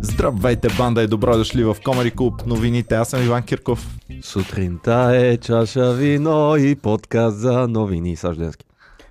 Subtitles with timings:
[0.00, 2.94] Здравейте, банда и добро дошли в Комари Клуб новините.
[2.94, 3.98] Аз съм Иван Кирков.
[4.22, 8.16] Сутринта е чаша вино и подкаст за новини.
[8.16, 8.66] Сажденски.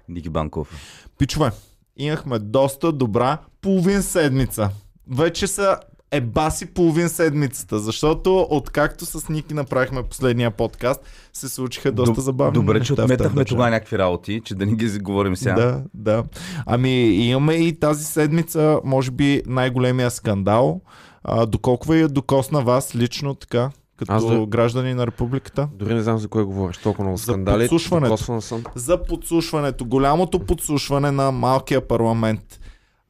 [0.09, 0.69] Ники Банков.
[1.17, 1.51] Пичове,
[1.97, 4.69] имахме доста добра половин седмица.
[5.07, 5.77] Вече са
[6.11, 11.01] е баси половин седмицата, защото откакто с Ники направихме последния подкаст,
[11.33, 14.99] се случиха доста Доб- забавни Добре, че отметахме тогава някакви работи, че да не ги
[14.99, 15.55] говорим сега.
[15.55, 16.23] Да, да.
[16.65, 20.81] Ами имаме и тази седмица, може би, най-големия скандал.
[21.23, 25.67] А, доколко ви докосна вас лично така, като Аз да- граждани на републиката?
[25.73, 26.77] Дори не знам за кой говориш.
[26.77, 27.63] Толкова много За скандали.
[27.63, 28.09] подслушването.
[28.09, 28.63] Докосван съм.
[28.75, 32.59] За подслушването, голямото подслушване на малкия парламент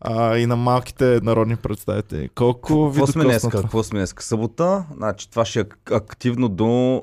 [0.08, 2.30] а, и на малките народни представители.
[2.30, 3.52] Колко ви Какво сме това?
[3.52, 4.24] Какво сме днеска?
[4.24, 4.86] Събота.
[4.96, 7.02] Значи това ще е ак- активно до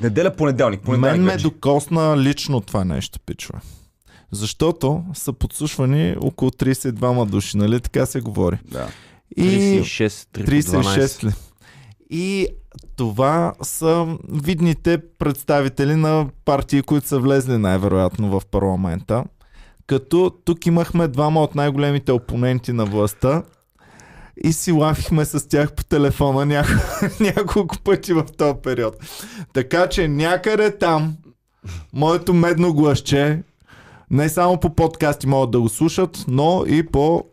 [0.00, 0.80] неделя, понеделник.
[0.80, 1.42] понеделник Мен ме вече.
[1.42, 3.58] докосна лично това нещо, пичове.
[4.32, 7.80] Защото са подслушвани около 32 души, нали?
[7.80, 8.58] Така се говори.
[8.64, 8.88] Да.
[9.36, 9.42] И
[9.82, 10.08] 36,
[10.38, 11.32] 36 ли?
[12.10, 12.46] И
[12.96, 19.24] това са видните представители на партии, които са влезли най-вероятно в парламента.
[19.86, 23.42] Като тук имахме двама от най-големите опоненти на властта
[24.44, 26.70] и си лафихме с тях по телефона няко...
[27.20, 28.96] няколко пъти в този период.
[29.52, 31.16] Така че някъде там
[31.92, 33.42] моето медно гласче
[34.10, 37.24] не само по подкасти могат да го слушат, но и по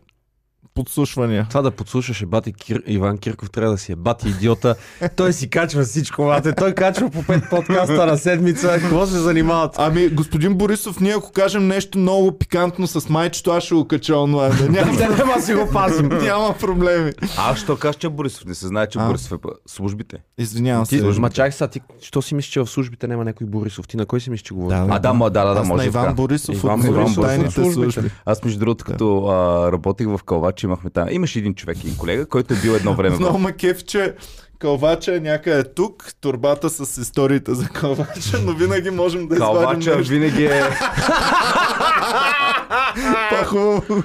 [0.83, 1.45] подслушвания.
[1.49, 2.83] Това да подслушаш е бати Кир...
[2.87, 4.75] Иван Кирков, трябва да си е бати идиота.
[5.15, 6.55] Той си качва всичко, бате.
[6.55, 8.77] Той качва по пет подкаста на седмица.
[8.81, 9.75] Какво се занимават?
[9.77, 14.17] Ами, господин Борисов, ние ако кажем нещо много пикантно с майчето, аз ще го кача
[14.17, 14.53] онлайн.
[14.57, 16.07] Да няма, Няма си го пазим.
[16.07, 17.11] няма проблеми.
[17.37, 18.45] А, що кажеш, че Борисов?
[18.45, 19.07] Не се знае, че А?
[19.07, 20.17] Борисов е службите.
[20.37, 21.05] Извинявам Ти, се.
[21.05, 23.87] ма чакай сега, ти, що си мислиш, че в службите няма някой Борисов?
[23.87, 24.77] Ти на кой си мислиш, че говориш?
[24.79, 26.15] Да, А, да, да, да, да, Аз може Иван.
[26.15, 28.03] Борисов Иван от Борисов.
[28.25, 31.07] Аз между другото, като а, работех в Калвач, имахме там.
[31.11, 33.15] Имаше един човек, един колега, който е бил едно време.
[33.15, 34.15] Много ме кеф, че
[34.59, 39.95] Калвача е някъде тук, турбата с историите за Калвача, но винаги можем да извадим Калвача
[39.95, 40.63] нещо винаги е...
[43.29, 44.03] по-хубаво.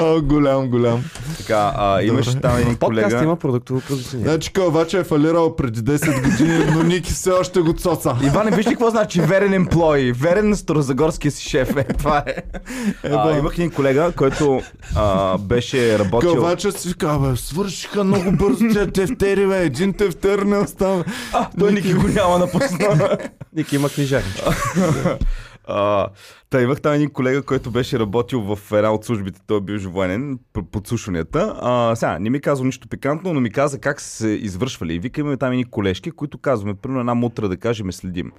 [0.00, 1.04] О, голям, голям.
[1.38, 3.24] Така, а, имаше там един Подкаст колега.
[3.24, 4.32] има продуктово позициониране.
[4.32, 8.16] Значи Калвача е фалирал преди 10 години, но Ники все още го цоца.
[8.22, 10.12] Иване, виж ли какво значи верен емплой?
[10.12, 11.76] Верен на старозагорския си шеф.
[11.76, 12.34] Е, това е.
[13.04, 14.60] А, имах един колега, който
[14.96, 16.34] а, беше работил...
[16.34, 18.64] Калвача си казва, свършиха много бързо
[18.94, 21.04] тези тефтери, бе, един тефтер не остана.
[21.32, 23.18] А, той Ники го няма напусна.
[23.56, 24.54] Ники има книжарничка.
[25.72, 26.08] А,
[26.50, 29.90] Та имах там един колега, който беше работил в една от службите, той е бил
[29.90, 30.38] военен,
[30.72, 31.58] подслушванията.
[31.60, 34.94] А, сега, не ми казва нищо пикантно, но ми каза как са се извършвали.
[34.94, 38.32] И вика, имаме там едни колежки, които казваме, примерно една мутра да кажем, следим.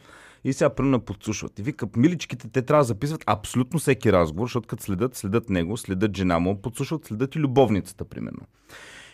[0.44, 1.60] И сега примерно подслушват.
[1.60, 5.78] И вика, миличките, те трябва да записват абсолютно всеки разговор, защото като следят, следят него,
[5.78, 8.42] следят жена му, подслушват, следят и любовницата, примерно.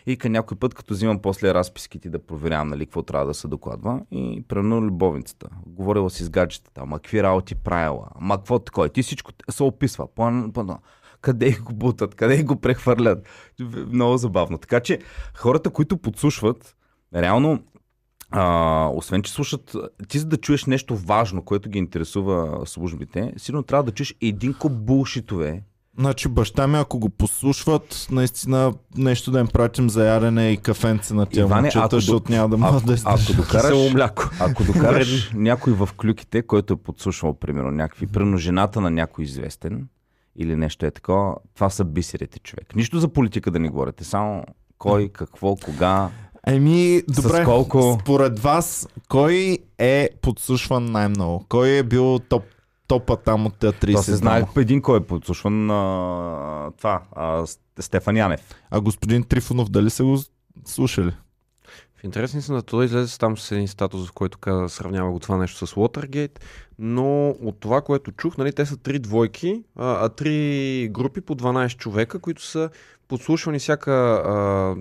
[0.06, 3.48] И ка някой път, като взимам после разписките да проверявам, нали, какво трябва да се
[3.48, 4.00] докладва.
[4.10, 5.48] И примерно любовницата.
[5.66, 8.88] Говорила си с гаджетата, ама какви работи правила, ама какво такова.
[8.88, 10.06] Ти всичко се описва.
[10.14, 10.78] По, по,
[11.20, 13.28] къде го бутат, къде го прехвърлят.
[13.92, 14.58] Много забавно.
[14.58, 14.98] Така че
[15.34, 16.76] хората, които подслушват,
[17.14, 17.62] реално
[18.30, 19.76] а, освен, че слушат,
[20.08, 24.54] ти за да чуеш нещо важно, което ги интересува службите, сигурно трябва да чуеш един
[24.54, 25.62] куп булшитове,
[25.98, 31.14] Значи баща ми, ако го послушват, наистина нещо да им пратим за ядене и кафенце
[31.14, 33.36] на тия Иване, момчета, ако до- защото няма да могат да ако издържат.
[33.36, 34.30] докараш, Кисело мляко.
[34.40, 39.88] Ако докараш някой в клюките, който е подслушвал, примерно, някакви, примерно жената на някой известен
[40.36, 42.74] или нещо е такова, това са бисерите човек.
[42.74, 44.44] Нищо за политика да не говорите, само
[44.78, 46.08] кой, какво, кога.
[46.46, 47.98] Еми, добре, колко?
[48.02, 51.44] според вас, кой е подслушван най-много?
[51.48, 52.42] Кой е бил топ,
[52.88, 57.46] топа там от тези 30 То се знае един кой е подслушван а, това, а,
[57.80, 58.40] Стефан Янев.
[58.70, 60.18] А господин Трифонов, дали са го
[60.64, 61.12] слушали?
[62.00, 65.18] В интересни са на това излезе там с един статус, в който каза, сравнява го
[65.18, 66.38] това нещо с Watergate,
[66.78, 71.34] но от това, което чух, нали, те са три двойки, а, а три групи по
[71.34, 72.70] 12 човека, които са
[73.08, 74.74] подслушвани всяка а,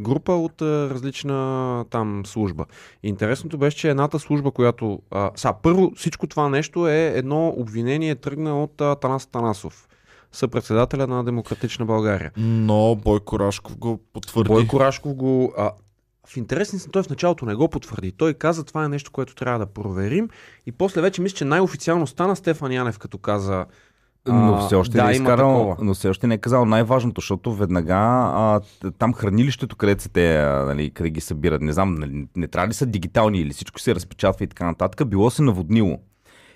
[0.00, 2.64] група от а, различна там служба.
[3.02, 5.02] Интересното беше, че едната служба, която...
[5.10, 9.88] А, са, първо всичко това нещо е едно обвинение тръгна от а, Танас Танасов
[10.32, 12.32] съпредседателя на Демократична България.
[12.36, 14.48] Но Бойко Рашков го потвърди.
[14.48, 15.54] Бойко Рашков го...
[15.58, 15.72] А,
[16.26, 18.12] в интересни са, той в началото не го потвърди.
[18.12, 20.28] Той каза, това е нещо, което трябва да проверим.
[20.66, 23.66] И после вече мисля, че най-официално стана Стефан Янев, като каза...
[24.28, 27.20] Но а, все още да, не е изкарал, но все още не е казал най-важното,
[27.20, 28.60] защото веднага а,
[28.98, 32.68] там хранилището, където са те, а, нали, къде ги събират, не знам, нали, не трябва
[32.68, 35.98] ли са дигитални или всичко се разпечатва и така нататък, било се наводнило.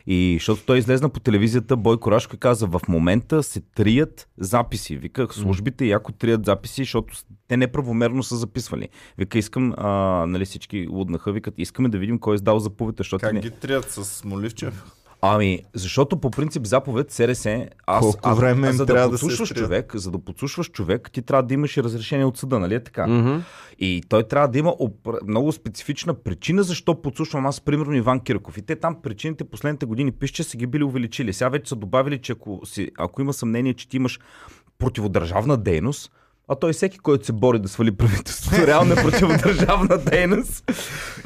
[0.06, 4.96] И защото той излезна по телевизията, Бойко Рашко и каза, в момента се трият записи.
[4.96, 7.14] Вика, службите яко трият записи, защото
[7.48, 8.88] те неправомерно са записвали.
[9.18, 9.90] Вика, искам, а,
[10.26, 13.40] нали всички луднаха, викат, искаме да видим кой е издал заповедта, защото Как не...
[13.40, 14.84] ги трият с Моливчев?
[15.24, 17.46] Ами, защото по принцип заповед СРС,
[17.86, 21.54] аз, Колко аз, време за да подслушваш човек, за да подслушваш човек, ти трябва да
[21.54, 23.06] имаш и разрешение от съда, нали е така?
[23.06, 23.38] Мгм.
[23.78, 28.58] И той трябва да има опр- много специфична причина защо подслушвам аз, примерно Иван Кирков.
[28.58, 31.32] И те там причините последните години пише, че са ги били увеличили.
[31.32, 34.20] Сега вече са добавили, че ако, си, ако има съмнение, че ти имаш
[34.78, 36.12] противодържавна дейност,
[36.48, 40.70] а той всеки, който се бори да свали правителството, реално е противодържавна дейност.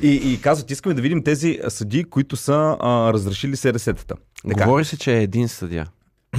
[0.03, 4.15] И, и казват, искаме да видим тези съдии, които са а, разрешили СРС-тата.
[4.49, 4.65] Така.
[4.65, 5.87] Говори се, че е един съдия.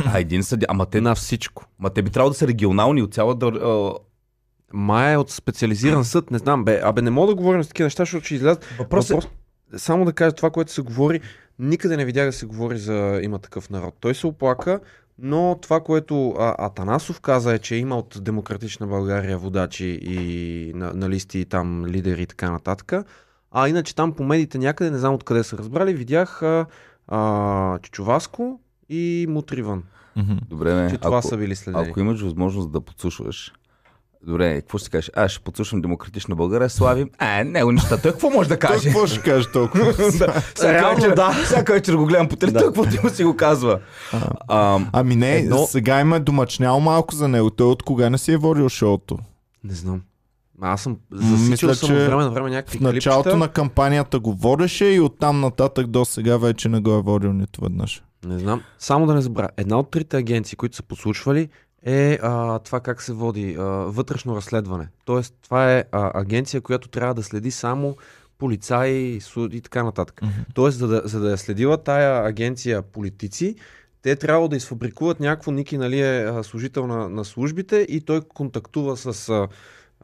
[0.05, 0.67] А един съдия.
[0.69, 1.65] Ама те, На всичко.
[1.79, 3.59] ма те би трябвало да са регионални от цяла дър...
[4.73, 6.65] Май е от специализиран съд, не знам.
[6.65, 8.65] Бе, абе, не мога да говорим за такива неща, защото ще излязат.
[8.79, 9.13] Въпрос е...
[9.13, 9.31] Въпрос...
[9.77, 11.21] Само да кажа това, което се говори,
[11.59, 13.95] никъде не видях да се говори за има такъв народ.
[13.99, 14.79] Той се оплака,
[15.19, 20.93] но това, което а, Атанасов каза е, че има от Демократична България водачи и на,
[20.93, 22.93] на листи там лидери и така нататък.
[23.51, 26.65] А иначе там по медиите някъде, не знам откъде са разбрали, видях а,
[27.07, 28.59] а, Чичоваско
[28.89, 29.83] и Мутриван.
[30.49, 30.89] Добре, не.
[30.89, 31.89] че това ако, са били следени.
[31.89, 33.53] ако имаш възможност да подслушваш,
[34.23, 35.11] Добре, какво ще кажеш?
[35.15, 37.05] Аз ще подслушвам демократична България, слави.
[37.17, 37.97] А, него неща.
[37.97, 38.83] Той какво може да Той каже?
[38.83, 39.85] какво ще каже толкова?
[39.93, 41.31] да, всяка вечер, да.
[41.35, 42.67] Всяка вечер го гледам по телевизора, Да.
[42.67, 43.79] каквото му си го казва.
[44.47, 47.49] А, Ами не, Едно- сега има домачнял малко за него.
[47.49, 49.17] Той от кога не си е водил шоуто?
[49.63, 50.01] Не знам.
[50.61, 53.37] Аз съм засичал съм че от време на време някакви В началото клипчета.
[53.37, 57.61] на кампанията го водеше и оттам нататък до сега вече не го е водил нито
[57.61, 58.03] веднъж.
[58.25, 58.61] Не знам.
[58.79, 59.49] Само да не забравя.
[59.57, 61.49] Една от трите агенции, които са подслушвали,
[61.87, 64.87] е а, това как се води а, вътрешно разследване.
[65.05, 67.97] Тоест, това е а, агенция, която трябва да следи само
[68.37, 70.21] полицаи суд и така нататък.
[70.23, 70.33] Мгм.
[70.53, 73.55] Тоест, за да, за да е следила тая агенция политици,
[74.01, 78.97] те трябва да изфабрикуват някакво, Ники нали, е служител на, на службите и той контактува
[78.97, 79.47] с а,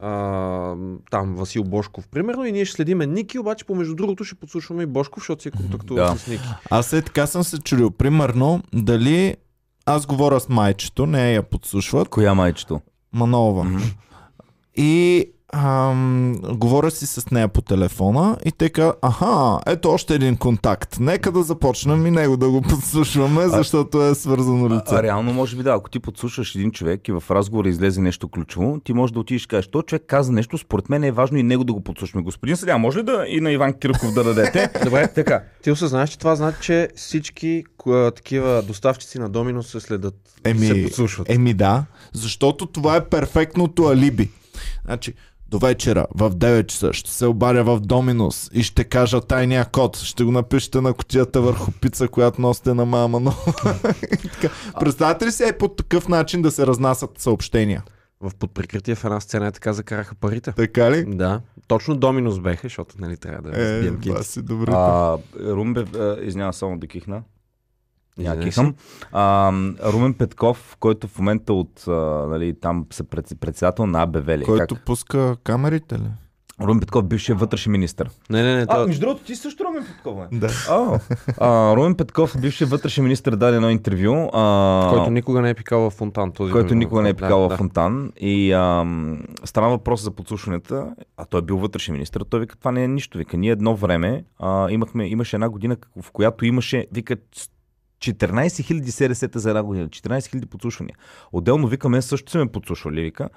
[0.06, 0.76] а,
[1.10, 4.86] там Васил Бошков, примерно, и ние ще следиме Ники, обаче помежду другото ще подслушваме и
[4.86, 6.18] Бошков, защото си е контактувал Да.
[6.18, 6.48] с Ники.
[6.70, 7.90] Аз е така съм се чудил.
[7.90, 9.36] Примерно, дали
[9.86, 12.80] аз говоря с майчето, не я подслушват, коя майчето?
[13.12, 13.64] Манолова.
[13.64, 13.82] Мгм.
[14.76, 20.36] И ам, говоря си с нея по телефона и те казват, аха, ето още един
[20.36, 20.96] контакт.
[21.00, 24.94] Нека да започнем и него да го подслушваме, защото е свързано А, лице.
[24.94, 28.28] а, реално може би да, ако ти подслушаш един човек и в разговора излезе нещо
[28.28, 31.38] ключово, ти можеш да отидеш и кажеш, то човек каза нещо, според мен е важно
[31.38, 32.24] и него да го подслушаме.
[32.24, 34.70] Господин съдя, може ли да и на Иван Кирков да дадете?
[34.84, 35.42] Добре, така.
[35.62, 40.14] Ти осъзнаеш, че това значи, че всички ко- такива доставчици на Домино се следят
[40.46, 41.30] и Еми, се подслушват.
[41.30, 44.30] Еми да, защото това е перфектното алиби.
[44.84, 45.14] Значи,
[45.48, 49.96] до вечера в 9 часа ще се обадя в Доминус и ще кажа тайния код.
[49.96, 53.20] Ще го напишете на котията върху пица, която носите на мама.
[53.20, 53.32] Но...
[54.80, 57.82] Представете ли се е по такъв начин да се разнасят съобщения?
[58.20, 60.52] В подприкритие в една сцена е така закараха парите.
[60.52, 61.04] Така ли?
[61.06, 64.24] Да, точно Доминус беха, защото нали трябва да Е, разбием кики.
[64.24, 64.72] си добре.
[64.74, 67.22] А, Румбе, а, извинява само да кихна.
[68.18, 68.74] Няма Извинявай кихам.
[69.12, 69.52] А,
[69.92, 71.90] Румен Петков, който в момента от, а,
[72.30, 74.44] нали, там се пред, председател на АБВ ли?
[74.44, 74.84] Който Как?
[74.84, 76.08] пуска камерите ли?
[76.60, 78.04] Румен Петков, бившият вътрешен министр.
[78.30, 78.86] Не, не, не, А, това...
[78.86, 80.38] между другото, ти също Румен Петков, бе.
[80.38, 80.48] Да.
[80.70, 81.00] А,
[81.38, 84.30] а, Румен Петков, бившият вътрешен министр, даде едно интервю.
[84.32, 86.32] А, който никога не е пикал в фонтан.
[86.32, 86.78] Този който Домино.
[86.78, 87.54] никога не е Да, пикал да.
[87.54, 88.12] в фонтан.
[88.16, 92.24] И ам, стана въпрос за подслушванията, а той е бил вътрешен министр.
[92.24, 93.18] Той вика, това не е нищо.
[93.18, 97.16] Вика, ние едно време а, имахме, имаше една година, в която имаше, вика,
[98.12, 100.96] 14 000 СРС-та за една година, 14 000 подслушвания.
[101.32, 103.28] Отделно вика, мен също са ме подслушвали, вика.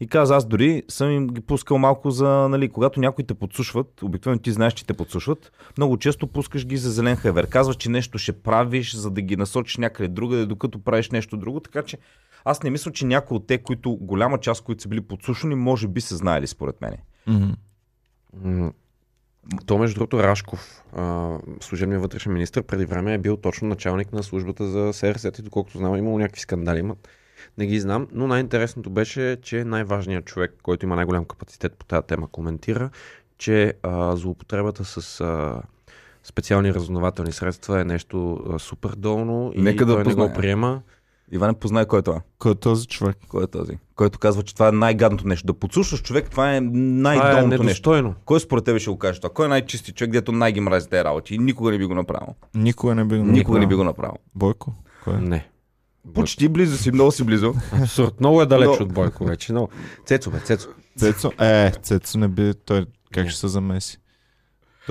[0.00, 4.02] И каза, аз дори съм им ги пускал малко за, нали, когато някой те подслушват,
[4.02, 7.46] обикновено ти знаеш, че те подслушват, много често пускаш ги за зелен хайвер.
[7.46, 11.60] Казваш, че нещо ще правиш, за да ги насочиш някъде другаде, докато правиш нещо друго,
[11.60, 11.98] така че
[12.44, 15.88] аз не мисля, че някои от те, които, голяма част, които са били подслушани, може
[15.88, 16.92] би са знаели, според мен.
[18.34, 18.70] Мгм.
[19.66, 20.82] То, между другото, Рашков,
[21.60, 25.78] служебният вътрешен министр, преди време е бил точно началник на службата за СРС и доколкото
[25.78, 26.78] знам, имало някакви скандали.
[26.78, 27.08] Имат.
[27.58, 32.06] Не ги знам, но най-интересното беше, че най-важният човек, който има най-голям капацитет по тази
[32.06, 32.90] тема, коментира,
[33.38, 35.62] че а, злоупотребата с а,
[36.22, 40.28] специални разузнавателни средства е нещо а, супер долно и Нека да той не познае.
[40.28, 40.82] го приема.
[41.32, 42.20] Иван познае кой е това.
[42.38, 43.16] Кой е този човек?
[43.28, 43.72] Кой е този?
[43.94, 45.46] Който казва, че това е най-гадното нещо.
[45.46, 48.14] Да подслушваш човек, това е Това е най-долното нещо.
[48.24, 49.30] Кой според тебе ще го каже това?
[49.30, 52.34] Кой е най-чисти човек, дето най-ги мрази тези работи и никога не би го направил?
[52.54, 53.68] Никога не би го Никога не направил.
[53.68, 54.14] би го направил.
[54.34, 54.72] Бойко?
[55.04, 55.18] Кой е?
[55.18, 55.48] Не.
[56.14, 57.54] Почти близо си, много си близо.
[57.72, 58.20] Абсурд.
[58.20, 59.52] Много е далеч Но- от Бойко вече.
[59.52, 59.68] Много.
[60.06, 60.68] Цецо, бе, Цецо.
[60.98, 61.32] Цецо?
[61.40, 63.98] Е, Цецо не би, той как ще се замеси?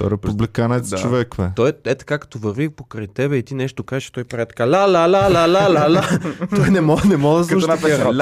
[0.04, 0.98] Е републиканец Да.
[0.98, 1.48] човек, бе.
[1.56, 4.66] Той е, е така, като върви покрай тебе и ти нещо кажеш, той прави така
[4.66, 6.04] ла ла ла ла ла ла ла.
[6.56, 8.14] Той не може, не може да слуша такива.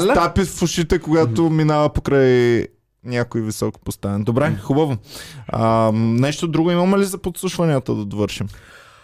[0.00, 0.14] с ла.
[0.14, 2.66] тапи в ушите, когато минава покрай
[3.04, 4.24] някой високо поставен.
[4.24, 4.96] Добре, хубаво.
[5.48, 8.48] А, нещо друго имаме ли за подслушванията да довършим?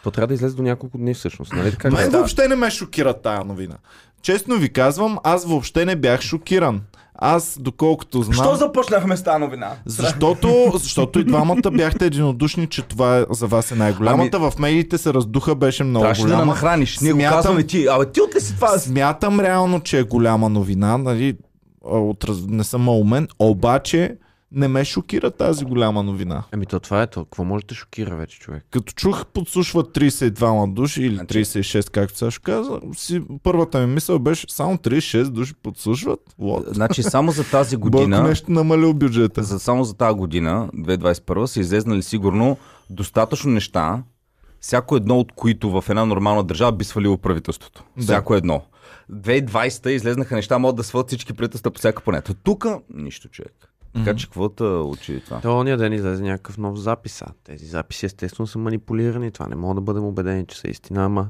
[0.04, 1.90] То трябва да излезе до няколко дни всъщност, нали така?
[1.90, 2.16] Мен да.
[2.16, 3.75] въобще не ме шокира тая новина.
[4.23, 6.81] Честно ви казвам, аз въобще не бях шокиран.
[7.16, 8.35] Аз, доколкото знам...
[8.35, 9.71] Що започнахме с тази новина?
[9.87, 14.38] Защото, защото и двамата бяхте единодушни, че това е, за вас е най-голямата.
[14.40, 16.44] В медиите се раздуха, беше много Трябваше да голяма.
[16.44, 16.99] нахраниш.
[17.00, 17.87] Ние го Смятам- казваме ти.
[17.87, 18.68] Абе, ти от ли си това?
[18.68, 21.37] Смятам реално, че е голяма новина, нали?
[21.83, 24.16] От, не съм умен, обаче
[24.53, 26.43] не ме шокира тази голяма новина.
[26.53, 27.25] Ами то това е то.
[27.25, 28.67] Какво може да шокира вече, човек?
[28.71, 34.19] Като чух подслушват 32 души или Значи- 36, както Сашо каза, си, първата ми мисъл
[34.19, 36.21] беше само 36 души подслушват.
[36.41, 36.75] What?
[36.75, 39.43] Значи само за тази година, нещо намалил бюджета.
[39.43, 42.57] за, само за тази година, 2021, са излезнали сигурно
[42.91, 44.03] достатъчно неща,
[44.61, 47.85] всяко едно от които в една нормална държава би свалило правителството.
[47.97, 48.03] Да.
[48.03, 48.63] Всяко едно.
[49.13, 52.35] 2020 излезнаха неща, могат да свалят всички правителства по всяка планета.
[52.35, 53.74] Тук нищо, човек.
[53.95, 55.41] Така че какво те учи това?
[55.41, 57.23] То ония ден излезе някакъв нов запис.
[57.23, 59.31] А тези записи естествено са манипулирани.
[59.31, 61.29] Това не мога да бъдем убедени, че са истина, ама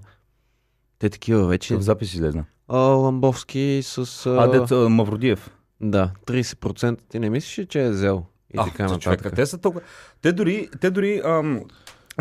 [0.98, 1.76] те такива вече.
[1.76, 2.44] В запис излезна.
[2.68, 4.26] А, Ламбовски с...
[4.26, 5.50] А, деца Мавродиев.
[5.80, 8.24] Да, 30% ти не мислиш, ли, че е взел?
[8.54, 9.02] И А, така нататък.
[9.02, 9.84] човека, те са толкова...
[10.22, 11.60] Те дори, те дори ам,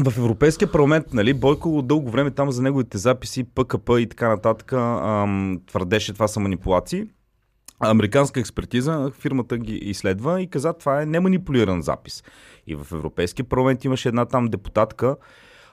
[0.06, 4.74] в Европейския парламент, нали, Бойко дълго време там за неговите записи, ПКП и така нататък,
[4.74, 7.06] ам, твърдеше това са манипулации.
[7.90, 12.24] Американска експертиза, фирмата ги изследва и каза, това е неманипулиран запис.
[12.68, 15.16] И в Европейския парламент имаше една там депутатка,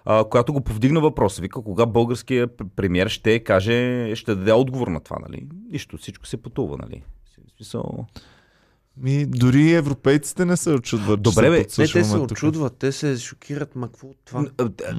[0.04, 1.42] а, която го повдигна въпроса.
[1.42, 5.46] Вика, кога българският премьер ще каже, ще даде отговор на това, нали?
[5.70, 7.02] Нищо, всичко се потува, нали?
[7.48, 8.06] В смисъл...
[8.96, 11.22] Ми, дори европейците не се очудват.
[11.22, 14.44] Добре, че бе, Не, те се очудват, те се шокират, ма какво от това?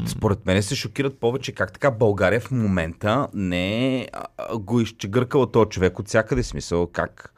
[0.07, 4.07] Според мен се шокират повече как така България в момента не е
[4.59, 6.87] го изчегъркала този човек от всякъде смисъл.
[6.87, 7.33] Как?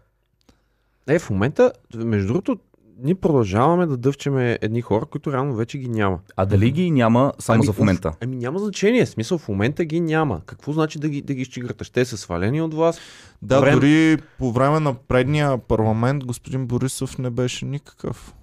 [1.08, 2.58] Е, в момента, между другото,
[3.04, 6.20] ние продължаваме да дъвчеме едни хора, които реално вече ги няма.
[6.36, 8.08] А дали ги няма само Ами, за в момента?
[8.08, 9.06] уф, Ами няма значение.
[9.06, 10.42] Смисъл, в момента ги няма.
[10.46, 11.84] Какво значи да ги, да ги изчиграте?
[11.84, 13.00] Ще са свалени от вас.
[13.42, 18.36] Да, Време- дори по време на предния парламент господин Борисов не беше никакъв.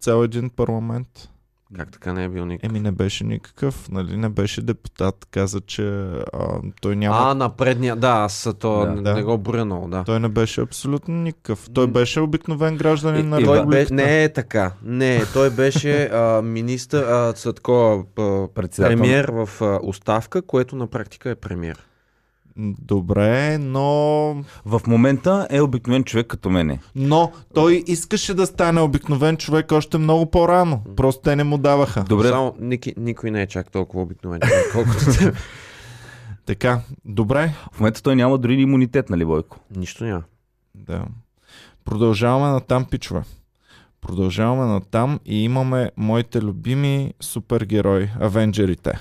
[0.00, 1.28] Цял един парламент.
[1.76, 2.70] Как така не е бил никакъв?
[2.70, 4.16] Еми не беше никакъв, нали?
[4.16, 5.26] Не беше депутат.
[5.30, 7.16] Каза, че а, той няма...
[7.20, 8.90] А, на предния, да, аз то Да.
[8.90, 9.14] не, Да.
[9.14, 9.32] не го
[9.64, 10.04] много, да.
[10.04, 11.68] Той не беше абсолютно никакъв.
[11.74, 13.94] Той беше обикновен гражданин на И, той бе, републиката.
[13.94, 14.72] не е така.
[14.82, 18.04] Не, той беше а, министър, а, такова
[18.54, 21.78] премьер в а, оставка, което на практика е премьер.
[22.56, 23.82] Добре, но...
[24.64, 26.78] В момента е обикновен човек като мене.
[26.94, 30.80] Но той искаше да стане обикновен човек още много по-рано.
[30.96, 32.04] Просто те не му даваха.
[32.04, 35.32] Добре, Само ники, никой не е чак толкова обикновен, човек, колкото те.
[36.46, 37.54] Така, добре.
[37.72, 39.58] в момента той няма дори имунитет, нали, Бойко?
[39.76, 40.22] Нищо няма.
[40.74, 41.04] Да.
[41.84, 43.22] Продължаваме на там, пичове.
[44.00, 49.00] Продължаваме на там и имаме моите любими супергерои, авенджерите.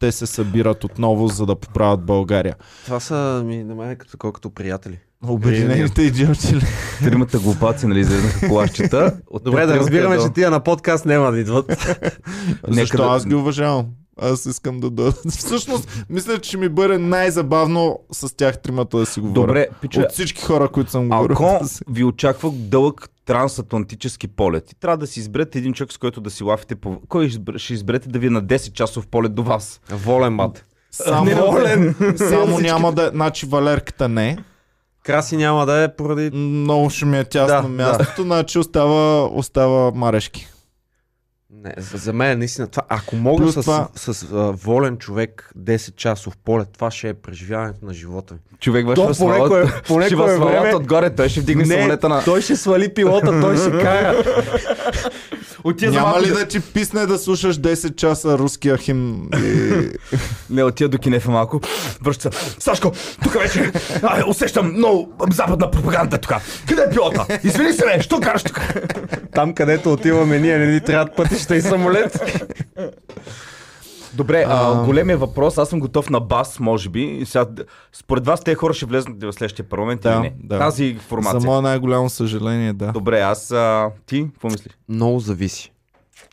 [0.00, 2.54] Те се събират отново, за да поправят България.
[2.84, 4.98] Това са ми на мен като, колкото приятели.
[5.24, 6.62] Обединените идиоти ли?
[7.00, 9.16] Тримата глупаци, нали, излезнаха колашчета.
[9.26, 11.96] От Добре, да разбираме, до- че тия на подкаст няма да идват.
[12.68, 13.86] Защо да- аз ги уважавам?
[14.18, 15.12] Аз искам да дойда.
[15.28, 19.34] Всъщност, мисля, че ми бъде най-забавно с тях тримата да си говоря.
[19.36, 21.34] Добре, пича, От всички хора, които съм говорил.
[21.34, 25.92] Ако да си- ви очаква дълъг трансатлантически полет и трябва да си изберете един човек,
[25.92, 27.00] с който да си лафите по...
[27.08, 29.80] Кой ще изберете да ви е на 10 часов полет до вас?
[29.90, 30.66] Волен бат.
[30.90, 31.94] Само, Неволен.
[32.16, 33.10] само няма да...
[33.14, 34.38] Значи Валерката не.
[35.02, 36.36] Краси няма да е поради...
[36.36, 40.46] Много ще ми е тясно Да, мястото, значи остава, остава Марешки.
[41.54, 44.96] Не, за, за мен наистина това, ако мога Плюс с, това- с, с а, волен
[44.96, 48.40] човек 10 часов полет, това ще е преживяването на живота ми.
[48.60, 52.24] Човек ваше по някое- по ще свалят време- отгоре, той ще вдигне самолета на...
[52.24, 54.24] той ще свали пилота, той ще кара.
[55.64, 59.28] Отива Няма ли да ти писне да слушаш 10 часа руския хим?
[59.36, 59.72] И...
[60.50, 61.60] Не, отива до кинефа малко.
[62.02, 62.56] Връща се.
[62.58, 66.32] Сашко, тук вече а, усещам много западна пропаганда тук.
[66.68, 67.26] Къде е пилота?
[67.44, 68.60] Извини се, бе, що караш тук?
[69.34, 72.20] Там, където отиваме ние, не ни трябват пътища и самолет.
[74.14, 77.02] Добре, а, големия въпрос, аз съм готов на бас, може би.
[77.02, 77.46] И Сега,
[77.92, 80.34] според вас тези хора ще влезнат в следващия парламент Да, или не?
[80.38, 80.58] да.
[80.58, 81.40] Тази За формация.
[81.40, 82.86] мое най-голямо съжаление, да.
[82.86, 83.50] Добре, аз...
[83.50, 84.78] А, ти, какво мислиш?
[84.88, 85.72] Много зависи.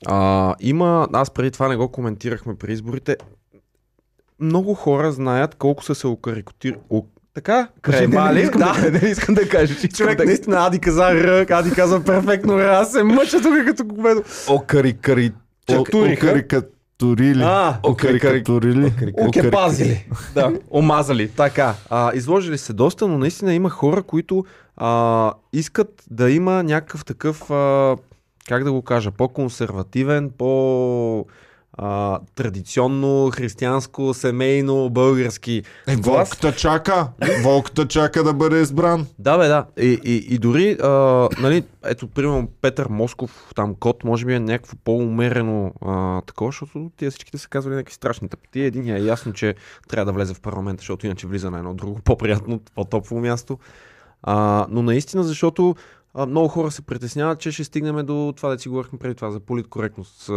[0.07, 3.17] А, има, аз преди това не го коментирахме при изборите.
[4.39, 6.79] Много хора знаят колко са се окарикатирали.
[7.34, 8.41] Така, крайбали.
[8.41, 9.67] искам да, не искам да кажа.
[9.67, 10.25] че искам Човек да...
[10.25, 14.24] наистина Ади каза Р, Ади каза перфектно аз се мъча тук като го ведо.
[14.50, 15.31] О, кари, кари,
[15.69, 16.43] Чатуриха.
[17.04, 17.44] Окарикатурили.
[17.44, 18.94] А, Окарикатурили.
[19.18, 20.06] Окепазили.
[20.34, 20.54] Да.
[20.70, 21.27] Омазали.
[21.27, 24.46] Така, а, изложили се доста, но наистина има хора, които
[24.77, 27.96] а, искат да има някакъв такъв, а,
[28.48, 31.25] как да го кажа, по-консервативен, по...
[31.77, 36.29] А, традиционно, християнско, семейно, български Е, глас.
[36.29, 37.07] волката чака.
[37.43, 39.07] Волката чака да бъде избран.
[39.19, 39.65] Да, бе, да.
[39.79, 40.89] И, и, и дори, а,
[41.39, 46.91] нали, ето, примерно, Петър Москов, там кот, може би е някакво по-умерено а, такова, защото
[46.98, 48.62] тия всичките са казвали някакви страшни тъпоти.
[48.62, 49.55] Един е ясно, че
[49.88, 53.60] трябва да влезе в парламента, защото иначе влиза на едно друго по-приятно, по-топло място.
[54.24, 55.75] А, но наистина, защото
[56.17, 59.31] а, много хора се притесняват, че ще стигнем до това, да си говорихме преди това,
[59.31, 60.33] за политкоректност, а,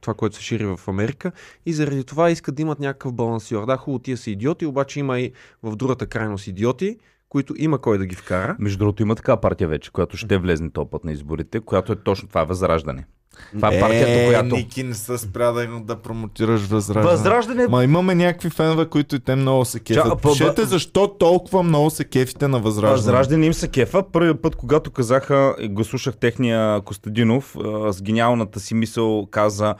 [0.00, 1.32] това, което се шири в Америка.
[1.66, 3.66] И заради това искат да имат някакъв балансиор.
[3.66, 5.32] Да, хубаво, тия са идиоти, обаче има и
[5.62, 6.96] в другата крайност идиоти,
[7.28, 8.56] които има кой да ги вкара.
[8.58, 11.96] Между другото има така партия вече, която ще влезне този път на изборите, която е
[11.96, 13.06] точно това е Възраждане.
[13.54, 14.54] Това е партията, е, която...
[14.56, 17.16] Ники, не се спря да, им- да промотираш възраждане.
[17.16, 20.04] Възраждане Ма имаме някакви фенове, които и те много се кефят.
[20.04, 22.96] Ча, Пишете ба- защо толкова много се кефите на възраждане.
[22.96, 24.02] Възраждане им се кефа.
[24.12, 27.56] Първият път, когато казаха, го слушах техния Костадинов,
[27.90, 29.74] с гениалната си мисъл каза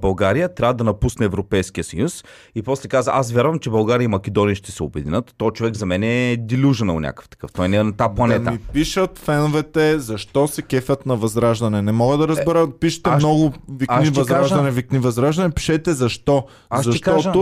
[0.00, 2.24] България трябва да напусне Европейския съюз.
[2.54, 5.34] И после каза, аз вярвам, че България и Македония ще се обединят.
[5.36, 7.52] Той човек за мен е делюженал някакъв такъв.
[7.52, 8.44] Той не е на тази планета.
[8.44, 11.82] Да ми пишат феновете защо се кефят на възраждане.
[11.82, 12.66] Не мога да разбера.
[12.94, 15.50] Пишете аз много викни възраждане, кажа- викни възраждане.
[15.50, 16.44] Пишете защо.
[16.70, 17.32] Аз Защото кажа-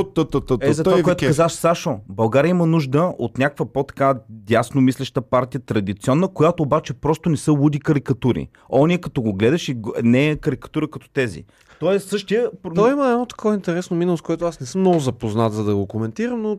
[0.63, 1.99] Е, за това, което казаш, Сашо.
[2.09, 7.53] България има нужда от някаква по-така дясно мислеща партия, традиционна, която обаче просто не са
[7.53, 8.49] луди карикатури.
[8.71, 11.45] Ония като го гледаш и не е карикатура като тези.
[11.81, 12.51] Той е същия...
[12.75, 15.75] Той има едно такова интересно минало, с което аз не съм много запознат, за да
[15.75, 16.59] го коментирам, но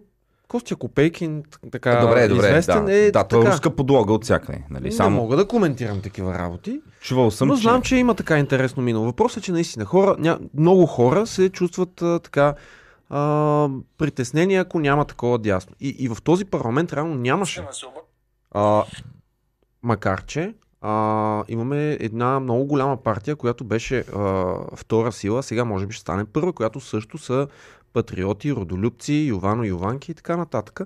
[0.53, 2.93] Костя Копейкин, така добре, добре, известен да.
[2.93, 3.53] е да, той е така.
[3.53, 4.63] руска подлога от всякъде.
[4.69, 4.83] Нали?
[4.83, 7.62] Не Само мога да коментирам такива работи, чувал съм, но че...
[7.62, 9.05] знам, че има така интересно минало.
[9.05, 10.39] Въпросът е, че наистина хора, ня...
[10.53, 12.53] много хора се чувстват а, така
[13.10, 15.75] а, притеснени, ако няма такова дясно.
[15.79, 17.65] И, и в този парламент реално нямаше.
[18.51, 18.83] А,
[19.83, 25.85] макар че а, имаме една много голяма партия, която беше а, втора сила, сега може
[25.85, 27.48] би ще стане първа, която също са
[27.94, 30.82] патриоти, родолюбци, Йовано, Йованки и така нататък.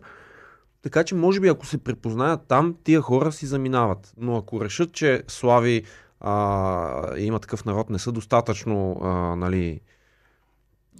[0.81, 4.13] Така че, може би, ако се препознаят там, тия хора си заминават.
[4.17, 5.83] Но ако решат, че Слави
[6.19, 9.79] а, има такъв народ не са достатъчно а, нали,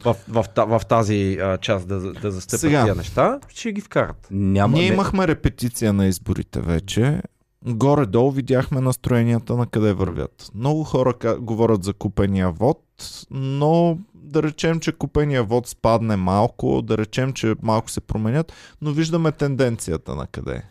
[0.04, 2.84] в, в, в, в тази а, част да, да застъпят Сега.
[2.84, 4.28] тия неща, ще ги вкарат.
[4.32, 7.22] Няма, Ние не- имахме репетиция на изборите вече.
[7.65, 10.52] Горе-долу видяхме настроенията на къде вървят.
[10.56, 12.84] Много хора говорят за купения вод,
[13.32, 18.91] но да речем, че купения вод спадне малко, да речем, че малко се променят, но
[18.91, 20.63] виждаме тенденцията на къде.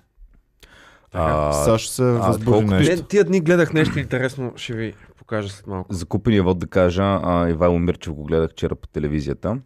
[1.12, 2.94] А, Саш се възбуди нещо.
[2.94, 5.94] Не, тия дни гледах нещо интересно, ще ви покажа след малко.
[5.94, 9.58] За купения вод да кажа, а, Ивайло Мирчев го гледах вчера по телевизията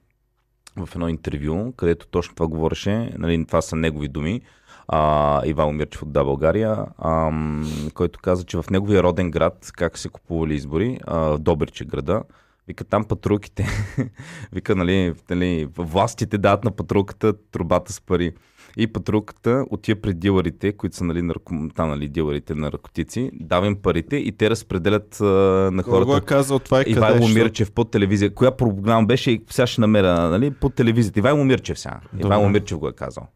[0.76, 4.40] в едно интервю, където точно това говореше, нали, това са негови думи,
[4.88, 9.98] а, Ивайло Мирчев от Да България, ам, който каза, че в неговия роден град, как
[9.98, 12.22] се купували избори, а, Добриче града,
[12.70, 13.66] Вика там патрулките,
[14.52, 18.32] вика, нали, нали, властите дават на патрулката трубата с пари.
[18.76, 21.54] И патрулката отива при дилърите, които са нали, нарко...
[21.74, 25.24] там, нали, дилърите на наркотици, дава им парите и те разпределят а,
[25.72, 26.26] на Кой го е хората.
[26.26, 26.96] казал това и къде?
[26.96, 28.34] Ивайло Мирчев по телевизия.
[28.34, 31.18] Коя програма беше и сега ще намеря нали, по телевизията.
[31.18, 32.00] Ивайло Мирчев сега.
[32.18, 33.26] Ивайло Мирчев го е казал.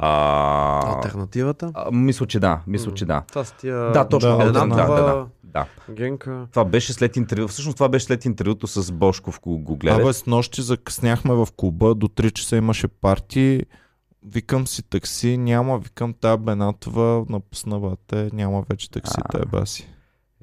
[0.00, 1.70] А, Альтернативата?
[1.74, 2.60] а, мисля, че да.
[2.66, 3.22] Мисля, че да.
[3.28, 3.92] Това с тия...
[3.92, 4.38] Да, точно.
[4.38, 5.66] да, Да, да, да, да.
[5.90, 6.46] Генка.
[6.50, 7.48] Това беше след интервю.
[7.48, 10.00] Всъщност това беше след интервюто с Бошков, го, го гледах.
[10.00, 13.62] Абе, с нощи закъсняхме в клуба, до 3 часа имаше парти.
[14.26, 19.38] Викам си такси, няма, викам та Бенатова, напусна бате, няма вече такси, А.
[19.38, 19.88] те баси.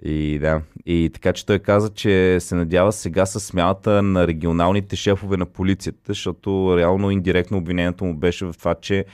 [0.04, 0.62] И да.
[0.86, 5.46] И така, че той каза, че се надява сега с смялата на регионалните шефове на
[5.46, 9.06] полицията, защото реално индиректно обвинението му беше в това, че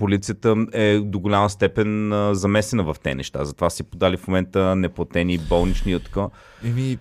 [0.00, 3.44] полицията е до голяма степен а, замесена в те неща.
[3.44, 6.28] Затова си подали в момента неплатени болнични и така.
[6.64, 6.98] Еми,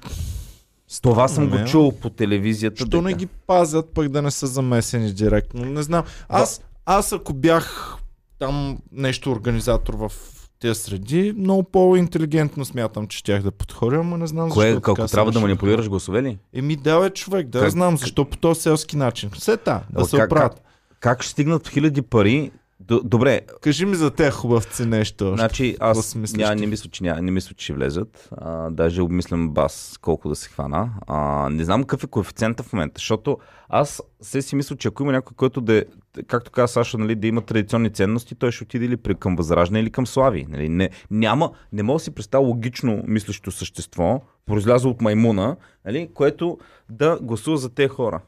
[1.01, 2.85] Това съм ме, го чул по телевизията.
[2.85, 5.65] Що не ги пазят, пък да не са замесени директно?
[5.65, 6.03] Не знам.
[6.29, 7.95] Аз, аз ако бях
[8.39, 10.11] там нещо организатор в
[10.59, 15.07] тези среди, много по-интелигентно смятам, че щях да подходя, ама не знам Кое, защо така
[15.07, 16.37] се трябва да манипулираш гласове ли?
[16.53, 19.29] Еми да, бе, човек, да Как- знам защо по този селски начин.
[19.29, 20.61] Все та, да О, се как- оправят.
[20.99, 25.33] Как ще стигнат хиляди пари Д- добре, Кажи ми за тези хубавци нещо.
[25.35, 28.29] значи аз ня, не, мисля, че, ня, не мисля, че ще влезат.
[28.37, 30.89] А, даже обмислям бас колко да се хвана.
[31.07, 33.37] А, не знам какъв е коефициента в момента, защото
[33.69, 35.83] аз се си мисля, че ако има някой, който да е,
[36.27, 39.79] както каза Саша, нали, да има традиционни ценности, той ще отиде или при, към Възраждане
[39.79, 40.45] или към Слави.
[40.49, 40.69] Нали?
[40.69, 46.57] Не, няма, не мога да си представя логично мислещо същество, произлязло от маймуна, нали, което
[46.89, 48.21] да гласува за тези хора.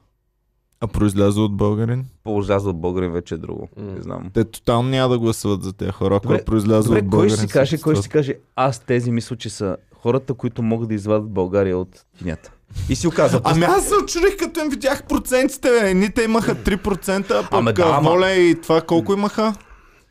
[0.82, 2.06] А произляза от българин?
[2.24, 3.70] Произлязло от българин вече е друго.
[3.78, 3.92] М.
[3.92, 4.30] Не знам.
[4.34, 7.30] Те тотално няма да гласуват за тези хора, ако е произляза Добре, от кой българин.
[7.30, 10.88] ще си каже, кой ще си каже, аз тези мисля, че са хората, които могат
[10.88, 12.52] да извадят България от тинята.
[12.90, 13.42] И си оказа.
[13.44, 15.70] Ами аз се очудих, като им видях процентите.
[15.72, 15.90] бе.
[15.90, 19.54] Едните имаха 3%, а пък Ама да, ама- Воля и това колко имаха?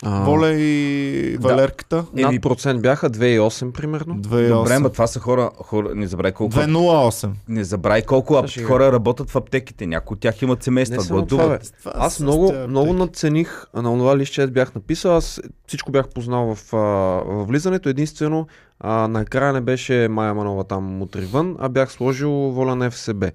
[0.03, 1.47] А, Воля и Да.
[1.47, 1.95] Валерката?
[2.13, 4.15] Над Еми- процент бяха 2,8 примерно.
[4.15, 4.47] 2,8.
[4.49, 7.29] Добре, ма това са хора, хора не забравяй колко, 2,08.
[7.47, 9.85] не забравяй колко ап, Ще хора работят в аптеките.
[9.85, 11.47] Някои от тях имат семейства, само това, бе.
[11.47, 11.73] гладуват.
[11.79, 15.15] Това Аз много, много надцених на това лище, бях написал.
[15.15, 17.89] Аз всичко бях познал в, в влизането.
[17.89, 18.47] Единствено,
[18.79, 23.31] а, накрая не беше Майя Манова там отривън, а бях сложил воля на ФСБ.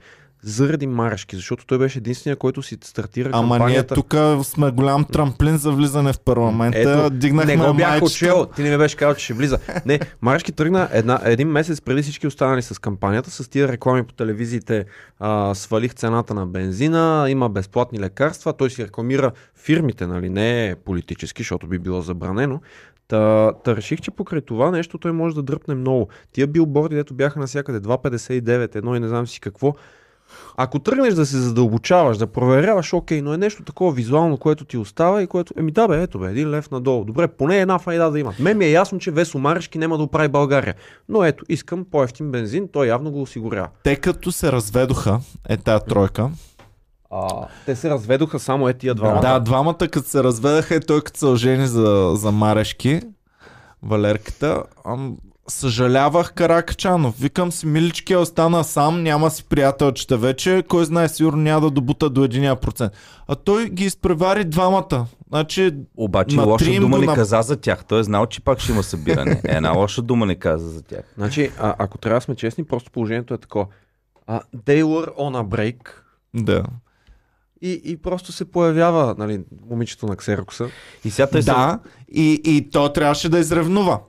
[0.49, 3.95] Заради Марешки, защото той беше единствения, който си стартира Ама ние кампанията.
[3.95, 4.15] тук
[4.47, 6.79] сме голям трамплин за влизане в парламента.
[6.81, 8.05] Ето, Дигнахме не го бях майчета.
[8.05, 9.59] учил, ти не ми беше казал, че ще влиза.
[9.87, 14.13] Не, Марешки тръгна една, един месец преди всички останали с кампанията, с тия реклами по
[14.15, 14.85] телевизиите,
[15.19, 21.43] а, свалих цената на бензина, има безплатни лекарства, той си рекламира фирмите, нали, не политически,
[21.43, 22.61] защото би било забранено.
[23.09, 26.09] Та, та реших, че покрай това нещо той може да дръпне много.
[26.33, 29.75] Тия билборди, дето бяха навсякъде 2,59, едно и не знам си какво.
[30.59, 34.77] Ако тръгнеш да се задълбочаваш, да проверяваш, окей, но е нещо такова визуално, което ти
[34.77, 35.55] остава и което...
[35.59, 37.05] Еми да бе, ето бе, един лев надолу.
[37.05, 38.35] Добре, поне една файда да има.
[38.41, 40.75] Мен ми е ясно, че Весо Марешки няма да оправи България.
[41.09, 43.69] Но ето, искам по-ефтин бензин, той явно го осигурява.
[43.85, 46.31] Те като се разведоха, е тая тройка.
[47.11, 49.21] А, те се разведоха само е тия двамата.
[49.21, 53.01] Да, двамата като се разведаха и той като се ожени за, за Марешки,
[53.83, 55.17] Валерката, ам,
[55.49, 57.19] съжалявах Каракачанов.
[57.21, 62.11] Викам си, милички, остана сам, няма си приятелчета вече, кой знае, сигурно няма да добута
[62.11, 62.91] до 1%.
[63.29, 65.07] А той ги изпревари двамата.
[65.29, 67.85] Значи, Обаче На лоша дума не нап- каза за тях.
[67.85, 69.41] Той е знал, че пак ще има събиране.
[69.45, 71.03] Една лоша дума не каза за тях.
[71.17, 73.67] Значи, а, ако трябва да сме честни, просто положението е такова.
[74.27, 75.77] А, they were on a break
[76.35, 76.65] да.
[77.63, 79.41] И, и просто се появява нали,
[79.71, 80.69] момичето на Ксерокса.
[81.05, 81.51] И сега той се...
[81.51, 81.79] Да,
[82.13, 84.01] и, и то трябваше да изревнува.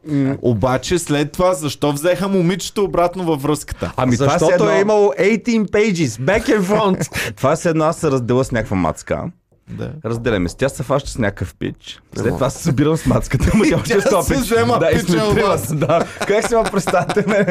[0.41, 3.93] Обаче след това, защо взеха момичето обратно във връзката?
[3.97, 4.69] Ами това Защото е едно...
[4.69, 7.33] е имало 18 pages, back and front.
[7.35, 9.31] Това е едно аз се разделя с някаква мацка.
[9.69, 9.91] Да.
[10.05, 10.49] Разделяме.
[10.57, 12.01] Тя се фаща с някакъв пич.
[12.15, 13.51] След това се събирам с мацката.
[13.53, 14.41] Ама тя Тя ще стоя се пич.
[14.41, 16.05] взема да, пича от да.
[16.27, 17.45] Как си ма представяте ме?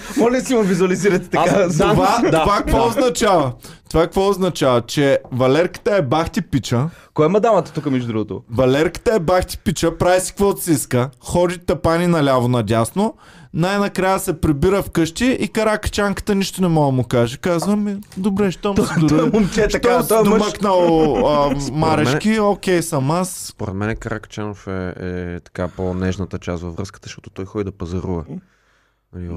[0.16, 1.50] Моля си ма визуализирате така?
[1.50, 1.90] Аз- да.
[1.90, 3.52] Това, това какво означава?
[3.90, 4.80] Това какво означава?
[4.80, 8.42] Че Валерката е бахти пича, Кой е мадамата тук, между другото?
[8.50, 13.14] Валерката е бахти пича, прави си каквото си иска, ходи тъпани наляво надясно,
[13.56, 17.36] най-накрая се прибира вкъщи и каракачанката нищо не мога да му каже.
[17.36, 19.30] Казва ми, добре, щом си дори...
[19.30, 20.28] момче е така, си той мъж.
[20.28, 23.30] домъкнал а, марешки, окей съм аз.
[23.30, 28.24] Според мен Каракачанов е, е така по-нежната част във връзката, защото той ходи да пазарува.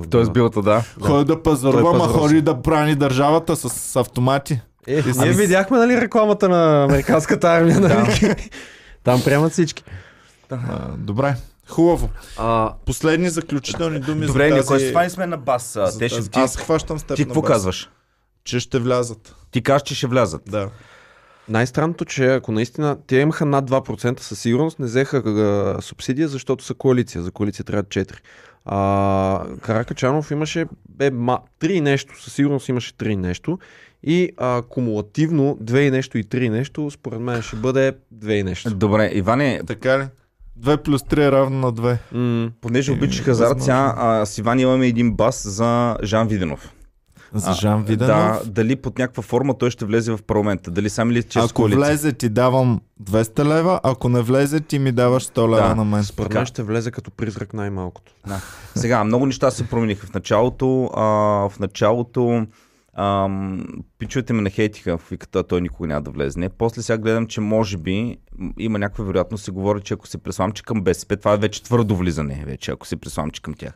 [0.10, 0.34] Той е Бела.
[0.34, 0.84] билата, да.
[1.02, 4.62] Ходи да пазарува, ма ходи да брани държавата с, с автомати.
[4.88, 7.80] Е, ние Ами видяхме нали рекламата на американската армия.
[7.80, 8.36] Нали?
[9.04, 9.84] Там приемат всички.
[10.52, 10.58] А,
[10.98, 11.36] добре,
[11.70, 12.10] хубаво.
[12.38, 14.68] А, Последни заключителни думи Добре, за тази...
[14.68, 15.76] кой ще фани сме на бас?
[15.76, 17.90] а, за Те ще тази- ти, Аз хващам с теб ти какво казваш?
[18.44, 19.36] Че ще влязат.
[19.52, 20.42] Ти кажеш, че ще влязат.
[20.48, 20.70] Да.
[21.50, 26.64] най-странното, че ако наистина те имаха над 2% със сигурност, не взеха а, субсидия, защото
[26.64, 27.22] са коалиция.
[27.22, 28.14] За коалиция трябва 4.
[28.66, 33.60] А, Каракачанов имаше бе, ма, 3 нещо, със сигурност имаше 3 нещо.
[34.04, 38.44] И а, кумулативно 2 и нещо и 3 нещо, според мен ще бъде 2 и
[38.44, 38.76] нещо.
[38.76, 40.08] Добре, Иване, Така ли?
[40.60, 41.98] 2 плюс 3 е равно на 2.
[42.12, 46.74] М- понеже обичаш хазарт, сега а, с Иван имаме един бас за Жан Виденов.
[47.34, 48.08] За Жан Виденов.
[48.10, 50.72] Да, дали под някаква форма той ще влезе в парламента.
[50.72, 51.78] Дали сам или чрез Ако коалиция.
[51.80, 55.76] влезе ти давам 200 лева, ако не влезе ти ми даваш 100 лева Да.
[55.76, 56.04] на мен.
[56.04, 58.12] Според мен ще влезе като призрак най-малкото.
[58.76, 60.08] Сега, много неща се промениха.
[60.08, 61.04] В началото, а,
[61.50, 62.46] в началото
[63.00, 63.66] ам,
[64.00, 66.50] пичовете ме нахейтиха, викат, «А, той никога няма да влезне.
[66.50, 68.18] После сега гледам, че може би
[68.60, 71.96] има някаква вероятност, се говори, че ако се пресламчи към БСП, това е вече твърдо
[71.96, 73.74] влизане, вече, ако се пресламчи към тях.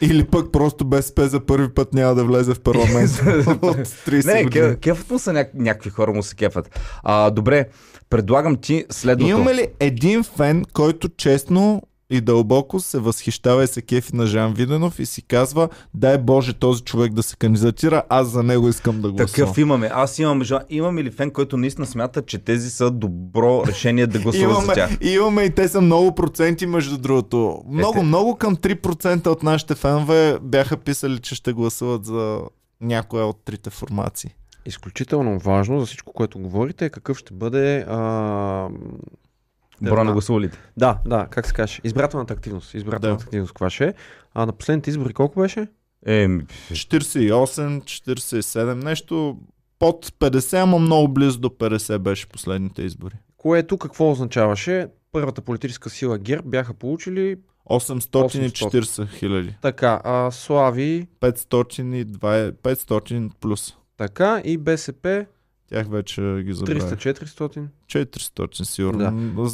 [0.00, 3.10] Или пък просто БСП за първи път няма да влезе в парламент
[3.46, 4.64] от 30 Не, години.
[4.64, 6.80] ке- кефът му са ня- някакви хора му се кефат.
[7.02, 7.64] А, добре,
[8.10, 9.30] предлагам ти следното.
[9.30, 14.54] Имаме ли един фен, който честно и дълбоко се възхищава и се кефи на Жан
[14.54, 19.00] Виденов и си казва, дай Боже този човек да се кандидатира, аз за него искам
[19.00, 19.26] да гласувам.
[19.46, 19.90] Такъв имаме.
[19.92, 24.18] Аз имам, жа- имам или фен, който наистина смята, че тези са добро решение да
[24.18, 24.98] гласува за Имаме, тях.
[25.00, 27.62] имаме и те са много проценти, между другото.
[27.68, 28.06] Много, Ете.
[28.06, 32.40] много към 3% от нашите фенове бяха писали, че ще гласуват за
[32.80, 34.30] някоя от трите формации.
[34.66, 38.68] Изключително важно за всичко, което говорите е какъв ще бъде а...
[39.82, 40.58] Броя на гласувалите.
[40.76, 41.80] Да, да, как се каже?
[41.84, 42.74] Избирателната активност.
[42.74, 43.24] Избирателната Да.
[43.24, 43.94] активност каква ще е?
[44.34, 45.66] А на последните избори колко беше?
[46.06, 47.30] Е, 48,
[47.80, 49.38] 47, нещо
[49.78, 53.14] под 50, ама много близо до 50 беше последните избори.
[53.36, 54.86] Което какво означаваше?
[55.12, 57.36] Първата политическа сила ГЕРБ бяха получили
[57.70, 59.54] 840 хиляди.
[59.62, 63.76] така, а Слави 520, 500 плюс.
[63.96, 65.26] така и БСП
[65.68, 66.82] Тях вече ги забравих.
[66.82, 67.64] 300-400.
[67.88, 68.98] 400 сигурно.
[68.98, 69.10] Да.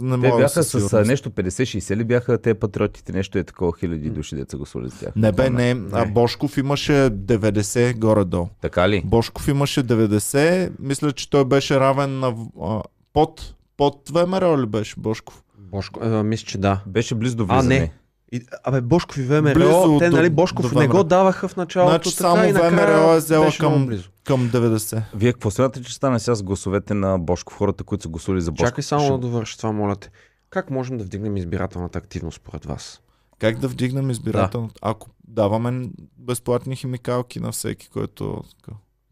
[0.06, 3.72] Не те бяха със с а, нещо 50-60 ли бяха те патриотите, нещо е такова
[3.80, 5.12] хиляди души деца гласували за тях.
[5.16, 5.76] Не бе, не.
[5.92, 8.48] А Бошков имаше 90 горе-долу.
[8.60, 9.02] Така ли?
[9.04, 10.70] Бошков имаше 90.
[10.78, 12.34] Мисля, че той беше равен на...
[12.62, 15.42] А, под, под ВМРО ли беше Бошков?
[15.58, 16.80] Бошко, а, мисля, че да.
[16.86, 17.78] Беше близо до А, влизане.
[17.80, 17.92] не.
[18.32, 21.56] И, абе, Бошков и ВМРО, Близо те, до- нали, Бошков до не го даваха в
[21.56, 24.08] началото, Значи така само и накрая ВМРО е взела беше към- близо.
[24.24, 25.02] Към 90.
[25.14, 28.52] Вие какво смятате, че стане сега с гласовете на Бошков, хората, които са гласували за
[28.52, 28.68] Бошков?
[28.68, 30.10] Чакай само Ще- да довърша това, моля те.
[30.50, 33.00] Как можем да вдигнем избирателната активност според вас?
[33.38, 34.74] Как да вдигнем избирателното?
[34.82, 38.42] Ако даваме безплатни химикалки на всеки, който...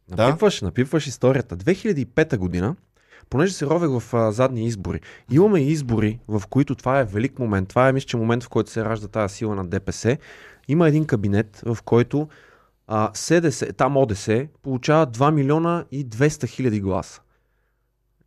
[0.09, 0.27] Да.
[0.27, 1.57] Напипваш, напипваш историята.
[1.57, 2.77] 2005 година,
[3.31, 7.69] понеже се ровех в а, задни избори, имаме избори, в които това е велик момент.
[7.69, 10.19] Това е, мисля, че момент, в който се ражда тази сила на ДПС.
[10.69, 12.29] Има един кабинет, в който
[12.93, 14.29] а, СДС, там ОДС,
[14.63, 17.21] получава 2 милиона и 200 хиляди гласа.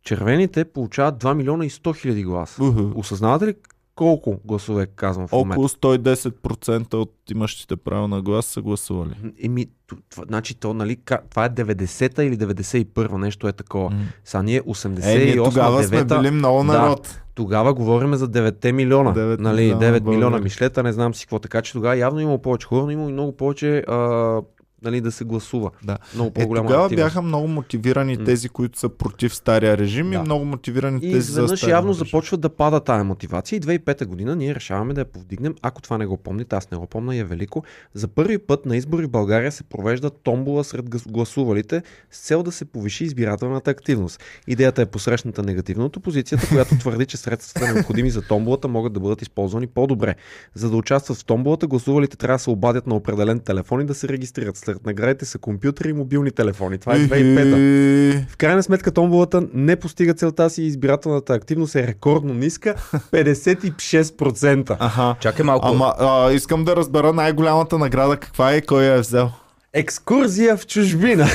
[0.02, 2.64] Червените получават 2 милиона и 100 хиляди гласа.
[2.64, 2.92] Уху.
[2.94, 3.54] Осъзнавате ли
[3.94, 5.52] колко гласове казвам в момента?
[5.52, 9.14] Около 110% от имащите право на глас са гласували.
[9.42, 9.66] Еми,
[10.08, 10.96] това, значи то, нали,
[11.30, 13.90] това е 90-та или 91-та, нещо е такова.
[13.90, 14.04] М.
[14.24, 16.64] Сега ние Е, ние 88 тогава сме 9 били много Да.
[16.64, 17.20] народ.
[17.34, 19.14] Тогава говорим за 9 милиона.
[19.14, 21.38] 9 нали, милиона 9 милиона мишлета, не знам си какво.
[21.38, 24.40] Така че тогава явно има повече хора, но има и много повече а,
[24.84, 25.70] нали, да се гласува.
[25.84, 25.98] Да.
[26.14, 27.06] Много Е, по-голяма тогава активност.
[27.06, 30.22] бяха много мотивирани тези, които са против стария режим и Да.
[30.22, 32.04] много мотивирани И тези за изведнъж явно режим.
[32.04, 35.54] започва да пада тая мотивация и 2005 година ние решаваме да я повдигнем.
[35.62, 37.62] Ако това не го помните, аз не го помня и е велико.
[37.94, 42.52] За първи път на избори в България се провежда томбола сред гласувалите с цел да
[42.52, 44.20] се повиши избирателната активност.
[44.46, 49.00] Идеята е посрещната негативно от опозицията, която твърди, че средствата необходими за томболата могат да
[49.00, 50.14] бъдат използвани по-добре.
[50.54, 53.94] За да участват в томболата, гласувалите трябва да се обадят на определен телефон и да
[53.94, 54.56] се регистрират.
[54.56, 56.78] След наградите са компютри и мобилни телефони.
[56.78, 58.26] Това е 2005 Ихи.
[58.28, 62.74] в крайна сметка томболата не постига целта си и избирателната активност е рекордно ниска
[63.12, 64.76] 56%.
[64.80, 65.16] Аха.
[65.20, 65.66] Чакай малко.
[65.66, 69.30] Ама а, искам да разбера най-голямата награда каква е и кой я е взел.
[69.72, 71.26] Екскурзия в чужбина.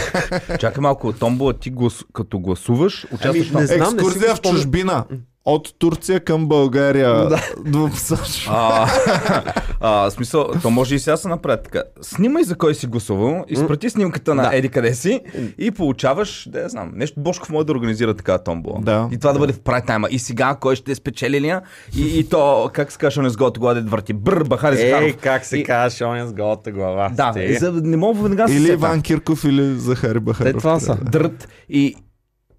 [0.59, 1.13] Чакай малко.
[1.13, 2.03] Томбола, ти глас...
[2.13, 3.77] като гласуваш, участваш Ами, не там.
[3.77, 5.05] знам, не Екскурзия го в чужбина.
[5.49, 7.13] От Турция към България.
[7.13, 7.41] Да.
[7.65, 7.89] Да.
[8.47, 8.87] А,
[9.79, 11.83] а, смисъл, то може и сега се направи така.
[12.01, 14.55] Снимай за кой си гласувал, изпрати снимката на Да.
[14.57, 15.21] Еди къде си
[15.57, 18.79] и получаваш, да я знам, нещо Бошков може да организира така томбола.
[18.81, 19.09] Да.
[19.11, 20.07] И това да бъде в прайм тайма.
[20.11, 21.61] И сега кой ще е спечелилия
[21.97, 24.13] и, и то, как се каже, не сгода гладет върти.
[24.13, 25.03] Бр, Бахари Захаров.
[25.03, 27.09] Ей, как се И- казва, оня с голата глава.
[27.13, 28.71] Да, за, не мога веднага да се Или.
[28.71, 30.51] Иван Кирков, или Захари Бахаров.
[30.53, 30.97] Те това са.
[31.69, 31.95] И,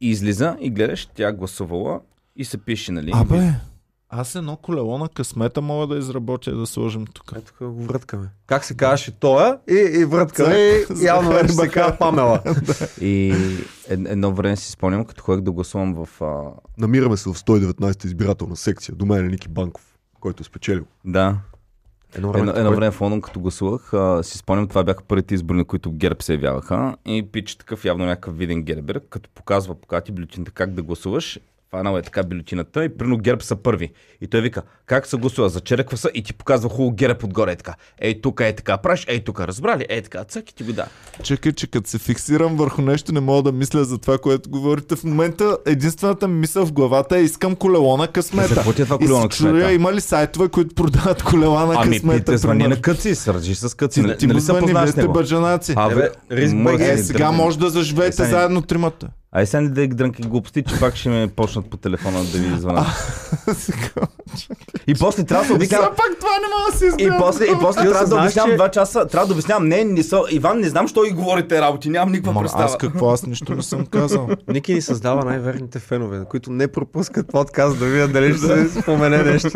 [0.01, 2.01] и излиза и гледаш, тя гласувала
[2.41, 3.11] и се пише, нали?
[3.15, 3.53] Абе,
[4.09, 7.33] аз едно колело на късмета мога да изработя и да сложим тук.
[7.37, 8.29] Ето тук го връткаме.
[8.47, 10.55] Как се казваше тоя и, и връткаме.
[10.55, 12.43] И явно вече се казва Памела.
[13.01, 13.35] И
[13.89, 16.23] ед, едно време си спомням, като ходех да гласувам в...
[16.23, 16.43] А...
[16.79, 18.95] Намираме се в 119 избирателна секция.
[18.95, 20.85] До мен е Ники Банков, който е спечелил.
[21.05, 21.37] Да,
[22.15, 25.35] Едно Едно, едно кой- време в Лондон, като гласувах, а, си спомням, това бяха първите
[25.35, 26.97] избори, на които ГЕРБ се явяваха.
[27.07, 31.39] И пич такъв явно някакъв виден гербер, като показва покати бюлетината как да гласуваш.
[31.71, 33.91] Фанал е така бюлетината и прино ГЕРБ са първи.
[34.21, 37.57] И той вика, как се гласува, зачерква се и ти показва хубаво ГЕРБ отгоре е
[37.57, 37.75] така.
[37.99, 40.87] Ей тук е така, праш, ей тук, разбрали, ей така, цък и ти го да.
[41.23, 44.97] Чакай, че като се фиксирам върху нещо, не мога да мисля за това, което говорите.
[44.97, 48.55] В момента единствената ми мисъл в главата е искам колело на късмета.
[48.55, 49.53] какво ти е това И колело на късмета?
[49.53, 52.19] чуя, има ли сайтове, които продават колела на Ами, късмета?
[52.19, 53.95] пите, звъни на къци, сържи с къци.
[53.95, 55.13] Ти, Нали- ти му нали се звъни, вие познаваш с сте него?
[55.13, 55.75] бържанаци.
[55.77, 59.09] А, Е, сега може да заживеете заедно тримата.
[59.33, 62.59] Ай сега не да дрънки глупости, че пак ще ме почнат по телефона да ви
[62.59, 62.87] звънат.
[64.87, 65.87] И после трябва да се обяснявам.
[65.87, 67.19] Сега пак това не мога да си И изгледам.
[67.19, 69.07] после, и после трябва да обяснявам два часа.
[69.07, 69.69] Трябва да обяснявам.
[69.69, 70.23] Не, не са.
[70.31, 71.91] Иван, не знам, що и говорите работи.
[71.91, 72.65] Нямам никаква Ма, представа.
[72.65, 73.11] аз какво?
[73.11, 74.29] Аз нищо не съм казал.
[74.49, 79.19] Ники ни създава най-верните фенове, които не пропускат подкаст да видят дали ще се спомене
[79.19, 79.51] нещо.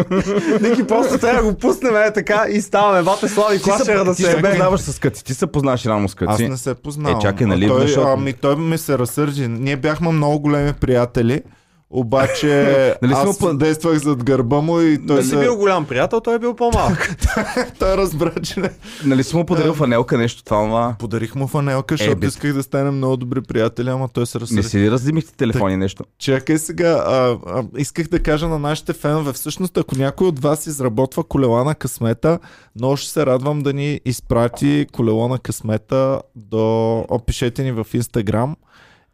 [0.61, 3.03] Ники просто трябва да го пуснем е така и ставаме.
[3.03, 4.51] Бате Слави Клашера се, да ти се се ебе.
[4.51, 5.25] познаваш с къци.
[5.25, 6.49] Ти се познаваш рано с Аз къци.
[6.49, 7.19] не се познавам.
[7.19, 9.49] Е, чакай, нали, той, ами той ми се разсърди.
[9.65, 11.43] Ние бяхме много големи приятели,
[11.91, 15.87] обаче Нали сме аз по- действах зад гърба му и той, си се, бил голям
[15.87, 17.17] приятел, той е бил по-малък.
[17.79, 18.71] той разбра, че не.
[19.05, 20.97] Нали си му подарил фанелка нещо това, ама...
[20.99, 22.27] Подарих му фанелка, защото бе.
[22.27, 24.63] исках да станем много добри приятели, ама той се Не разсърди.
[24.63, 26.05] си ли раздимихте телефони нещо?
[26.19, 30.67] Чакай сега, а, а, исках да кажа на нашите фенове, всъщност ако някой от вас
[30.67, 32.39] изработва колела на късмета,
[32.77, 36.99] много ще се радвам да ни изпрати колело на късмета до...
[37.09, 38.57] Опишете ни в Инстаграм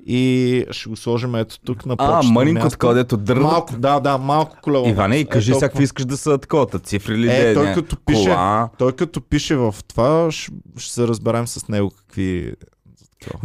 [0.07, 3.43] и ще го сложим ето тук на А, почтено мънинко такова, дето дърва.
[3.43, 4.89] Малко, да, да, малко колело.
[4.89, 5.67] Иване, и Е, кажи толкова.
[5.67, 8.69] всякакви искаш да са такова, цифри ли Е, да той не, като пише, кола.
[8.79, 12.53] той като пише в това, ще, ще се разберем с него какви...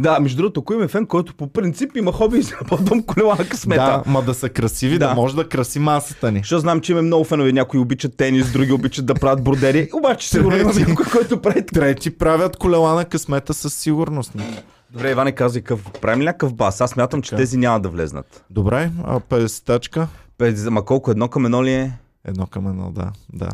[0.00, 3.48] Да, между другото, ако има фен, който по принцип има хоби и изработвам колела на
[3.48, 4.02] късмета.
[4.04, 5.08] Да, ма да са красиви, да.
[5.08, 5.14] Да.
[5.14, 6.38] може да краси масата ни.
[6.38, 7.52] Защото знам, че има много фенове.
[7.52, 9.88] Някои обичат тенис, други обичат да правят бродери.
[9.92, 11.66] Обаче сигурно има някой, който прави.
[11.66, 14.32] Трети правят колела на късмета със сигурност.
[14.90, 15.92] Добре, Иване, казай къв.
[15.92, 16.80] Правим ли някакъв бас?
[16.80, 18.44] Аз смятам, че тези няма да влезнат.
[18.50, 20.08] Добре, а 50 тачка?
[20.38, 21.92] Пет- Ма колко едно към едно ли е?
[22.24, 23.12] Едно към едно, да.
[23.32, 23.50] да.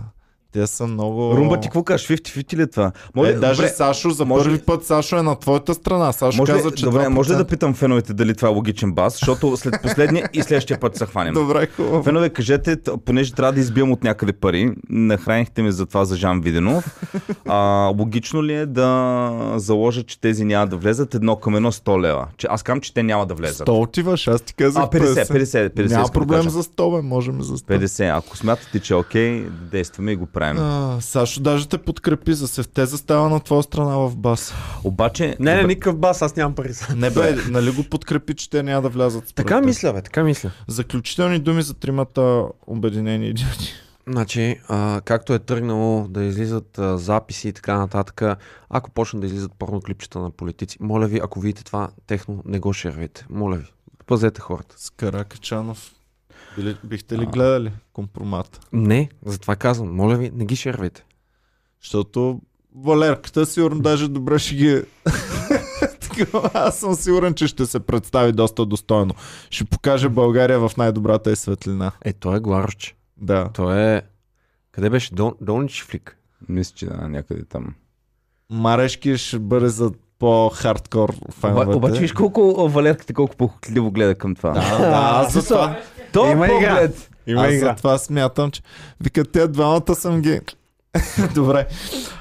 [0.52, 1.36] Те са много...
[1.36, 2.08] Румба ти какво кажеш?
[2.08, 2.92] 50-50 ли е това?
[3.18, 6.12] Е, даже добре, Сашо, за може първи ли- път Сашо е на твоята страна.
[6.12, 7.08] Сашо може, каза, че добре, 2%.
[7.08, 9.12] може ли да питам феновете дали това е логичен бас?
[9.12, 11.34] Защото след последния и следващия път се хванем.
[11.34, 12.02] Добре, хубаво.
[12.02, 16.40] Фенове, кажете, понеже трябва да избием от някъде пари, нахранихте ме за това за Жан
[16.40, 17.00] Виденов.
[17.48, 17.56] А,
[17.98, 22.26] логично ли е да заложа, че тези няма да влезат едно към едно 100 лева?
[22.36, 23.68] Че аз казвам, че те няма да влезат.
[23.68, 25.76] 100 отиваш, аз ти казах А, 50, 50, 50.
[25.78, 26.50] Няма искам да проблем кажа.
[26.50, 27.78] за 100, бе, можем за 100.
[27.78, 28.18] 50.
[28.18, 30.41] Ако смятате, че е окей, действаме и го правим.
[30.44, 34.54] А, Сашо даже те подкрепи за севте застава на твоя страна в бас.
[34.84, 36.72] Обаче, Не, не, никакъв бас, аз нямам пари.
[36.72, 39.64] за- Не бе, нали го подкрепи, че те няма да влязат Така теб?
[39.64, 40.50] мисля, бе, така мисля.
[40.66, 43.72] Заключителни думи за тримата обединени идиоти.
[44.06, 48.22] Значи, а, както е тръгнало да излизат а, записи и така нататък,
[48.70, 52.72] ако почнат да излизат порноклипчета на политици, моля ви, ако видите това техно, не го
[52.72, 53.26] шервайте.
[53.30, 53.66] Моля ви,
[54.06, 54.74] пазете хората.
[54.78, 55.90] С Каракачанов.
[56.56, 58.60] Били, бихте ли гледали компромата?
[58.72, 61.04] Не, затова казвам, моля ви, не ги шервайте.
[61.82, 62.40] Защото
[62.74, 64.82] Валерката сигурно даже добре ще ги...
[66.54, 69.14] Аз съм сигурен, че ще се представи доста достойно.
[69.50, 71.92] Ще покаже България в най-добрата и светлина.
[72.04, 72.96] Е, той е Гларч.
[73.16, 73.50] Да.
[73.54, 74.02] Той е...
[74.72, 75.14] Къде беше?
[75.14, 76.16] Дон, Донич флик.
[76.48, 77.74] мисля, че да, някъде там.
[78.50, 81.68] Марешки ще бъде за по-хардкор феновете.
[81.68, 84.50] Оба, обаче виж колко Валерката колко по-хохливо гледа към това.
[84.50, 85.80] Да, да, аз за това,
[86.12, 86.54] То Има игра.
[86.76, 87.10] поглед.
[87.38, 88.62] аз за това смятам, че...
[89.00, 90.40] Вика, те двамата съм ги...
[91.34, 91.66] Добре,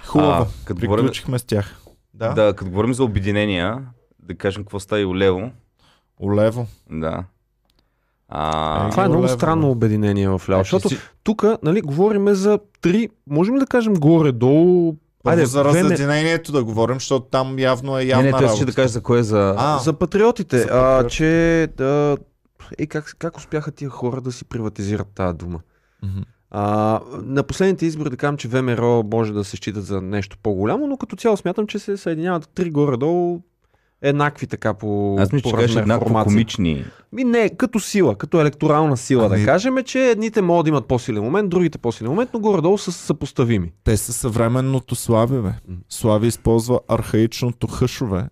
[0.06, 0.32] хубаво.
[0.32, 1.76] А, като говорим- Приключихме с тях.
[2.14, 2.30] Да.
[2.30, 3.78] Да, като говорим за обединения,
[4.20, 5.52] да кажем какво става и улево.
[6.20, 6.68] Олево.
[6.92, 7.24] Да.
[8.30, 12.60] А, Това е много странно обединение в ляво, значи защото си- тук, нали, говорим за
[12.82, 18.04] три, можем ли да кажем горе-долу, Айде, за разединението да говорим, защото там явно е
[18.04, 18.56] не, явна не, той работа.
[18.56, 19.56] ще да каже за кое е за...
[19.58, 21.16] А, за патриотите, за а, патриотите.
[21.16, 22.18] че да,
[22.78, 25.60] е, как, как успяха тия хора да си приватизират тази дума?
[26.52, 30.88] А, на последните избори да кажем, че ВМРО може да се считат за нещо по-голямо,
[30.88, 33.42] но като цяло смятам, че се съединяват три горе-долу
[34.02, 36.86] еднакви така по, Аз мисля, по че кажеш еднакво комични.
[37.12, 40.86] Ми не, като сила, като електорална сила Ами- да кажем, че едните могат да имат
[40.86, 43.72] по-силен момент, другите по-силен момент, но горе-долу са съпоставими.
[43.84, 45.52] Те са съвременното Слави, бе.
[45.90, 48.28] Слави използва архаичното хъшове.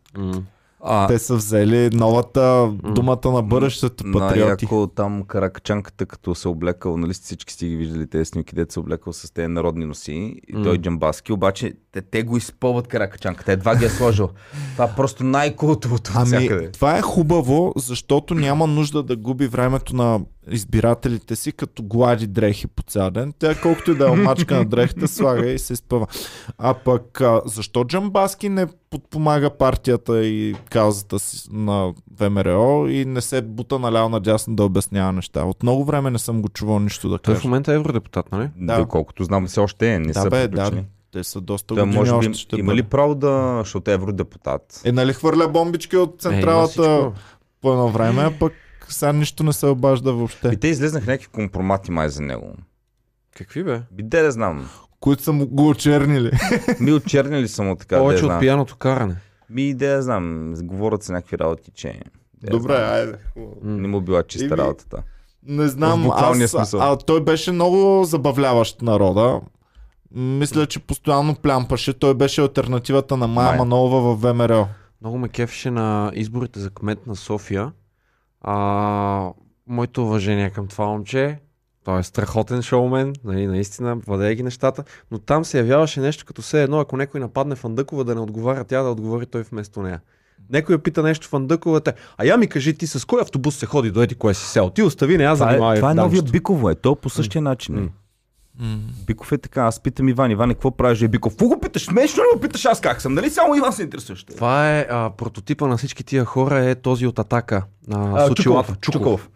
[0.84, 4.40] А, Те са взели новата думата на бъдещето патриоти.
[4.40, 8.80] Най-яко там каракачанката, като се облекал, нали всички сте ги виждали тези снимки, дете се
[8.80, 13.76] облекал с тези народни носи и той джамбаски, обаче те, те го изпълват каракачанката, едва
[13.76, 14.30] ги е сложил.
[14.74, 16.72] Това е просто най-култовото от Ами, всякъде.
[16.72, 20.20] това е хубаво, защото няма нужда да губи времето на
[20.52, 23.34] избирателите си, като глади дрехи по цял ден.
[23.40, 26.08] Тя колкото и да е омачка на дрехите, слага и се изпъва.
[26.58, 33.22] А пък, а, защо Джамбаски не подпомага партията и каузата си на ВМРО и не
[33.22, 35.44] се бута наляво надясно да обяснява неща?
[35.44, 37.48] От много време не съм го чувал нищо да Той в кажа.
[37.48, 38.50] момента е евродепутат, нали?
[38.58, 38.78] Да.
[38.78, 40.72] Доколкото знам, все още е, не Да, са бе, да.
[41.12, 43.94] Те са доста години може би още им- ще има ли право да, защото е
[43.94, 44.82] евродепутат?
[44.86, 47.14] Е, нали хвърля бомбички от Е, централата всичко.
[47.62, 48.54] по едно време, а пък
[48.94, 50.50] сега нищо не се обажда въобще.
[50.54, 52.54] И те излезнаха някакви компромати май за него.
[53.38, 53.82] Какви бе?
[53.92, 54.70] Биде да знам.
[55.00, 56.32] които са му го очернили.
[56.80, 58.36] Ми очернили са му така, да Повече знам.
[58.36, 59.16] от пияното каране.
[59.50, 60.54] Ми да я знам.
[60.64, 62.00] Говорят се някакви работи, че
[62.52, 63.18] Добре, айде.
[63.64, 65.04] Не му била чиста Еми, работата.
[65.44, 66.82] Не знам, аз, смисъл.
[66.82, 69.42] а той беше много забавляващ народа.
[70.16, 71.94] Мисля, че постоянно плямпаше.
[71.94, 73.58] Той беше альтернативата на Майя Май.
[73.58, 74.68] Манолова в ВМРО.
[75.02, 77.72] Много ме кефеше на изборите за кмет на София.
[78.42, 79.32] А,
[79.68, 81.40] моето уважение към това момче.
[81.84, 86.42] Той е страхотен шоумен, нали, наистина, владее ги нещата, но там се явяваше нещо като
[86.42, 90.02] все едно, ако някой нападне Фандъкова да не отговаря тя, да отговори той вместо нея.
[90.50, 93.66] Някой я пита нещо Фандъкова, те, а я ми кажи ти с кой автобус се
[93.66, 94.70] ходи до еди кое си сел?
[94.70, 95.78] Ти остави, не аз Това е, занимавай.
[95.78, 96.32] това е новия дамчето.
[96.32, 96.76] Биково е.
[96.76, 97.78] То по същия начин.
[97.84, 97.90] е.
[98.60, 98.78] М.
[99.08, 99.62] Биков е така.
[99.64, 100.32] Аз питам Иван.
[100.32, 101.02] Иван, какво правиш?
[101.02, 101.34] Е Биков.
[101.34, 101.86] Какво го питаш?
[101.86, 103.14] Смешно ли го питаш аз как съм?
[103.14, 104.24] Нали само Иван се интересуваш?
[104.24, 107.64] Това е а, прототипа на всички тия хора, е този от атака.
[107.92, 108.76] А, А, Сочилата.
[108.82, 108.82] Чуколов.
[108.82, 109.30] Чуколов.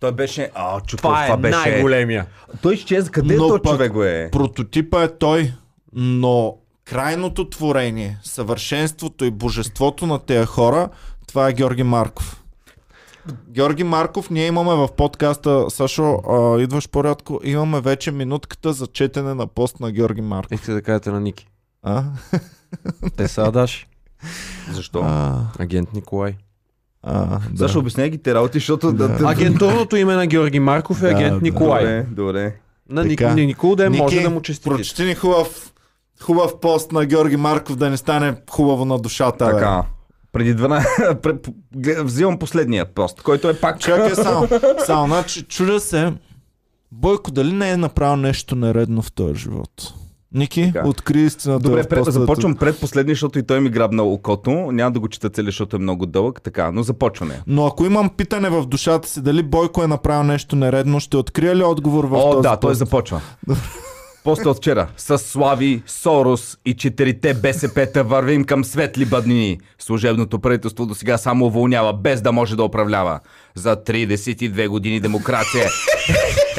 [0.00, 0.50] Той беше...
[0.54, 1.58] А, Чуколов, Това е това беше...
[1.58, 2.26] най-големия.
[2.62, 3.10] Той изчезна.
[3.10, 4.28] Къде Но този човек го е?
[4.32, 5.52] Прототипа е той,
[5.92, 6.54] но
[6.84, 10.88] крайното творение, съвършенството и божеството на тези хора,
[11.26, 12.37] това е Георги Марков.
[13.48, 19.34] Георги Марков, ние имаме в подкаста, Сашо, а, идваш по-рядко, имаме вече минутката за четене
[19.34, 20.52] на пост на Георги Марков.
[20.52, 21.48] Искате да кажете на Ники.
[21.82, 22.02] А?
[23.16, 23.86] Те са Адаш.
[24.72, 25.00] Защо?
[25.04, 26.36] А, Агент Николай.
[27.02, 27.40] а, да.
[27.54, 28.92] Защо обясняй ги те работи, защото...
[28.92, 29.08] Да.
[29.08, 31.40] Да, Агентурното име на Георги Марков е Да, агент да.
[31.42, 31.82] Николай.
[31.84, 32.54] Добре, добре.
[32.88, 33.34] На Ник, Така.
[33.34, 34.68] Никол да Ники, може да му честити.
[34.70, 35.72] Прочети ни хубав,
[36.22, 39.46] хубав пост на Георги Марков, да не стане хубаво на душата.
[39.46, 39.88] бе.
[40.38, 40.84] Преди 12...
[41.14, 43.80] пре- по- глед- Взимам последния пост, който е пак...
[43.80, 44.48] Чакай само.
[44.86, 46.12] Само, значи, чудя се,
[46.92, 49.94] Бойко дали не е направил нещо нередно в този живот?
[50.32, 50.88] Ники, Така.
[50.88, 54.50] откри истината Добре, пред, започвам предпоследния, защото и той ми грабна окото.
[54.50, 56.42] Няма да го чета цели, защото е много дълъг.
[56.42, 57.42] Така, но започваме.
[57.46, 61.56] Но ако имам питане в душата си, дали Бойко е направил нещо нередно, ще открия
[61.56, 62.78] ли отговор в О, този да, той пост?
[62.78, 63.20] започва.
[64.28, 64.88] После от вчера.
[64.96, 69.58] С Слави, Сорос и четирите БСП-та вървим към светли бъднини.
[69.78, 73.20] Служебното правителство до сега само уволнява, без да може да управлява.
[73.58, 75.64] За 32 години демокрация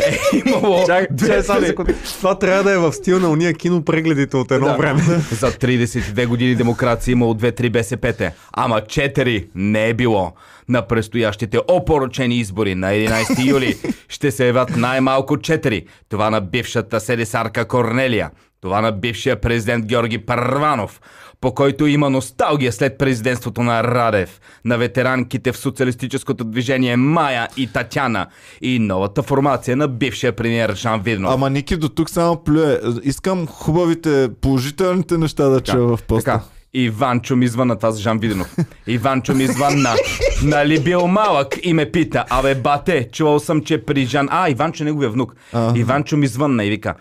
[0.08, 0.86] е имало...
[1.12, 1.76] две цели.
[2.04, 4.74] Това трябва да е в стил на уния кинопрегледите от едно Да.
[4.78, 5.02] време.
[5.32, 10.32] За 32 години демокрация имало 2-3 БСП-те, ама 4 не е било.
[10.70, 13.78] На предстоящите опорочени избори на 11 юли
[14.10, 15.86] ще се явят най-малко 4.
[16.10, 18.30] Това на бившата седесарка Корнелия,
[18.62, 21.02] това на бившия президент Георги Първанов,
[21.42, 27.68] по който има носталгия след президентството на Радев, на ветеранките в социалистическото движение Майя и
[27.68, 28.28] Татяна
[28.62, 31.34] и новата формация на бившия премиер Жан Виднов.
[31.34, 32.80] Ама Ники до тук само плюе.
[33.04, 36.32] Искам хубавите, положителните неща да чуя в поста.
[36.32, 36.44] Така.
[36.74, 38.56] Иванчо ми звънна, това за Жан Виденов.
[38.88, 39.96] Иванчо ми звънна.
[40.44, 44.28] Нали бил малък и ме пита, абе бате, чувал съм, че при Жан...
[44.32, 45.36] А, Иванчо е неговия внук.
[45.76, 46.96] Иванчо ми звънна и вика,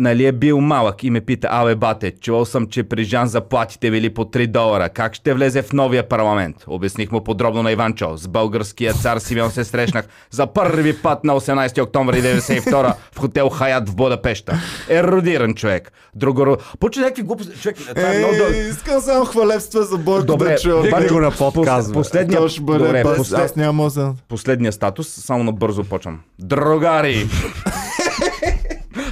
[0.00, 3.90] нали е бил малък и ме пита, абе бате, чувал съм, че при Жан заплатите
[3.90, 4.88] били по 3 долара.
[4.88, 6.56] Как ще влезе в новия парламент?
[6.66, 8.16] Обясних му подробно на Иванчо.
[8.16, 13.48] С българския цар Симеон се срещнах за първи път на 18 октомври 92 в хотел
[13.48, 14.60] Хаят в Будапешта.
[14.88, 15.92] Еродиран човек.
[16.14, 16.56] Друго...
[16.80, 17.60] Почне някакви глупости.
[17.60, 18.34] Човек, това е много.
[18.34, 21.94] Е, искам само хвалебства за Бойко Добре, викай го на подкаст, бе.
[21.94, 24.14] Последния, бъде добре, бас, послед, аз няма за...
[24.28, 26.20] последния статус, само набързо почвам.
[26.38, 27.26] Другари!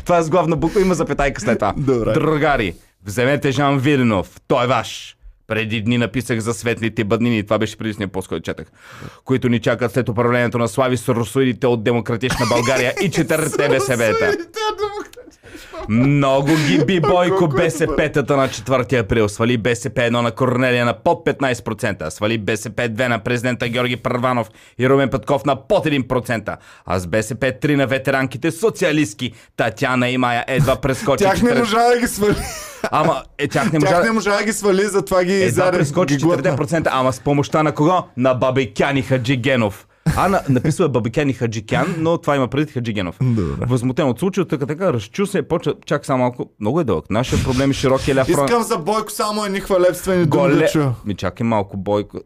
[0.09, 1.75] Това е с главна буква, има запетайка след това.
[1.77, 2.13] Добре.
[2.13, 2.75] Другари,
[3.07, 5.17] вземете Жан Виденов, той е ваш.
[5.47, 8.67] Преди дни написах за светлите бъднини, това беше предишния пост, който четах,
[9.25, 14.33] които ни чакат след управлението на Слави Соросоидите от Демократична България и четирите БСБ-та.
[15.89, 19.29] Много ги би Бойко БСП-тата на 4 април.
[19.29, 22.09] Свали БСП 1 на Корнелия на под 15%.
[22.09, 26.57] Свали БСП 2 на президента Георги Първанов и Румен Петков на под 1%.
[26.87, 31.25] А с БСП 3 на ветеранките социалистки Татяна и Майя едва прескочи.
[31.25, 32.37] Тях не 40 можа да ги свали.
[32.91, 33.93] Ама, е, тях не можа.
[33.93, 35.79] Тях не можа да ги свали, затова ги Едва изяде.
[35.79, 36.57] прескочи ги глътна.
[36.57, 38.05] 4%, ама с помощта на кого?
[38.17, 39.88] На Бабикяни Хаджигенов.
[40.21, 43.17] А, на, написва е Бабикяни Хаджикян, но това има преди Хаджигенов.
[43.23, 43.67] Добре.
[43.67, 47.11] Възмутен от случая, така така, разчу се, почва, чак само малко, много е дълъг.
[47.11, 48.51] Нашия проблем е широкия ляв фронт.
[48.51, 50.69] Искам за Бойко само едни хвалебствени думи да Голе...
[50.69, 50.95] чуя.
[51.05, 52.19] Ми чакай малко, Бойко.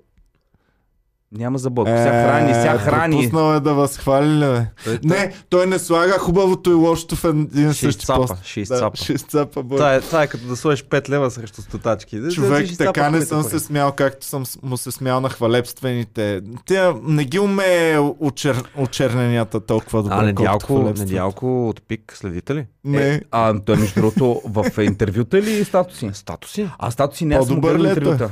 [1.33, 1.91] Няма за Бойко.
[1.91, 3.17] Ся храни, ся храни.
[3.17, 4.67] Е, Пропуснал е да възхвали, ли.
[5.05, 8.45] Не, той не слага хубавото и лошото в един Ще същи изцапа, пост.
[8.45, 8.97] ще Да, изцапа.
[8.97, 9.63] ще изцапа.
[9.63, 12.21] Това е, това е като да сложиш 5 лева срещу стотачки.
[12.33, 16.41] Човек, си така не съм се смял, както съм му се смял на хвалебствените.
[16.67, 18.63] Тя не ги умее очер...
[18.77, 22.67] очерненията толкова добре, А, недялко, недялко от пик, следите ли?
[22.85, 23.09] Не.
[23.09, 26.11] Е, а, той между другото в интервюта или статуси?
[26.13, 26.69] Статуси.
[26.79, 28.29] А статуси не съм По-добър ли е.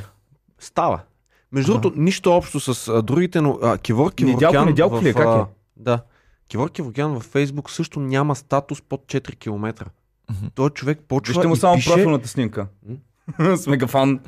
[0.59, 1.01] Става.
[1.53, 4.67] Между другото, нищо общо с а, другите, но а, Кивор Недялко, Киворкян...
[4.67, 5.15] недялко в, ли е?
[5.15, 5.51] Как е?
[5.77, 6.03] Да.
[6.49, 9.91] Кивор Киворкян във Фейсбук също няма статус под 4 км.
[10.55, 11.91] Той човек почва Вижте му и само пише...
[11.91, 12.67] профилната снимка.
[13.57, 14.21] С мегафон.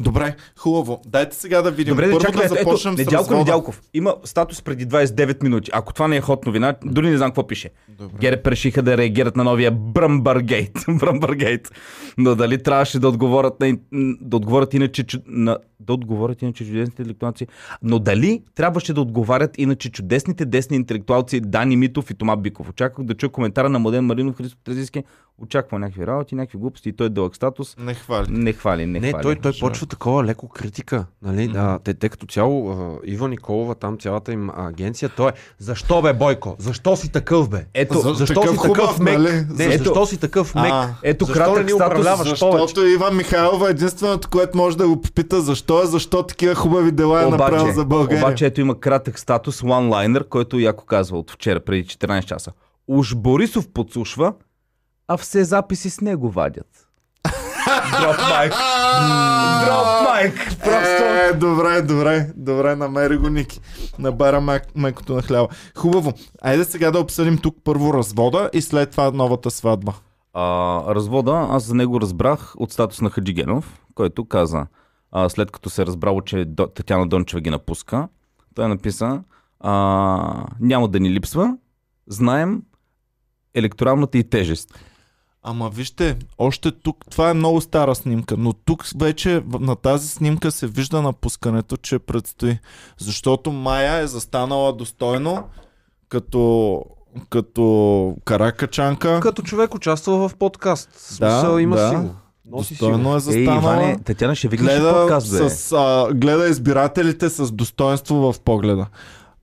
[0.00, 1.02] Добре, хубаво.
[1.06, 1.92] Дайте сега да видим.
[1.92, 3.38] Добре, да Първо чакай, да започнем ето, с Недялко развода.
[3.38, 3.82] Недялков.
[3.94, 5.70] Има статус преди 29 минути.
[5.74, 7.70] Ако това не е ход новина, дори не знам какво пише.
[7.88, 8.16] Добре.
[8.20, 10.84] ГЕРБ решиха да реагират на новия Бръмбъргейт.
[10.88, 11.70] Бръмбъргейт.
[12.18, 13.76] Но дали трябваше да отговорят, на,
[14.20, 17.46] да отговорят иначе на, да отговорят иначе чудесните интелектуалци.
[17.82, 22.68] Но дали трябваше да отговарят иначе чудесните десни интелектуалци Дани Митов и Тома Биков?
[22.68, 25.04] Очаквах да чуя коментара на Младен Маринов Христо Трезиски.
[25.38, 26.88] Очаква някакви работи, някакви глупости.
[26.88, 27.76] И той е дълъг статус.
[27.78, 28.26] Не хвали.
[28.30, 29.22] Не хвали, не, Не, хвали.
[29.22, 31.06] той, той почва такова леко критика.
[31.22, 31.52] Нали?
[31.56, 36.02] А, те, те като цяло, а, Ива Николова, там цялата им агенция, той е Защо
[36.02, 36.56] бе, Бойко?
[36.58, 37.66] Защо си такъв бе?
[37.74, 39.18] Ето, За- защо такъв си такъв хубав, мек?
[39.18, 39.46] нали?
[39.50, 40.72] Не, Ето- защо си такъв мек?
[40.72, 42.62] А, ето защо кратък ни управляваш повече?
[42.62, 46.92] Защото Ива Михайлова е единственото, което може да го попита защо е, защо такива хубави
[46.92, 48.24] дела е направил за България.
[48.24, 52.52] Обаче ето има кратък статус, онлайнер, който яко казва от вчера, преди 14 часа.
[52.88, 54.32] Уж Борисов подслушва,
[55.08, 56.87] а все записи с него вадят.
[58.00, 58.52] Дроп майк.
[59.64, 60.34] Дроп майк.
[60.64, 61.04] Просто.
[61.04, 63.60] Е, добре, добре, добре, намери го Ники.
[63.98, 65.48] Набара мек, мекото на хляба.
[65.76, 66.12] Хубаво.
[66.42, 69.94] Айде сега да обсъдим тук първо развода и след това новата сватба.
[70.32, 74.66] А, развода, аз за него разбрах от статус на Хаджигенов, който каза,
[75.12, 78.08] а, след като се е разбрало, че Татяна Дончева ги напуска,
[78.54, 79.22] той написа,
[79.60, 81.56] а, няма да ни липсва,
[82.06, 82.62] знаем
[83.54, 84.78] електоралната и тежест.
[85.50, 90.50] Ама вижте, още тук, това е много стара снимка, но тук вече на тази снимка
[90.50, 92.58] се вижда напускането, че предстои.
[92.98, 95.44] Защото Майя е застанала достойно,
[96.08, 96.84] като,
[97.30, 99.20] като каракачанка.
[99.20, 100.90] Като човек участвал в подкаст.
[100.92, 101.88] В Смисъл, има да.
[101.88, 102.14] си го.
[102.50, 102.74] Носи.
[102.74, 103.58] Достойно е Ей, застанала.
[103.58, 105.50] Иване, Татяна ще викнеш гледа, подкаст, бе.
[105.50, 108.86] с, а, гледа избирателите с достоинство в погледа.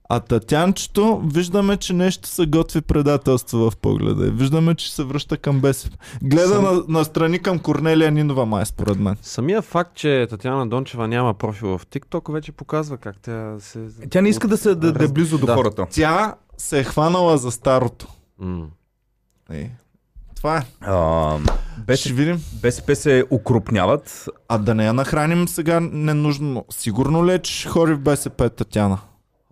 [0.08, 4.30] А Татянчето, виждаме, че нещо се готви предателство в погледа.
[4.30, 5.96] Виждаме, че се връща към БСП.
[6.22, 9.16] Гледа Съм- на, на страни към Корнелия Нинова, май, според мен.
[9.22, 13.78] Самия факт, че Татьяна Дончева няма профил в TikTok, вече показва как тя се...
[14.10, 15.54] Тя не иска да, се, да, да е близо до Да.
[15.54, 15.86] хората.
[15.90, 18.06] Тя се е хванала за старото.
[18.38, 18.66] М.
[19.50, 19.70] Е.
[20.36, 20.62] Това е.
[20.80, 21.52] А, Ще
[21.86, 22.40] БСП, видим.
[22.62, 24.28] БСП се укрупняват.
[24.48, 26.64] А да не я нахраним сега ненужно.
[26.70, 28.98] Сигурно ли е, че ще ходи в БСП Татяна?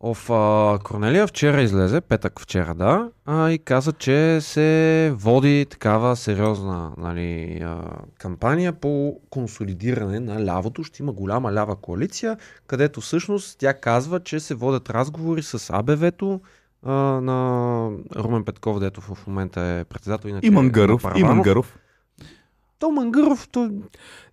[0.07, 6.17] Оф, а, Корнелия вчера излезе, петък вчера, да, а, и каза, че се води такава
[6.17, 7.83] сериозна нали, а,
[8.19, 10.85] кампания по консолидиране на лявото.
[10.85, 12.37] Ще има голяма лява коалиция,
[12.67, 16.41] където всъщност тя казва, че се водят разговори с АБВ-то
[16.83, 20.29] а, на Румен Петков, дето в момента е председател.
[20.29, 21.05] Иначе И Мангаров.
[21.05, 21.79] на И Първанов.
[22.79, 23.71] То Мангаров, то...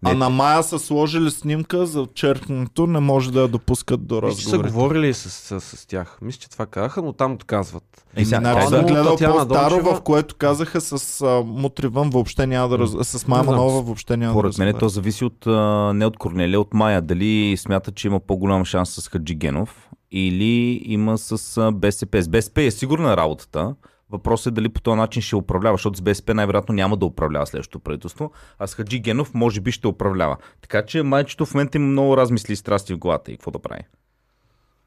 [0.05, 4.29] А на Мая са сложили снимка за черкнато, не може да я допускат до Мисля,
[4.31, 4.71] че са разговори.
[4.73, 6.17] говорили с, с, с, тях.
[6.21, 8.05] Мисля, че това казаха, но там отказват.
[8.15, 12.09] Еми, сега, дай съм да- гледал Татяна по-старо, Дончева- в което казаха с а, Мутривън
[12.09, 12.91] въобще няма да раз...
[13.01, 13.43] с Мая.
[13.43, 15.51] Манова въобще няма Поред да мен то зависи от, а,
[15.93, 17.01] не от Корнелия, от Майя.
[17.01, 21.35] Дали смята, че има по-голям шанс с Хаджигенов или има с
[21.71, 22.21] БСП.
[22.21, 23.75] С БСП е сигурна работата.
[24.11, 27.47] Въпросът е дали по този начин ще управлява, защото с БСП най-вероятно няма да управлява
[27.47, 30.37] следващото правителство, а с Хаджи Генов може би ще управлява.
[30.61, 33.59] Така че майчето в момента има много размисли и страсти в главата и какво да
[33.59, 33.81] прави.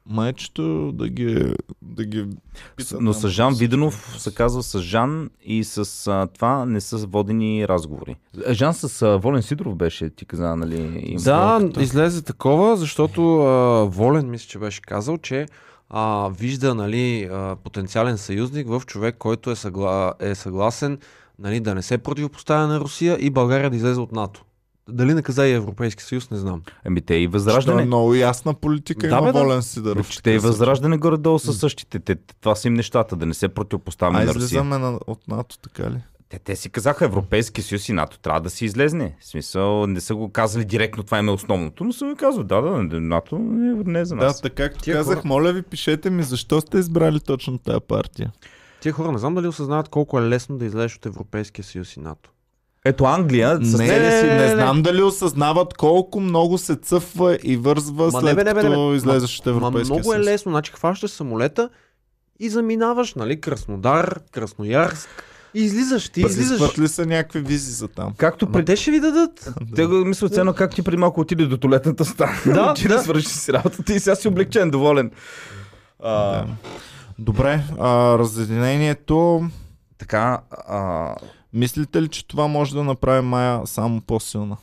[0.09, 2.25] Майчето да ги, да ги
[2.99, 7.67] Но с Жан Виденов се казва с Жан и с а, това не са водени
[7.67, 8.15] разговори.
[8.49, 11.15] Жан с а, Волен Сидоров беше, ти каза, нали?
[11.23, 11.83] Да, Волката.
[11.83, 15.45] излезе такова, защото а, Волен, мисля, че беше казал, че
[15.89, 20.13] а, вижда нали, а, потенциален съюзник в човек, който е, съгла...
[20.19, 20.97] е съгласен
[21.39, 24.41] нали, да не се противопоставя на Русия и България да излезе от НАТО.
[24.89, 26.61] Дали не каза и Европейски съюз, не знам.
[26.85, 27.85] Ами те и Що е възраждане.
[27.85, 29.43] много ясна политика, Да, има да.
[29.43, 31.99] волен си да Че те и възраждане горе-долу са същите.
[31.99, 34.37] Те, това са им нещата, да не се противопоставяме А на Русия.
[34.37, 35.97] излизаме на, от НАТО, така ли?
[36.29, 39.15] Те, те си казаха Европейски съюз и НАТО трябва да си излезне.
[39.19, 42.43] В смисъл, не са го казали директно, това им е основното, но са ми казали,
[42.43, 44.41] да, да, НАТО не, не е за Да, нас.
[44.41, 48.31] така както Тия казах, хора- моля ви, пишете ми, защо сте избрали точно тази партия.
[48.79, 51.99] Тия хора не знам дали осъзнават колко е лесно да излезеш от Европейския съюз и
[51.99, 52.29] НАТО.
[52.85, 53.91] Ето Англия с Не, си...
[53.91, 54.49] не, не, не.
[54.49, 58.93] знам дали осъзнават колко много се цъфва и вързва Ма след не, не, не, като
[58.93, 60.51] излезеш от Ма Европейския много е лесно.
[60.51, 61.69] Значи хващаш самолета
[62.39, 65.23] и заминаваш, нали, Краснодар, Красноярск.
[65.55, 66.55] И излизаш, ти излизаш.
[66.55, 66.79] Излизаш.
[66.79, 68.13] ли са някакви визи за там?
[68.17, 68.65] Както Ма пред...
[68.65, 69.53] те ще ви дадат.
[69.75, 72.37] Те го мислят цено как ти преди малко отиде до туалетната стана.
[72.45, 73.01] Да, Отиде да да.
[73.03, 75.11] свърши си работата и сега си облегчен, доволен.
[76.03, 76.47] А, Да.
[77.19, 79.49] Добре, а, разединението,
[79.97, 81.15] Така, а,
[81.53, 84.57] мислите ли, че това може да направи Майя само по-силна?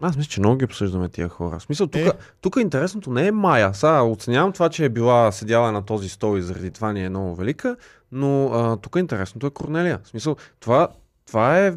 [0.00, 1.58] Аз мисля, че много ги обсъждаме тия хора.
[1.58, 2.12] В смисъл, тук, Е.
[2.40, 3.74] тук интересното не е Майя.
[3.74, 7.08] Сега оценявам това, че е била седяла на този стол и заради това ни е
[7.08, 7.76] много велика,
[8.14, 10.00] но а, тук интересното е Корнелия.
[10.04, 10.88] В смисъл, това,
[11.26, 11.72] това е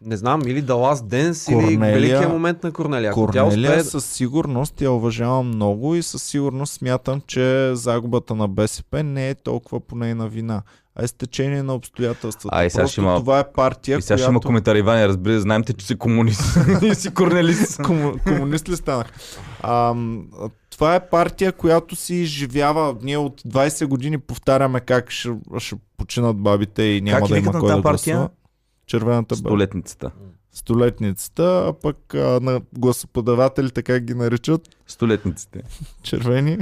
[0.00, 3.12] Не знам, или The Last Dance, или Корнелия- великия момент на Корнелия.
[3.12, 3.82] Корнелия успее...
[3.82, 9.34] със сигурност я уважавам много и със сигурност смятам, че загубата на БСП не е
[9.34, 10.62] толкова по нейна вина,
[10.94, 12.56] а е с течение на обстоятелствата.
[12.56, 14.46] Ай, сега Просто ще има- това е партия, И сега ще има която...
[14.46, 16.58] коментар, Иван, разбира, знаем те, че си комунист.
[16.82, 17.82] и си корнелист.
[17.82, 18.12] Кому...
[18.26, 19.06] комунист ли станах?
[19.62, 22.96] Ам, а, това е партия, която си изживява.
[23.02, 27.38] Ние от 20 години повтаряме как ще, ще починат бабите и няма Как да и
[27.38, 28.16] има кой тази да партия?
[28.16, 28.28] гласува.
[28.86, 29.48] Червената баба.
[29.48, 30.10] Столетницата.
[30.52, 34.68] Столетницата, а пък а, на гласоподавателите как ги наричат?
[34.86, 35.62] Столетниците.
[36.02, 36.58] Червени.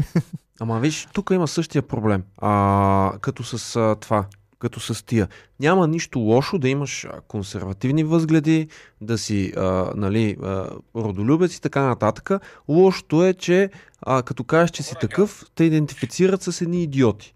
[0.60, 2.22] Ама виж, тук има същия проблем.
[2.38, 4.26] А, като с а, това,
[4.58, 5.28] като с тия.
[5.60, 8.68] Няма нищо лошо да имаш консервативни възгледи,
[9.00, 12.30] да си а, нали, а, родолюбец и така нататък.
[12.68, 13.70] Лошото е, че
[14.02, 17.34] а, като кажеш, че си такъв, те идентифицират с едни идиоти.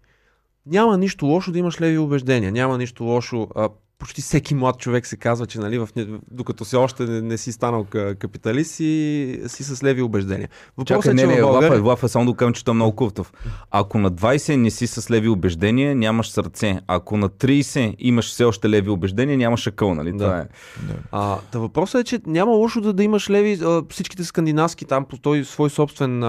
[0.65, 2.51] Няма нищо лошо да имаш леви убеждения.
[2.51, 3.47] Няма нищо лошо.
[3.55, 3.69] А,
[3.99, 5.89] почти всеки млад човек се казва, че нали, в,
[6.31, 10.49] докато все още не, не си станал ка- капиталист, си, си с леви убеждения.
[10.77, 11.71] Въпросът Чакай, е, че не, не, България...
[11.71, 13.33] Лафа, Лафа, само да кажем, че е много култов.
[13.71, 16.79] Ако на 20 не си с леви убеждения, нямаш сърце.
[16.87, 20.11] Ако на 30 имаш все още леви убеждения, нямаш акъл, нали?
[20.11, 20.17] Да.
[20.17, 20.45] Това е.
[21.11, 25.05] А, та въпросът е, че няма лошо да, да имаш леви, а, всичките скандинавски там
[25.05, 26.27] по този свой собствен а,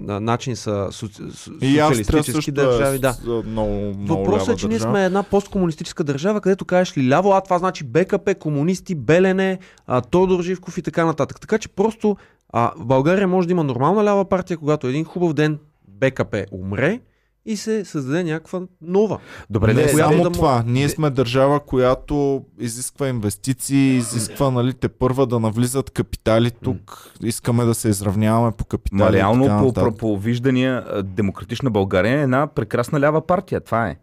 [0.00, 2.96] на, начин са соци, социалистически държави.
[2.96, 3.12] е Да.
[3.12, 4.94] с, а, много, много Въпросът е, че ние държава.
[4.94, 10.00] сме една посткомунистическа държава, където кажеш ли ляво, а това значи БКП, комунисти, Белене, а,
[10.00, 11.40] Тодор Живков и така нататък.
[11.40, 12.16] Така че просто
[12.52, 15.58] а, в България може да има нормална лява партия, когато един хубав ден
[15.88, 17.00] БКП умре
[17.46, 19.18] и се създаде някаква нова.
[19.50, 20.64] Добре, не само да това.
[20.66, 27.12] Ние сме държава, която изисква инвестиции, изисква нали, те първа да навлизат капитали тук.
[27.22, 29.02] Искаме да се изравняваме по капитали.
[29.02, 33.60] Ма и реално по, по, по виждания Демократична България е една прекрасна лява партия.
[33.60, 33.96] Това е.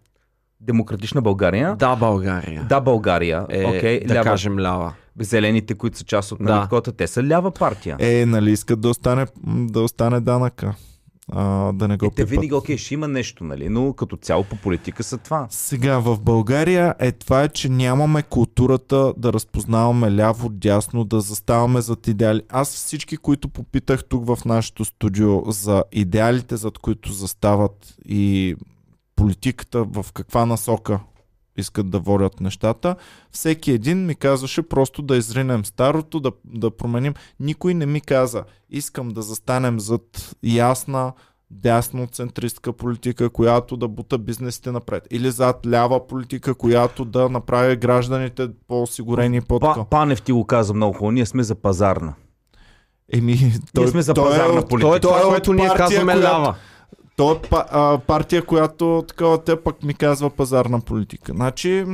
[0.62, 1.76] Демократична България.
[1.76, 2.66] Да, България.
[2.70, 3.45] Да, България.
[3.49, 4.24] Е, Окей, да лява.
[4.24, 4.93] кажем лява.
[5.20, 6.70] Зелените, които са част от Да.
[6.72, 7.97] нали, те са лява партия.
[7.99, 10.76] Е, нали искат да остане, да остане данъка.
[11.32, 13.70] А, да не го И те винаги, окей, ще има нещо, нали?
[13.70, 15.47] Но като цяло по политика са това.
[15.49, 21.82] Сега в България е това, е, че нямаме културата да разпознаваме ляво, дясно, да заставаме
[21.82, 22.41] зад идеали.
[22.49, 28.55] Аз всички, които попитах тук в нашото студио за идеалите, зад които застават и
[29.20, 31.00] политиката в каква насока
[31.58, 32.96] искат да водят нещата,
[33.32, 37.14] всеки един ми казваше просто да изринем старото, да, да променим.
[37.40, 40.02] Никой не ми каза, искам да застанем зад
[40.44, 41.14] ясна,
[41.52, 45.08] дясноцентристка политика, която да бута бизнесите напред.
[45.12, 50.46] Или зад лява политика, която да направи гражданите по-осигурени и по Па, Панев ти го
[50.46, 51.12] каза много хубаво.
[51.12, 52.14] Ние сме за пазарна.
[53.14, 54.90] Еми, той, сме за той е пазарна от- политика.
[54.90, 56.56] Той е това, той е което ние партия, казваме която- лява.
[57.20, 61.32] Той е па, а, партия, която такава те пък ми казва пазарна политика.
[61.36, 61.86] Значи,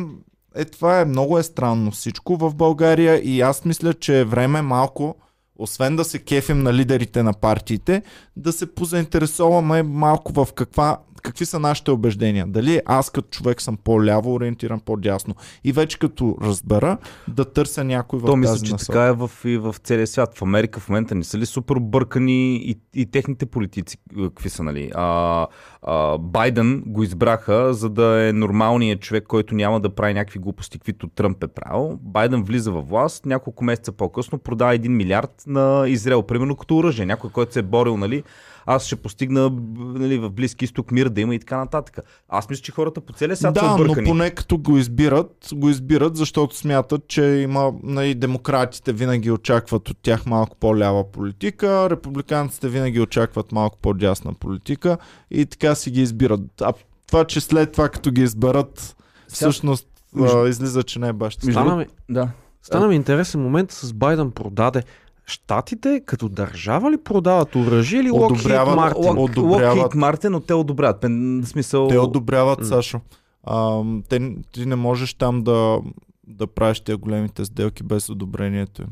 [0.56, 4.62] е, това е много е странно всичко в България и аз мисля, че е време
[4.62, 5.16] малко,
[5.56, 8.02] освен да се кефим на лидерите на партиите,
[8.36, 12.46] да се позаинтересуваме малко в каква, какви са нашите убеждения.
[12.48, 15.36] Дали аз като човек съм по-ляво ориентиран, по-дясно.
[15.64, 16.98] И вече като разбера,
[17.28, 18.94] да търся някой в То тази мисля, че насока.
[18.94, 20.38] така е в, и в целия свят.
[20.38, 24.64] В Америка в момента не са ли супер объркани и, и техните политици, какви са,
[24.64, 24.92] нали?
[24.96, 25.48] А,
[25.82, 30.78] а, Байден го избраха, за да е нормалният човек, който няма да прави някакви глупости,
[30.78, 32.00] каквито Тръмп е правил.
[32.02, 37.06] Байден влиза във власт, няколко месеца по-късно продава 1 милиард на Израел, примерно като оръжие.
[37.06, 38.24] Някой, който се е борил, нали?
[38.66, 42.00] Аз ще постигна нали, в Близки изток мир да има и така нататък.
[42.30, 44.08] Аз мисля, че хората по целия свят са Да, но объркани.
[44.08, 49.98] поне като го избират, го избират, защото смятат, че има нали, демократите винаги очакват от
[49.98, 54.98] тях малко по-лява политика, републиканците винаги очакват малко по-дясна политика
[55.32, 56.42] и така си ги избират.
[56.62, 56.74] А
[57.08, 58.80] това, че след това като ги изберат,
[59.28, 61.14] Сега- всъщност Между- излиза, че не е.
[61.14, 62.30] Между Стана ми, Да.
[62.62, 64.84] стана ми интересен момент с Байден продаде.
[65.28, 68.96] Штатите като държава ли продават оръжие или Lockheed Одобряват- Martin?
[68.96, 69.78] Лок- одобряват.
[69.78, 71.02] Локхейт Мартин, но те одобряват.
[71.02, 71.88] Пен, смисъл...
[71.88, 72.66] Те одобряват, М.
[72.66, 73.02] Сашо.
[73.44, 74.20] А, те,
[74.52, 75.80] ти не можеш там да,
[76.28, 78.88] да правиш тези големите сделки без одобрението им.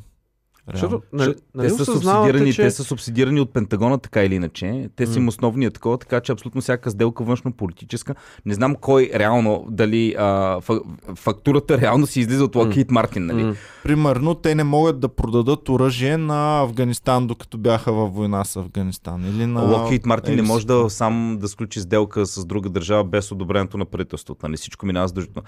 [0.69, 0.79] Реално.
[0.81, 2.61] Защото, нали, нали те са субсидирани, че...
[2.61, 4.89] те са субсидирани от Пентагона, така или иначе.
[4.95, 8.15] Те са им основния такова, така че абсолютно всяка сделка външно-политическа.
[8.45, 10.79] Не знам кой реално, дали а, фа,
[11.15, 13.43] фактурата реално си излиза от Локхейт Мартин, нали?
[13.43, 13.55] М.
[13.83, 19.25] Примерно, те не могат да продадат оръжие на Афганистан, докато бяха във война с Афганистан.
[19.25, 19.61] Или на...
[19.61, 23.85] Локхейт Мартин не може да сам да сключи сделка с друга държава без одобрението на
[23.85, 24.47] правителството.
[24.47, 24.57] Нали?
[24.57, 25.47] Всичко минава задължително.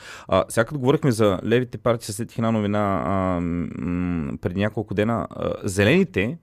[0.50, 5.05] Сега като говорихме за левите партии, сетих една новина а, м- преди няколко дена.
[5.10, 6.38] А, зелените,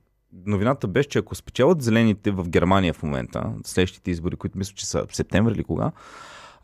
[0.46, 4.86] новината беше, че ако спечелят зелените в Германия в момента, следващите избори, които мисля, че
[4.86, 5.90] са в септември или кога,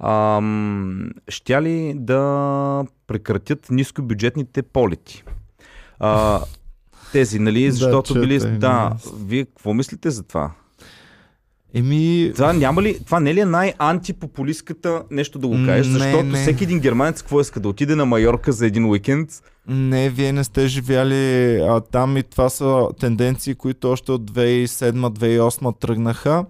[0.00, 5.24] ам, щя ли да прекратят нискобюджетните полети?
[5.98, 6.40] А,
[7.12, 8.58] тези, нали, Да, защото чета били...
[8.58, 10.50] Да, вие какво мислите за това?
[11.74, 15.86] Еми, Това няма ли, това не е ли най-антипопулистката нещо да го кажеш?
[15.86, 16.42] Не, Защото не.
[16.42, 17.60] всеки един германец какво иска?
[17.60, 19.30] Да отиде на Майорка за един уикенд?
[19.68, 25.80] Не, вие не сте живяли а, там и това са тенденции, които още от 2007-2008
[25.80, 26.44] тръгнаха.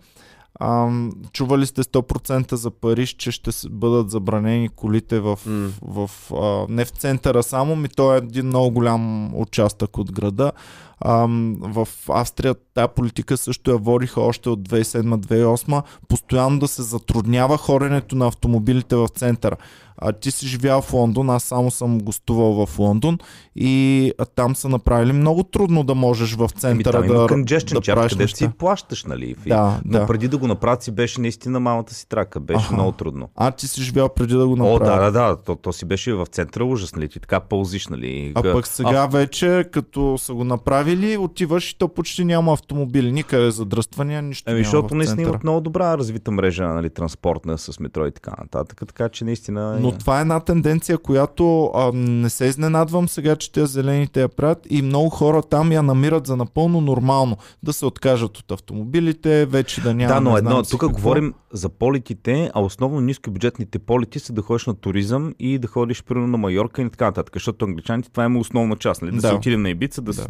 [0.61, 5.68] Ам, чували сте 100% за Париж, че ще бъдат забранени колите в, М.
[5.82, 10.52] в а, не в центъра само, ми то е един много голям участък от града.
[11.00, 17.59] Ам, в Австрия тази политика също я водиха още от 2007-2008, постоянно да се затруднява
[17.59, 19.56] хоренето на автомобилите в центъра.
[19.99, 23.18] А ти си живял в Лондон, аз само съм гостувал в Лондон
[23.57, 27.26] и а, там са направили много трудно да можеш в Еми, центъра Ами там има
[27.26, 28.57] да, да charge, правиш където си неща.
[28.59, 29.34] плащаш, нали?
[29.44, 30.07] И- Да, Но да.
[30.07, 32.40] преди да го направят си беше наистина малата си трака.
[32.40, 32.74] Беше Аха.
[32.74, 33.28] много трудно.
[33.36, 34.84] А ти си живял преди да го О, направят.
[35.12, 35.36] да, да, да.
[35.36, 37.09] То, то си беше в центъра ужас, нали?
[37.09, 38.32] Ти така пълзиш, нали?
[38.34, 43.12] А пък сега вече, като са го направили, отиваш и то почти няма автомобили.
[43.12, 47.80] Никъде задръствания, нищо Еми, няма защото наистина имат много добра развита мрежа, нали, транспортна с
[47.80, 48.82] метро и така нататък.
[48.86, 49.74] Така че наистина.
[49.76, 54.20] е- Но това е една тенденция, която а, не се изненадвам сега, че те зелените
[54.20, 57.36] я правят и много хора там я намират за напълно нормално.
[57.62, 60.14] Да се откажат от автомобилите, вече да няма.
[60.14, 60.97] да, но едно, тук какво.
[60.97, 66.03] говорим за полетите, а основно нискобюджетните полети са да ходиш на туризъм и да ходиш
[66.03, 69.12] примерно на Майорка и така нататък, защото англичаните това има основна част, нали?
[69.12, 69.28] да, Да.
[69.28, 70.22] си отидем на Ибица, да, Да.
[70.22, 70.28] си...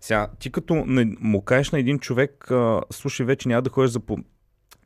[0.00, 3.90] Сега, ти като не, му кажеш на един човек, а, слушай, вече няма да ходиш
[3.90, 4.18] за по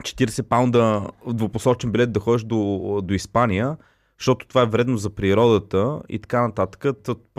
[0.03, 3.77] 40 паунда двупосочен билет да ходиш до, до Испания,
[4.19, 6.85] защото това е вредно за природата и така нататък.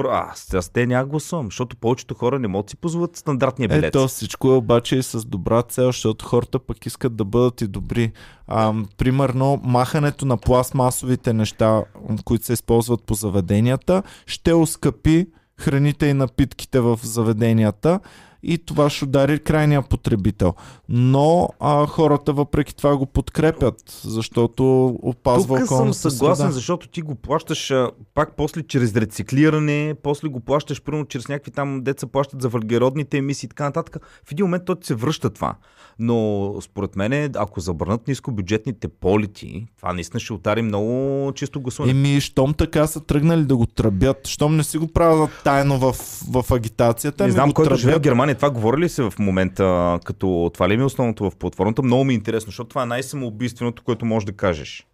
[0.08, 3.84] Аз, аз те няма гласувам, защото повечето хора не могат да си позволят стандартния билет.
[3.84, 7.66] Ето всичко е обаче и с добра цел, защото хората пък искат да бъдат и
[7.66, 8.12] добри.
[8.46, 11.84] А, примерно, махането на пластмасовите неща,
[12.24, 15.26] които се използват по заведенията, ще оскъпи
[15.60, 18.00] храните и напитките в заведенията
[18.42, 20.54] и това ще удари крайния потребител.
[20.88, 26.52] Но а, хората въпреки това го подкрепят, защото опазва Тук съм съгласен, среда.
[26.52, 31.50] защото ти го плащаш а, пак после чрез рециклиране, после го плащаш примерно чрез някакви
[31.50, 34.06] там деца плащат за въглеродните емисии и така нататък.
[34.24, 35.54] В един момент то се връща това.
[35.98, 41.90] Но според мен, ако забранат нискобюджетните полети, това наистина ще отари много чисто гласуване.
[41.90, 45.92] Еми, щом така са тръгнали да го тръбят, щом не си го правят тайно в,
[46.30, 48.02] в агитацията, Не знам, който живее в тръбят.
[48.30, 51.82] Германия, това говори ли се в момента, като това ли ми е основното в платформата?
[51.82, 54.86] Много ми е интересно, защото това е най-самоубийственото, което можеш да кажеш.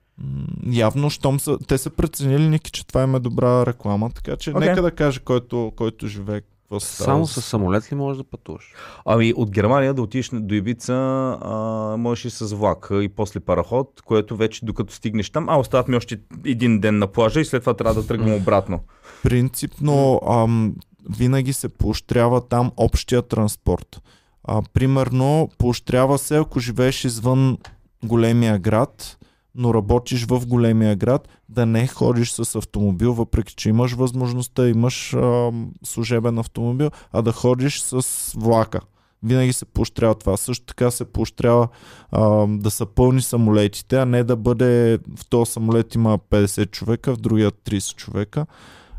[0.67, 4.51] Явно, щом са, те са преценили, Ники, че това им е добра реклама, така че
[4.51, 4.69] Окей.
[4.69, 7.03] нека да каже който, който живее какво се.
[7.03, 8.73] Само с самолет ли можеш да пътуваш?
[9.05, 10.95] Ами от Германия да отидеш на- до Ибица,
[11.43, 15.89] а, можеш и с влак и после параход, което вече докато стигнеш там, а остават
[15.89, 18.81] ми още един ден на плажа и след това трябва да тръгвам обратно.
[19.23, 20.75] Принципно ам,
[21.11, 24.01] винаги се поощрява там общия транспорт.
[24.45, 27.59] А, примерно, поощрява се, ако живееш извън
[28.05, 29.19] големия град,
[29.55, 35.15] но работиш в големия град, да не ходиш с автомобил, въпреки че имаш възможността, имаш
[35.15, 38.81] ам, служебен автомобил, а да ходиш с влака.
[39.23, 40.37] Винаги се поощрява това.
[40.37, 41.69] Също така се поощрява
[42.13, 47.15] ам, да са пълни самолетите, а не да бъде в този самолет има 50 човека,
[47.15, 48.47] в другия 30 човека.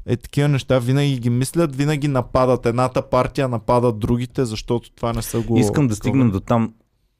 [0.07, 2.65] Е, такива неща винаги ги мислят, винаги нападат.
[2.65, 5.57] Едната партия нападат другите, защото това не са го...
[5.57, 6.73] Искам да стигнем до там.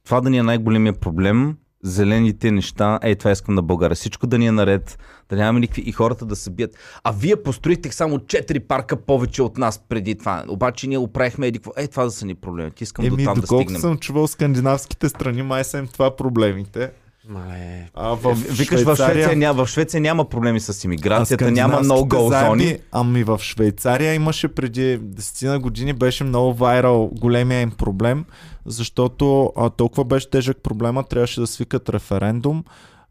[0.06, 1.58] Това да ни е най-големия проблем.
[1.84, 3.96] Зелените неща, ей, това искам на България.
[3.96, 6.72] Всичко да ни е наред, да нямаме никакви и хората да се бият.
[7.04, 10.44] А вие построихте само 4 парка повече от нас преди това.
[10.48, 11.72] Обаче ние оправихме еди какво.
[11.78, 12.84] Ей, това да са ни проблемите.
[12.84, 13.82] Искам Еми, до там да доколко стигнем.
[13.82, 16.92] съм чувал скандинавските страни, май са им това проблемите.
[17.30, 17.90] Мале.
[17.94, 22.78] А в Викаш, в Швеция, няма, в Швеция няма проблеми с иммиграцията, няма много зони.
[22.92, 28.26] Ами в Швейцария имаше преди 10 на години беше много вайрал големия им проблем,
[28.66, 32.64] защото а, толкова беше тежък проблема, трябваше да свикат референдум,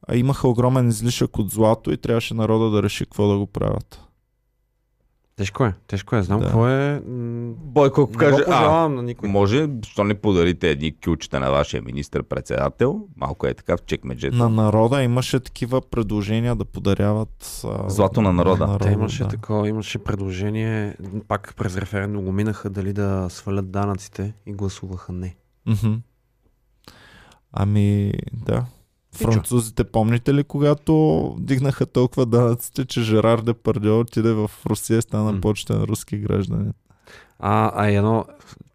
[0.08, 4.05] а имаха огромен излишък от злато и трябваше народа да реши какво да го правят.
[5.36, 6.22] Тежко е, тежко е.
[6.22, 6.44] Знам Да.
[6.46, 7.02] какво е.
[7.54, 9.28] Бойко, ако Не каже, а, на никой.
[9.28, 13.06] може, защо не подарите едни кючета на вашия министр-председател?
[13.16, 14.36] Малко е така в чекмеджето.
[14.36, 18.78] На народа имаше такива предложения да подаряват а, Злато на народа.
[18.82, 19.28] Те имаше да.
[19.28, 20.96] такова, имаше предложение,
[21.28, 25.36] пак през референдум го минаха дали да свалят данъците и гласуваха не.
[27.52, 28.64] Ами, да.
[29.16, 35.32] Французите, помните ли, когато дигнаха толкова данъците, че Жерар Депардьо отиде в Русия и стана
[35.32, 35.40] М.
[35.40, 36.72] почтен руски гражданин?
[37.38, 38.24] А, а едно,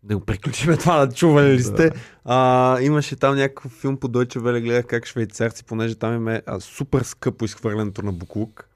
[0.03, 1.91] да го приключиме това, да чували ли сте.
[2.25, 6.41] А, имаше там някакъв филм по Deutsche Welle, гледах как швейцарци, понеже там им е
[6.45, 8.67] а, супер скъпо изхвърлянето на буклук.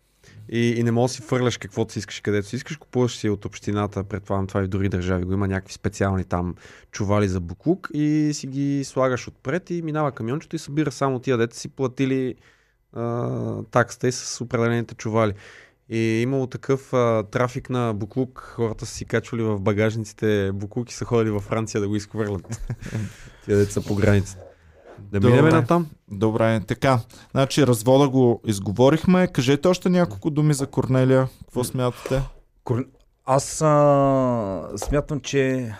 [0.49, 3.29] И, и не можеш да си фърляш каквото си искаш, където си искаш, купуваш си
[3.29, 6.55] от общината, предполагам това и в други държави го има някакви специални там
[6.91, 11.37] чували за буклук и си ги слагаш отпред и минава камиончето и събира само тия
[11.37, 12.35] дете си платили
[12.93, 15.33] а, таксата и с определените чували.
[15.89, 20.91] И е имало такъв а, трафик на буклук, хората са си качвали в багажниците буклук
[20.91, 22.61] и са ходили във Франция да го изхвърлят.
[23.45, 24.54] Тия деца по границата.
[24.99, 25.35] Да Добре.
[25.35, 25.87] минем на там.
[26.11, 26.99] Добре, така.
[27.31, 29.27] Значи развода го изговорихме.
[29.27, 31.27] Кажете още няколко думи за Корнелия.
[31.39, 32.21] Какво смятате?
[32.63, 32.85] Кор...
[33.25, 34.69] Аз а...
[34.77, 35.73] смятам, че...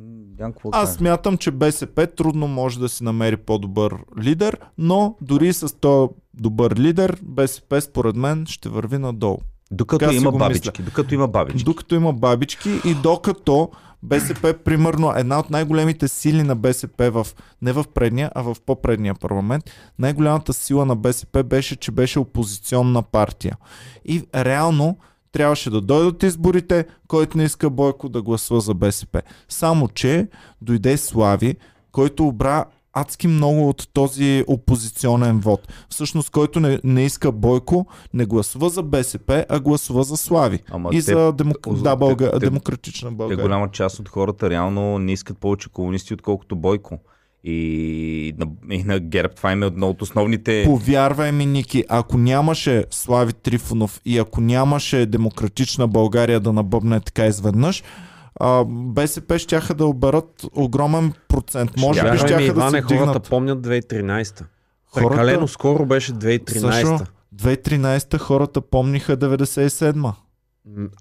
[0.00, 5.74] Да Аз смятам, че БСП трудно може да си намери по-добър лидер, но дори с
[5.80, 9.38] този добър лидер, БСП според мен ще върви надолу.
[9.70, 10.82] Докато така има бабички.
[10.82, 11.64] Докато има бабички.
[11.64, 13.70] Докато има бабички и докато
[14.02, 17.26] БСП, примерно, една от най-големите сили на БСП в,
[17.62, 19.64] не в предния, а в по-предния парламент,
[19.98, 23.56] най-голямата сила на БСП беше, че беше опозиционна партия.
[24.04, 24.96] И реално
[25.32, 29.22] трябваше да дойдат изборите, който не иска Бойко да гласува за БСП.
[29.48, 30.28] Само, че
[30.62, 31.56] дойде Слави,
[31.92, 32.64] който обра
[33.00, 35.72] адски много от този опозиционен вод.
[35.88, 40.58] Всъщност, който не, не иска Бойко, не гласува за БСП, а гласува за Слави.
[40.70, 41.58] Ама и те- за демок...
[41.64, 42.30] те- да, Бълга...
[42.30, 43.42] те- демократична Те България.
[43.44, 46.98] голяма част от хората реално не искат повече комунисти, отколкото Бойко.
[47.44, 50.62] И на, и на ГЕРБ това им е едно от основните...
[50.66, 57.26] Повярвай ми, Ники, ако нямаше Слави Трифонов и ако нямаше демократична България да набъбне така
[57.26, 57.82] изведнъж,
[58.40, 61.70] а, БСП щяха да оберат огромен процент.
[61.76, 63.28] Може би щяха да се хората дигнат.
[63.28, 64.44] помнят 2013.
[64.86, 66.60] Хората- Прекалено скоро беше 2013.
[66.60, 66.98] Също
[67.36, 70.14] 2013 хората помниха 97-ма.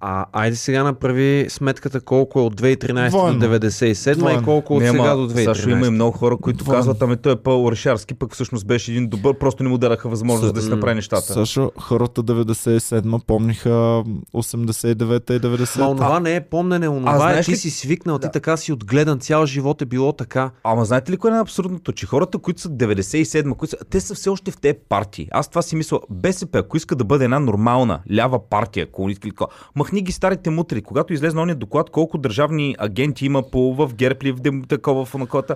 [0.02, 3.40] А айде сега направи сметката колко е от 2013 Двойно.
[3.40, 4.40] до 97 Двойно.
[4.40, 5.44] и колко от Не, сега до 2013.
[5.46, 6.80] Сашо, има и много хора, които Двойно.
[6.80, 10.50] казват, ами той е по-орешарски, пък всъщност беше един добър, просто не му дараха възможност
[10.50, 11.22] С- да си направи нещата.
[11.24, 14.04] Също хората 97-ма помниха
[14.34, 15.80] 89-та и 90-та.
[15.80, 18.28] Ма онова не е помнене, онова е знаеш ти ли- си свикнал, Да.
[18.28, 20.52] ти така си отгледан, цял живот е било така.
[20.64, 21.92] Ама знаете ли кое е абсурдното?
[21.92, 25.28] Че хората, които са 97, които са, те са все още в тези партии.
[25.32, 28.88] Аз това си мисля, БСП, ако иска да бъде една нормална лява партия,
[29.22, 30.82] такова, махни ги старите мутри.
[30.82, 35.16] Когато излезе ония доклад, колко държавни агенти има по в ГЕРБ или в такова в
[35.16, 35.56] Онакота,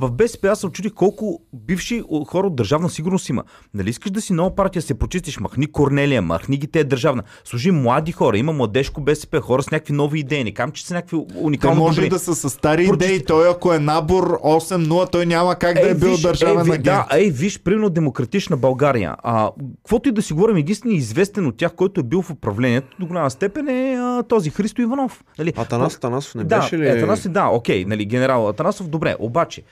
[0.00, 3.42] в БСП аз се очудих колко бивши хора от държавна сигурност има.
[3.74, 7.22] Нали искаш да си нова партия, се почистиш, махни Корнелия, махни ги те е държавна.
[7.44, 10.44] Служи млади хора, има младежко БСП, хора с някакви нови идеи.
[10.44, 12.08] Не кам, че са някакви Те уникално може добри.
[12.08, 13.24] да са с стари Прочисти- идеи.
[13.24, 14.72] Той ако е набор 8-0,
[15.06, 16.84] той няма как да е бил държавен ей, ви- агент.
[16.84, 18.82] Да, ей, виж, примерно демократична България.
[19.18, 22.96] А, каквото и да си говорим, единствено известен от тях, който е бил в управлението,
[23.00, 25.24] до голяма степен е а, този Христо Иванов.
[25.38, 25.52] Нали?
[25.56, 26.88] Атанас Атанасов не да, беше ли?
[26.88, 29.62] Атанасов, да, окей, нали, генерал Атанасов, добре, обаче,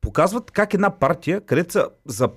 [0.00, 2.28] показват как една партия, където са за,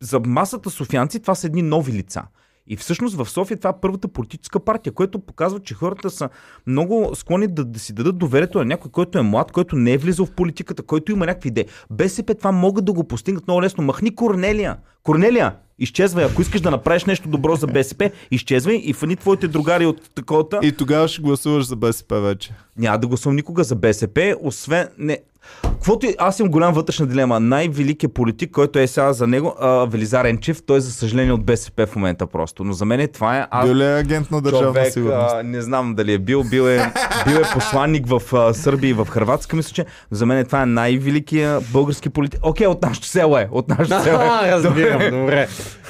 [0.00, 2.22] за масата софианци, това са едни нови лица.
[2.70, 6.28] И всъщност в София това е първата политическа партия, което показва, че хората са
[6.66, 9.98] много склонни да, да си дадат доверието на някой, който е млад, който не е
[9.98, 11.64] влизал в политиката, който има някакви идеи.
[11.90, 13.84] БСП това могат да го постигнат много лесно.
[13.84, 14.76] Махни Корнелия.
[15.02, 16.24] Корнелия, изчезвай.
[16.24, 20.60] Ако искаш да направиш нещо добро за БСП, изчезвай и фани твоите другари от таковата.
[20.62, 22.54] И тогава ще гласуваш за БСП вече.
[22.76, 24.88] Няма да гласувам никога за БСП, освен...
[24.98, 25.18] Не.
[25.62, 26.14] Каквото и...
[26.18, 27.40] Аз имам голям вътрешна дилема.
[27.40, 31.86] Най-великият политик, който е сега за него, а, Велизар Енчев, той за съжаление от БСП
[31.86, 32.64] в момента просто.
[32.64, 33.46] Но за мен е това е...
[33.50, 33.68] Аз...
[33.68, 35.34] Бил е агент на държавна човек, сигурност?
[35.34, 36.92] а, не знам дали е бил, бил е,
[37.26, 40.66] бил е посланник в а, Сърбия и в Хрватска, мисля, че за мен това е
[40.66, 42.40] най-великия български политик.
[42.42, 44.26] Окей, от нашото село е, от нашото село е.
[44.26, 45.48] А, разбирам, добре.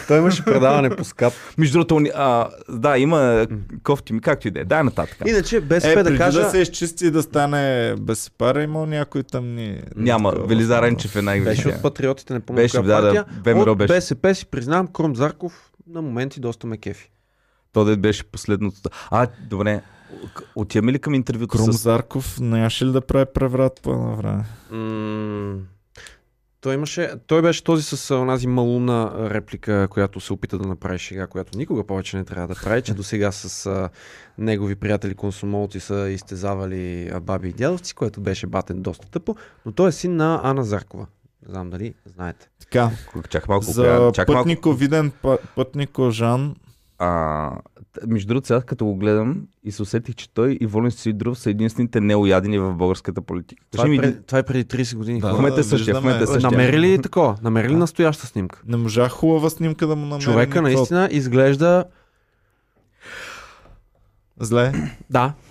[0.09, 1.33] Той имаше предаване по скап.
[1.59, 3.47] Между другото, а, да, има
[3.83, 4.65] кофти ми, както и да е.
[4.65, 5.19] Дай нататък.
[5.27, 6.41] Иначе БСП Е, да кажа...
[6.41, 9.83] да се изчисти и да стане БСП, има някой там ни...
[9.97, 10.49] Няма, такова.
[10.49, 11.77] Велизар Енчев е Беше най-великия.
[11.77, 13.25] от патриотите, не помня Беше, да, да.
[13.45, 13.95] ВМРО от беше.
[13.95, 17.11] БСП си признавам, Крум Зарков на моменти доста ме кефи.
[17.73, 18.77] То да беше последното.
[19.11, 19.83] А, добре.
[20.57, 21.83] Отиваме ли към интервюто Крум с...
[21.83, 24.45] Зарков нямаше ли да прави преврат по едно време?
[24.71, 25.57] М-
[26.61, 30.99] той, имаше, той беше този с онази малумна а, реплика, която се опита да направи
[30.99, 33.89] шега, която никога повече не трябва да прави, че до сега с а,
[34.39, 39.37] негови приятели консумолци са изтезавали баби и дядовци, което беше батен доста тъпо,
[39.67, 41.07] но той е син на Ана Заркова.
[41.47, 42.49] Не знам дали знаете.
[42.61, 42.91] Така,
[43.29, 43.65] Чак малко.
[43.65, 44.41] за чак малко.
[44.41, 46.55] пътнико виден пъ- пътнико Жан,
[46.99, 47.51] А,
[48.07, 51.51] между другото, сега като го гледам и се усетих, че той и Волен Сидров са
[51.51, 53.65] единствените неоядени в българската политика.
[53.71, 55.21] Това, Кажи е, ми един- пред, това е преди 30 години.
[55.21, 55.29] Да.
[55.29, 56.51] В момента е същия, в момента е същия.
[56.51, 57.37] Намери ли такова?
[57.43, 58.63] Намери ли настояща снимка?
[58.67, 60.21] не можах хубава снимка да му намеря.
[60.21, 60.63] Човека никаква.
[60.63, 61.85] наистина изглежда
[64.41, 64.73] Зле.
[65.11, 65.33] Да.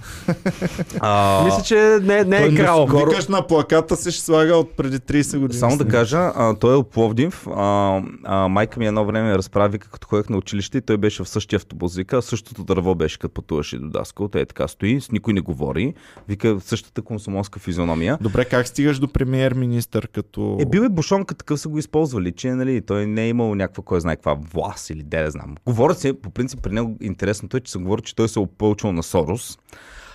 [1.00, 2.88] А, Мисля, че не, не е Той крал.
[2.88, 3.10] скоро...
[3.10, 5.60] Викаш на плаката си ще слага от преди 30 години.
[5.60, 5.92] Само да снимка.
[5.98, 7.48] кажа, а, той е от Пловдив.
[7.48, 11.24] А, а, майка ми едно време ме разправи, като ходех на училище и той беше
[11.24, 11.96] в същия автобус.
[11.96, 14.28] Вика, същото дърво беше, като пътуваше до Даскал.
[14.28, 15.94] Той е така стои, с никой не говори.
[16.28, 18.18] Вика, същата консумонска физиономия.
[18.22, 20.58] Добре, как стигаш до премиер-министър като...
[20.60, 23.84] Е, бил е бушонка, такъв са го използвали, че нали, той не е имал някаква,
[23.84, 25.56] кой знае каква власт или де да знам.
[25.66, 28.44] Говорят се, по принцип при него интересното е, че се говори, че той се е
[28.78, 29.60] опълчил на Сорос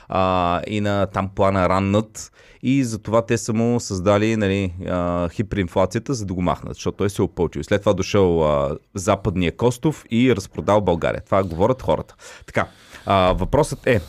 [0.09, 2.33] а, и на там плана Раннат
[2.63, 7.11] и затова те са му създали нали, а, хиперинфлацията, за да го махнат, защото той
[7.11, 7.65] се е опълчил.
[7.65, 11.23] След това дошъл а, западния Костов и разпродал България.
[11.25, 12.17] Това говорят хората.
[12.47, 12.69] Така,
[13.07, 14.01] а, въпросът е,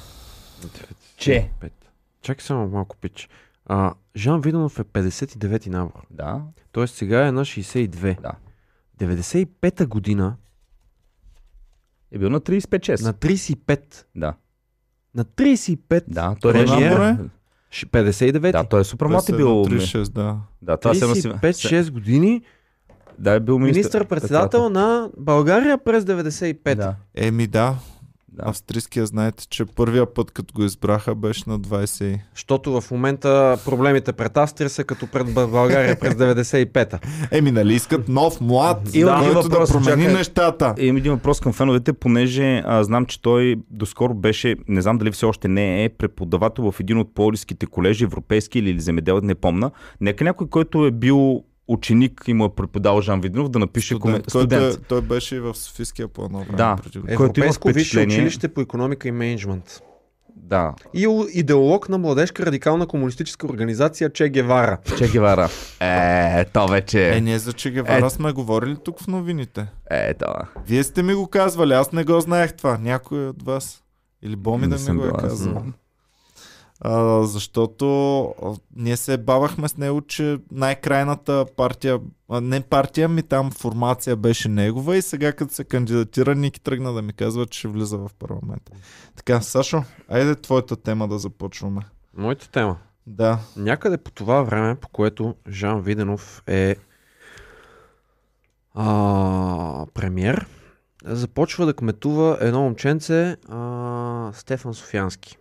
[1.18, 1.50] че...
[1.60, 1.74] Пет.
[2.22, 3.30] Чакай само малко пич.
[3.66, 6.06] А, Жан Виденов е 59 набор.
[6.10, 6.42] Да,
[6.72, 8.22] Тоест сега е на 62.
[8.22, 8.32] Да.
[9.00, 10.36] 95-та година
[12.12, 13.04] е бил на 35-6.
[13.04, 14.06] на 35.
[14.16, 14.34] Да,
[15.16, 16.04] На 35.
[16.08, 16.66] да, той е
[17.10, 17.18] е?
[17.72, 18.52] Ш- 59.
[18.52, 19.66] Да, той е супер млад е бил.
[19.66, 20.38] са на 36, да.
[20.62, 21.30] Да, това се носи.
[21.30, 22.42] 35-6 години.
[23.20, 23.78] Да, е бил министър.
[23.78, 26.76] Министър-председател на България през 95.
[26.76, 26.96] Да.
[27.16, 27.76] Еми да,
[28.34, 28.44] Да.
[28.46, 32.06] австрийския знаете, че първия път, като го избраха, беше на 20.
[32.06, 37.00] и- Защото в момента проблемите пред Австрия са като пред България през 95-та.
[37.32, 40.18] Еми, нали искат нов, млад, Имам който въпрос, да промени чакай.
[40.18, 40.74] нещата.
[40.78, 45.12] Имам един въпрос към феновете, понеже а, знам, че той доскоро беше, не знам дали
[45.12, 49.72] все още не е, преподавател в един от полиските колежи, европейски или земедел, не помна.
[50.02, 54.02] Нека някой, който е бил ученик и му е преподал Жан Виденов, да напише Студент,
[54.02, 54.14] коме...
[54.16, 54.76] който студент.
[54.76, 56.58] е, той беше и в Софийския по едно време.
[56.58, 56.78] Да.
[56.98, 59.82] Е, Европейско висше впечатление- училище по економика и менеджмент.
[60.36, 64.78] Да, И у- идеолог на младежка радикална комунистическа организация Че Гевара.
[64.98, 65.50] Че Гевара.
[65.80, 67.10] Е, то вече.
[67.10, 68.10] Е, ние за Че Гевара Е.
[68.10, 69.66] сме говорили тук в новините.
[69.90, 70.42] Е, това.
[70.68, 72.78] Вие сте ми го казвали, аз не го знаех това.
[72.78, 73.84] Някой от вас.
[74.22, 75.64] Или Боми Не да ми го е казал.
[76.86, 77.86] А, защото
[78.76, 84.50] ние се бавахме с него, че най-крайната партия, а, не партия ми там формация беше
[84.50, 88.10] негова и сега като се кандидатира, Ники тръгна да ми казва, че ще влиза в
[88.20, 88.72] парламента.
[89.16, 91.82] Така, Сашо, айде твоята тема да започваме.
[92.18, 92.78] Моята тема.
[93.08, 96.76] Да, Някъде по това време, по което Жан Виденов е
[98.74, 100.48] а, премьер,
[101.06, 105.38] започва да кметува едно момченце а, Стефан Софиански.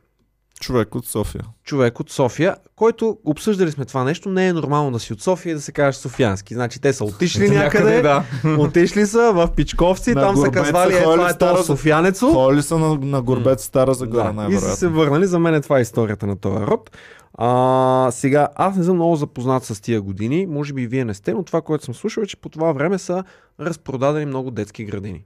[0.62, 1.44] Човек от София.
[1.64, 5.50] Човек от София, който обсъждали сме това нещо, не е нормално да си от София
[5.50, 6.54] и да се кажеш Софиански.
[6.54, 8.24] Значи те са отишли някъде, да.
[8.58, 12.32] отишли са в Пичковци, На там са казвали, е, това е Стара то Софианецо.
[12.32, 15.26] Ходили са на, на Горбец Стара Загора, Да, и са се върнали.
[15.26, 16.90] За мен е това историята на този род.
[17.34, 21.14] А, сега, аз не съм много запознат с тия години, може би и вие не
[21.14, 23.24] сте, но това, което съм слушал е, че по това време са
[23.60, 25.24] разпродадени много детски градини.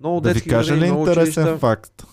[0.00, 1.58] Много Да ви детски кажа ли градини, много интересен училища.
[1.58, 2.04] факт?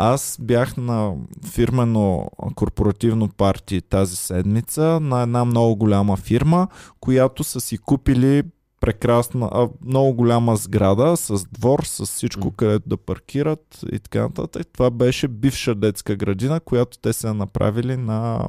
[0.00, 1.14] Аз бях на
[1.46, 6.68] фирмено корпоративно парти тази седмица на една много голяма фирма,
[7.00, 8.42] която са си купили
[8.80, 14.66] прекрасна, а, много голяма сграда с двор, с всичко, където да паркират и така нататък.
[14.72, 18.48] Това беше бивша детска градина, която те са направили на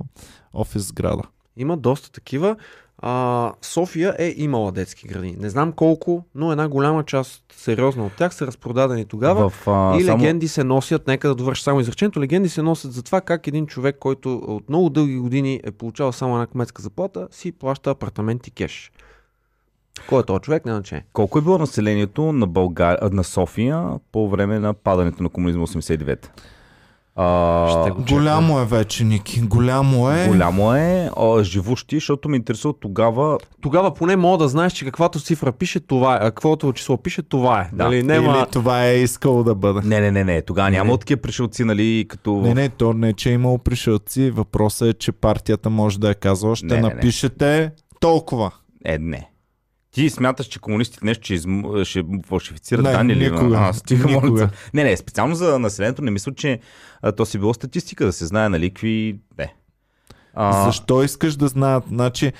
[0.53, 1.23] офис сграда.
[1.57, 2.55] Има доста такива.
[3.01, 5.35] А, София е имала детски градини.
[5.39, 9.49] Не знам колко, но една голяма част, сериозна от тях, са разпродадени тогава.
[9.49, 10.23] В, а, и само...
[10.23, 13.67] легенди се носят, нека да довърша само изречението, легенди се носят за това как един
[13.67, 18.47] човек, който от много дълги години е получавал само една кметска заплата, си плаща апартамент
[18.47, 18.91] и кеш.
[20.09, 20.65] Кой е този човек?
[20.65, 21.05] Не значение.
[21.13, 22.97] Колко е било населението на, Българ...
[23.11, 26.27] на София по време на падането на комунизма 89?
[27.21, 28.17] А, Ще го чекна.
[28.17, 29.41] Голямо е вече, Ники.
[29.41, 30.27] Голямо е.
[30.27, 33.37] Голямо е, а, живущи, защото ме интересува тогава.
[33.61, 36.17] Тогава поне мога да знаеш, че каквато цифра пише, това е.
[36.21, 37.69] А каквото число пише, това е.
[37.73, 37.83] Да.
[37.83, 38.37] Нали, нема...
[38.37, 39.87] Или това е искало да бъде.
[39.87, 42.33] Не, не, не, не, тогава няма такива пришелци, нали, като.
[42.35, 44.31] Не, не, то не, че е имало пришелци.
[44.31, 46.93] Въпросът е, че партията може да е казала, ще Не, не, не.
[46.93, 48.51] напишете толкова.
[48.85, 49.28] Е, не.
[49.99, 51.61] Ти смяташ, че комунистите нещо ще, изм...
[51.83, 53.31] ще фалшифицират Не, данни ли?
[53.31, 53.57] никога.
[53.59, 54.49] А, стига, Никога.
[54.73, 56.59] Не, не, специално за населението не мисля, че
[57.01, 59.19] а, то си било статистика, да се знае на ликви.
[59.37, 59.53] Не.
[60.33, 61.83] А, Защо искаш да знаят?
[61.87, 62.33] Значи,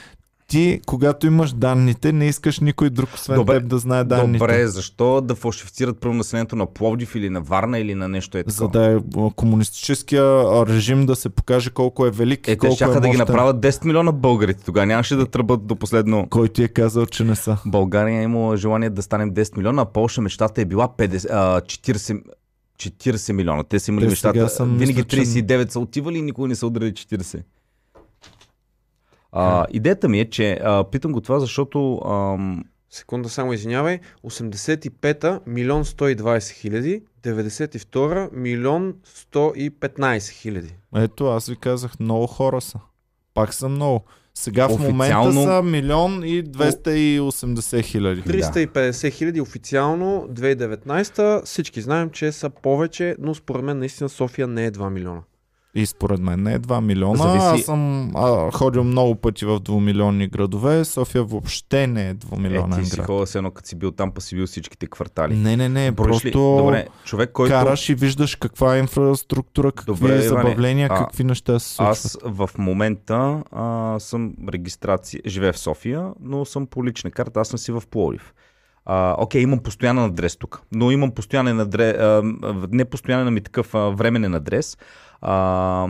[0.49, 3.53] ти, когато имаш данните, не искаш никой друг, освен Добре.
[3.53, 4.37] теб, да знае данните.
[4.37, 8.43] Добре, защо да фалшифицират първо населението на Пловдив или на Варна или на нещо е
[8.47, 8.69] За такова?
[8.71, 8.99] да е
[9.35, 10.23] комунистическия
[10.67, 13.57] режим да се покаже колко е велик Е, те колко щяха е да ги направят
[13.57, 14.63] 10 милиона българите.
[14.63, 16.27] Тогава нямаше да тръбат до последно.
[16.29, 17.57] Кой ти е казал, че не са?
[17.65, 21.61] България е имала желание да станем 10 милиона, а Полша мечтата е била 50, а,
[21.61, 22.21] 40,
[22.77, 23.63] 40 милиона.
[23.63, 24.49] Те са имали Те мечтата.
[24.59, 27.43] Винаги мисля, че- 39 са отивали и никога не са ударили 40.
[29.31, 35.39] А, идеята ми е, че а, питам го това, защото ам, секунда само извинявай, 85-та
[35.47, 38.93] милион 120 хиляди, 92-та милион
[39.33, 40.75] 115 хиляди.
[40.95, 42.79] Ето, аз ви казах, много хора са.
[43.33, 44.03] Пак са много.
[44.33, 48.21] Сега в Официално- момента са милион и 280 хиляди.
[48.21, 54.65] 350 хиляди официално 2019 всички знаем, че са повече, но според мен наистина София не
[54.65, 55.21] е 2 милиона.
[55.75, 57.17] И според мен не е 2 милиона.
[57.17, 60.85] Зависи- Аз съм а, ходил много пъти в двумилионни градове.
[60.85, 63.05] София въобще не е Е, двумилионен ти си град.
[63.05, 65.35] ходил с едно, като си бил там, па си бил всичките квартали.
[65.35, 65.87] Не, не, не.
[65.87, 65.95] Ли?
[65.95, 67.51] просто Добре, човек, който...
[67.51, 71.95] караш и виждаш каква е инфраструктура, какви Добре, Иване, забавления, а, какви неща се случват.
[71.95, 77.47] Аз в момента а, съм регистрация, живея в София, но съм по лична карта, аз
[77.47, 78.33] съм си в Пловдив.
[78.85, 82.21] А, окей, имам постоянен адрес тук, но имам постоянен адрес, а,
[82.69, 84.77] не постоянен, ами такъв а, временен адрес.
[85.21, 85.87] А,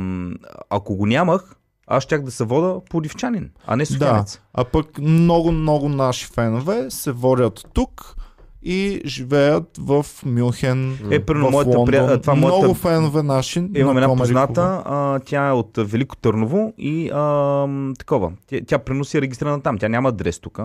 [0.70, 1.56] ако го нямах,
[1.88, 4.42] аз щях да се вода пловдивчанин, а не Да, софиянец.
[4.54, 8.16] а пък много, много наши фенове се водят тук
[8.64, 11.86] и живеят в Мюнхен, Е, примерно, в моята Лондон.
[11.88, 13.60] прия- това много моята- фенове наши.
[13.60, 17.68] Имам на една позната, а, тя е от Велико Търново и а,
[18.00, 18.32] такова.
[18.48, 19.78] Тя, тя преноси е регистрирана там.
[19.78, 20.60] Тя няма адрес тук.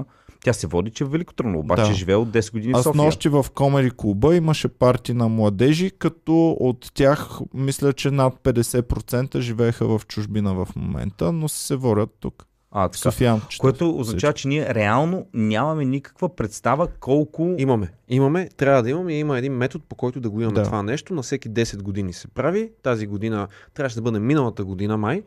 [0.45, 1.95] Тя се води, че е в Велико Търново, обаче Да.
[1.95, 3.03] живее от 10 години в Аз София.
[3.05, 9.41] нощи в Комери клуба имаше парти на младежи, като от тях мисля, че над 50%
[9.41, 12.47] живееха в чужбина в момента, но се водят тук.
[12.71, 12.99] А, така.
[12.99, 13.61] Софиянчета.
[13.61, 17.55] Което означава, че ние реално нямаме никаква представа колко...
[17.59, 17.89] Имаме.
[18.09, 20.63] Имаме, трябва да имаме има един метод, по който да го имаме Да.
[20.65, 21.15] това нещо.
[21.15, 22.71] На всеки 10 години се прави.
[22.83, 25.23] Тази година трябваше да бъде миналата година, май.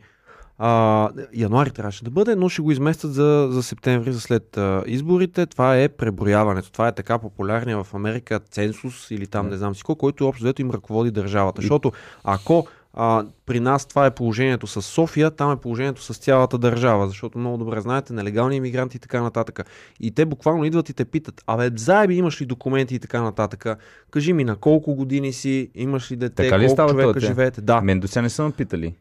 [0.58, 4.82] А, януари трябваше да бъде, но ще го изместят за, за септември, за след а,
[4.86, 5.46] изборите.
[5.46, 6.72] Това е преброяването.
[6.72, 10.44] Това е така популярния в Америка ценсус или там не знам си кой, който общо
[10.44, 11.62] взето им ръководи държавата.
[11.62, 11.92] Защото
[12.24, 17.08] ако а, при нас това е положението с София, там е положението с цялата държава,
[17.08, 19.60] защото много добре знаете, нелегални иммигранти и така нататък.
[20.00, 23.66] И те буквално идват и те питат, абе, заеби имаш ли документи и така нататък.
[24.10, 27.26] Кажи ми на колко години си, имаш ли дете, Така ли колко става човека това,
[27.26, 27.60] живеете.
[27.60, 27.80] Да.
[27.80, 28.94] Мен до сега не са ме питали.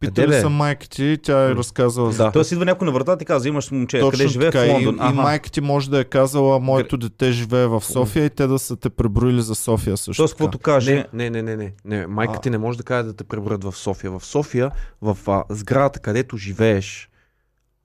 [0.00, 2.32] Питали Къде са майка ти, тя е разказала за Да.
[2.32, 4.64] Тоест идва някой на вратата и казва, имаш момче, къде Точно живее така.
[4.64, 4.98] в Лондон.
[5.06, 8.46] И, и майка ти може да е казала, моето дете живее в София и те
[8.46, 10.20] да са те преброили за София също.
[10.22, 12.06] Тоест, каквото каже, Не, не, не, не, не, не.
[12.06, 12.40] Майка А.
[12.40, 14.10] ти не може да каже да те преброят в София.
[14.10, 14.70] В София,
[15.02, 17.08] в а, сградата, където живееш,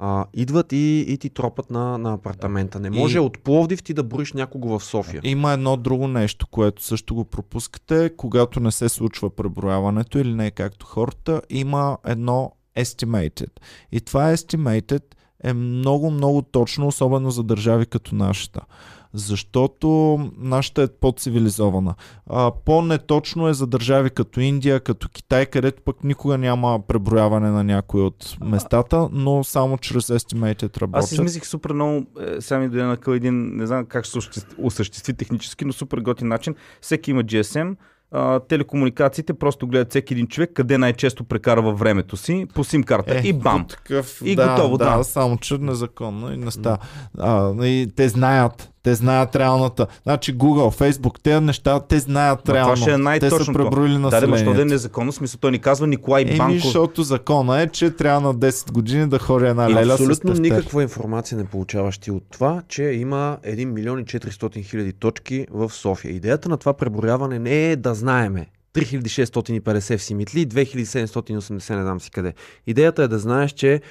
[0.04, 2.80] а, идват и, и ти тропат на, на апартамента.
[2.80, 5.22] Не може И- от Пловдив ти да броиш някого в София.
[5.24, 10.48] Има едно друго нещо, което също го пропускате, когато не се случва преброяването или не
[10.48, 13.52] е както хората, има едно estimated.
[13.92, 15.04] И това estimated
[15.44, 18.62] е много, много точно, особено за държави като нашата.
[19.14, 21.96] Защото нашата е по-цивилизована.
[22.30, 27.64] А, по-неточно е за държави като Индия, като Китай, където пък никога няма преброяване на
[27.64, 31.04] някои от местата, но само чрез estimated работят.
[31.04, 32.06] Аз измислих супер много,
[32.38, 35.74] е, сега ми дойде на къл един, не знам как ще се осъществи- технически, но
[35.74, 36.56] супер готин начин.
[36.82, 37.76] Всеки има GSM,
[38.12, 43.18] а, телекомуникациите просто гледат всеки един човек къде най-често прекарва времето си по сим карта
[43.18, 43.66] Е, и бам.
[43.68, 45.04] Такъв, И да, готово, да.
[45.04, 46.78] само че незаконно и не става.
[47.20, 49.88] А, и те знаят, те знаят реалната.
[50.04, 52.76] Значи Google, Facebook, тези неща, те знаят това реално.
[52.76, 53.54] ще е те са най-точното.
[53.54, 54.40] преброили Да, да, ма, населението.
[54.42, 56.64] що да е незаконно, смисъл той ни казва Николай Еми, Банков.
[56.64, 60.30] защото закона е, че трябва на 10 години да ходи една И леля с абсолютно
[60.32, 60.42] тефтер.
[60.42, 65.48] никаква информация не получаваш ти от това, че има 1 милион и 400 хиляди точки
[65.52, 66.12] в София.
[66.12, 71.36] Идеята на това преброяване не е да знаеме 3650 в Симитли, 2780
[71.76, 72.34] не знам си къде.
[72.68, 73.82] Идеята е да знаеш, че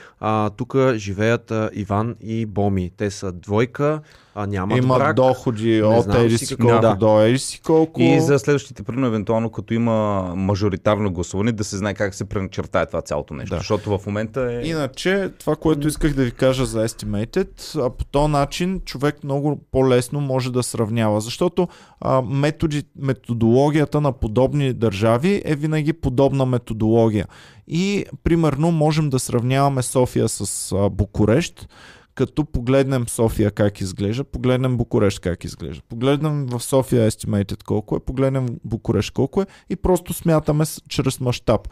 [0.56, 2.90] тук живеят а, Иван и Боми.
[2.96, 4.00] Те са двойка,
[4.34, 5.16] а, нямат Имат брак.
[5.16, 6.94] доходи Не от еди си колко да.
[6.94, 8.00] до еди си колко.
[8.00, 12.86] И за следващите, примерно, евентуално, като има мажоритарно гласуване, да се знае как се преначертае
[12.86, 13.54] това цялото нещо.
[13.54, 13.58] Да.
[13.58, 14.68] Защото в момента е...
[14.68, 19.60] Иначе, това, което исках да ви кажа за Estimated, а по този начин човек много
[19.72, 21.68] по-лесно може да сравнява, защото
[22.00, 27.26] а, методи, методологията на подобни държави е винаги подобна методология.
[27.68, 31.68] И, примерно, можем да сравняваме София с а, Букурещ,
[32.14, 35.82] като погледнем София как изглежда, погледнем Букурещ как изглежда.
[35.88, 41.68] Погледнем в София Estimated колко е, погледнем Букурещ колко е и просто смятаме чрез мащаб.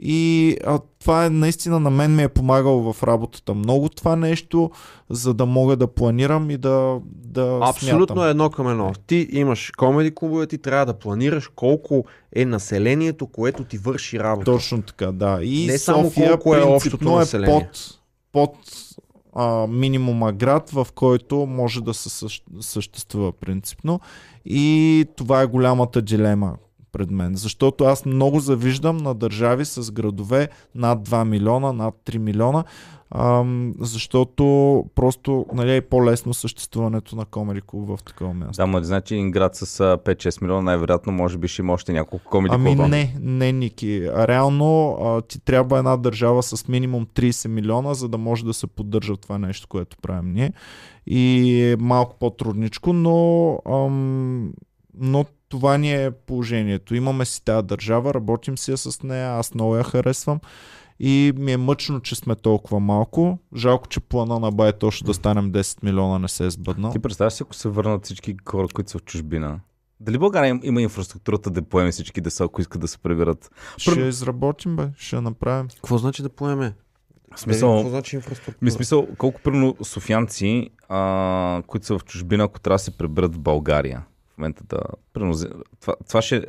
[0.00, 4.70] И а, това е наистина на мен ми е помагало в работата много това нещо,
[5.10, 8.30] за да мога да планирам и да, да Абсолютно смятам.
[8.30, 8.92] едно към едно.
[9.06, 12.04] Ти имаш комеди клубове, ти трябва да планираш колко
[12.36, 14.44] е населението, което ти върши работа.
[14.44, 15.38] Точно така, да.
[15.42, 17.60] И Не само София колко е общото е население.
[17.60, 17.98] под,
[18.32, 18.56] под
[19.38, 24.00] а, минимума град, в който може да се същ- съществува принципно.
[24.44, 26.56] И това е голямата дилема.
[26.92, 27.36] пред мен.
[27.36, 32.64] Защото аз много завиждам на държави с градове над 2 милиона, над 3 милиона,
[33.10, 34.44] ам, защото
[34.94, 38.62] просто нали, е по-лесно съществуването на комеди клуб в такова място.
[38.62, 41.92] Да, ма значи един град с а, 5-6 милиона, най-вероятно може би ще има още
[41.92, 42.88] няколко комеди Ами клуба.
[42.88, 44.08] не, не, Ники.
[44.10, 48.66] Реално а, ти трябва една държава с минимум 30 милиона, за да може да се
[48.66, 50.52] поддържа това нещо, което правим ние.
[51.06, 54.52] И е малко по-трудничко, но, ам,
[54.98, 56.94] но това ни е положението.
[56.94, 60.40] Имаме си тази държава, работим си я с нея, аз много я харесвам.
[61.00, 63.38] И ми е мъчно, че сме толкова малко.
[63.56, 66.92] Жалко, че плана на Бай точно да станем 10 милиона не се е сбъднал.
[66.92, 69.60] Ти представяш си, ако се върнат всички хора, които са в чужбина?
[70.00, 73.50] Дали България им- има инфраструктурата да поеме всички деца, ако искат да се приберат?
[73.76, 74.88] Ще изработим, бе.
[74.96, 75.68] Ще направим.
[75.68, 76.74] Какво значи да поеме?
[77.34, 78.56] В смисъл, Какво значи инфраструктура?
[78.62, 83.34] ми смисъл, колко примерно софианци, а, които са в чужбина, ако трябва да се приберат
[83.34, 84.04] в България,
[84.34, 84.78] в момента да...
[85.12, 85.34] Примерно,
[85.80, 86.44] това, това ще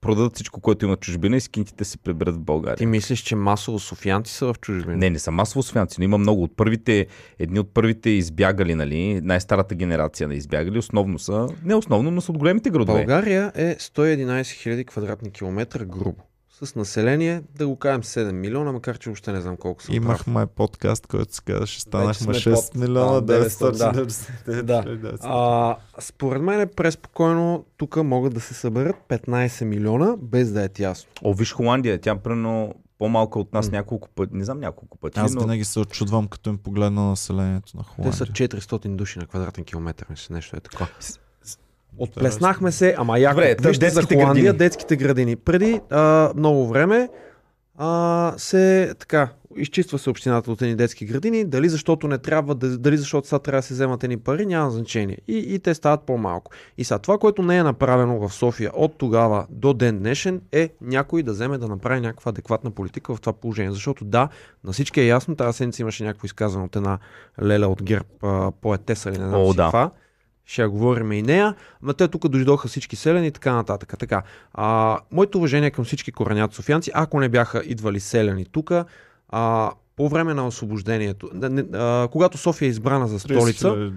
[0.00, 2.76] продадат всичко, което има в чужбина и скинтите се приберат в България.
[2.76, 4.96] Ти мислиш, че масово софиянци са в чужбина?
[4.96, 6.42] Не, не са масово софианци, но има много.
[6.42, 7.06] От първите,
[7.38, 12.32] едни от първите избягали, нали, най-старата генерация на избягали, основно са, не основно, но са
[12.32, 12.98] от големите градове.
[12.98, 16.29] България е 111 000 квадратни километра грубо.
[16.62, 19.92] С население, да го кажем 7 милиона, макар че въобще не знам колко са.
[19.92, 24.82] Имахме подкаст, който се казваше, станахме сме 6 под- милиона да, 999 Да.
[24.82, 25.08] хиляди.
[25.20, 30.68] А, според мен е преспокойно тук могат да се съберат 15 милиона, без да е
[30.68, 31.10] тясно.
[31.22, 33.72] О, виж Холандия, тя прено по-малка от нас М.
[33.72, 37.76] няколко пъти, не знам няколко пъти, Аз но винаги се очудвам, като им погледна населението
[37.76, 38.12] на Те Холандия.
[38.14, 40.88] са 400 души на квадратен километър, мисля, нещо е такова.
[42.00, 43.34] Отплеснахме се, ама яко.
[43.34, 44.58] Добре, Вижте за Холандия, градини.
[44.58, 45.36] детските градини.
[45.36, 47.08] Преди а, много време
[47.78, 52.78] а, се така, изчиства се общината от едни детски градини, дали защото не трябва, да-
[52.78, 55.18] дали защото сега трябва да се вземат едни пари, няма значение.
[55.28, 56.50] И, и те стават по-малко.
[56.78, 60.70] И сега това, което не е направено в София от тогава до ден днешен, е
[60.80, 63.72] някой да вземе да направи някаква адекватна политика в това положение.
[63.72, 64.28] Защото да,
[64.64, 66.98] на всички е ясно, тази седмица имаше някакво изказано от една
[67.42, 68.06] леля от ГЕРБ,
[68.52, 69.62] поетеса или не знам О, да.
[69.62, 69.90] каква.
[70.50, 73.94] Ще я говорим и нея, но те тук дойдоха всички селени и така нататък.
[73.98, 74.22] Така.
[74.54, 78.72] А, моето уважение към всички коренят софианци, ако не бяха идвали селени тук,
[79.28, 81.30] а, по време на освобождението,
[81.74, 83.92] а, когато София е избрана за 30 столица,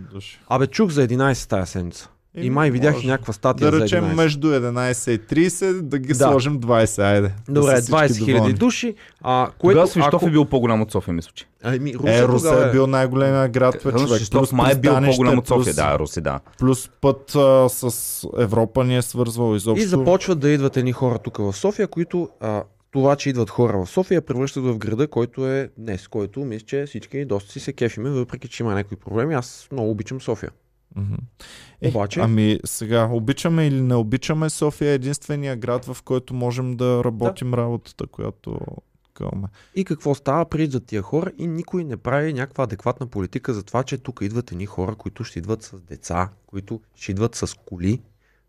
[0.50, 2.10] абе чух за 11 тая седмица.
[2.36, 4.16] И май видях и някаква статия Да за речем 11.
[4.16, 6.14] между 11 и 30, да ги Да.
[6.16, 7.32] сложим 20, айде.
[7.48, 10.28] да Добре, всички 20 хиляди души, а, Което, Тогава Свищов ако...
[10.28, 11.46] е бил по-голям от София, мисля, че.
[11.64, 14.08] Ами, Русе, Е, Русе тогава е бил най-големия град, бе, човек.
[14.10, 15.64] Свищов Плюс май е бил по-голям от София.
[15.64, 16.40] плюс- Да, Руси, да.
[16.60, 17.94] Плюс път а, с
[18.38, 19.84] Европа ни е свързвал изобщо.
[19.84, 23.78] И започват да идват едни хора тук в София, които а, това, че идват хора
[23.78, 27.74] в София, превръщат в града, който е днес, който мисля, че всички доста си се
[27.74, 29.34] кефиме, въпреки че има някакви проблеми.
[29.34, 30.50] Аз много обичам София.
[30.96, 31.14] Мгм.
[31.82, 36.76] Е, Обаче- Ами сега, обичаме или не обичаме, София е единствения град, в който можем
[36.76, 38.60] да работим работата, която
[39.14, 39.48] кълме.
[39.76, 40.46] И какво става?
[40.46, 44.52] Прииждат тия хора и никой не прави някаква адекватна политика за това, че тук идват
[44.52, 48.02] едни хора, които ще идват с деца, които ще идват с коли.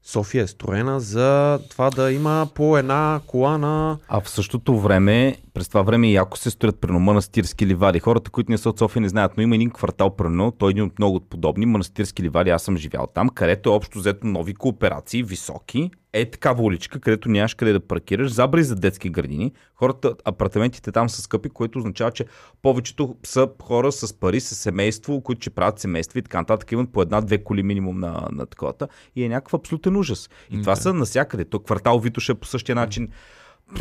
[0.06, 3.98] София е строена за това да има по една кола на...
[4.08, 8.00] А в същото време, през това време яко се строят прено манастирски ливади.
[8.00, 10.70] Хората, които не са от София, не знаят, но има един квартал прено, той е
[10.70, 12.50] един от много подобни манастирски ливади.
[12.50, 15.90] Аз съм живял там, където е общо взето нови кооперации, високи.
[16.16, 19.52] Е такава уличка, където нямаш къде да паркираш, забри за детски градини.
[19.74, 22.24] Хората, апартаментите там са скъпи, което означава, че
[22.62, 26.72] повечето са хора с пари, с семейство, които ще правят семейства и така нататък.
[26.72, 28.88] Имат по една-две коли минимум на, на таковата.
[29.16, 30.30] И е някакъв абсолютен ужас.
[30.50, 30.80] И това Да.
[30.80, 31.44] са навсякъде.
[31.44, 33.08] То квартал Витоша е по същия начин.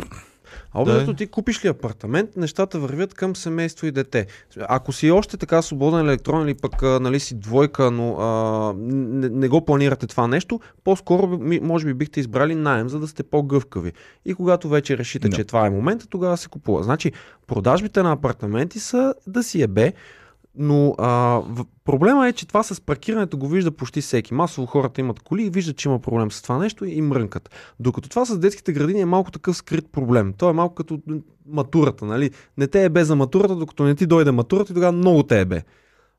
[0.74, 1.14] общо Да.
[1.14, 4.26] ти купиш ли апартамент, нещата вървят към семейство и дете.
[4.60, 9.48] Ако си още така свободен електрон или пък нали, си двойка, но а, не, не
[9.48, 13.92] го планирате това нещо, по-скоро може би бихте избрали найем, за да сте по-гъвкави.
[14.24, 15.36] И когато вече решите, Да.
[15.36, 16.82] че това е момента, тогава се купува.
[16.82, 17.12] Значи,
[17.46, 19.92] продажбите на апартаменти са да си ебе,
[20.56, 21.42] но а,
[21.84, 24.34] проблема е, че това с паркирането го вижда почти всеки.
[24.34, 27.50] Масово хората имат коли и виждат, че има проблем с това нещо и мрънкат.
[27.80, 30.32] Докато това с детските градини е малко такъв скрит проблем.
[30.38, 30.98] То е малко като
[31.46, 32.30] матурата, нали?
[32.58, 35.40] Не те е бе за матурата, докато не ти дойде матурата и тогава много те
[35.40, 35.62] е бе.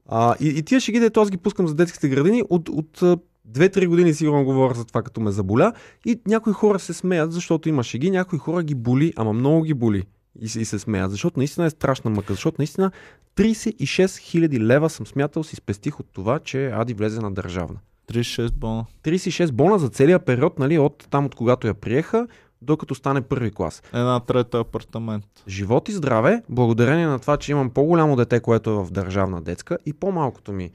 [0.08, 3.18] А, и, и тия шеги, дето аз ги пускам за детските градини, от, от а,
[3.52, 5.74] 2-3 години сигурно говоря за това, като ме заболя.
[6.06, 9.74] И някои хора се смеят, защото има шеги, някои хора ги боли, ама много ги
[9.74, 10.04] боли.
[10.42, 12.92] И се, и се смеят, защото наистина е страшна мъка, защото наистина
[13.36, 17.80] 36 000 лева съм смятал си спестих от това, че Ади влезе на държавна.
[18.12, 18.86] 36 бона.
[19.04, 22.28] 36 бона за целия период, нали, от там от когато я приеха,
[22.62, 23.84] докато стане първи клас.
[23.94, 25.26] Една трета апартамент.
[25.48, 29.78] Живот и здраве, благодарение на това, че имам по-голямо дете, което е в държавна детска
[29.86, 30.72] и по-малкото ми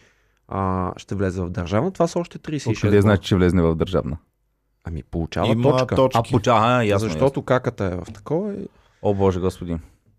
[0.49, 3.03] а, ще влезе в държавна, това са още 36 Откъде бона.
[3.03, 4.17] значи, че влезне в държавна?
[4.85, 5.95] Ами получава Има точка.
[5.95, 6.19] точки.
[6.19, 7.09] А, получава, а, ясно.
[7.09, 8.55] защото каката е в такова.
[8.55, 8.69] И...
[9.03, 9.77] О, Боже Господи.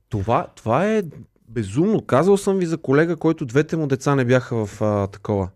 [0.09, 1.03] Това, това е
[1.49, 2.01] безумно.
[2.01, 5.49] Казал съм ви за колега, който двете му деца не бяха в а, такова.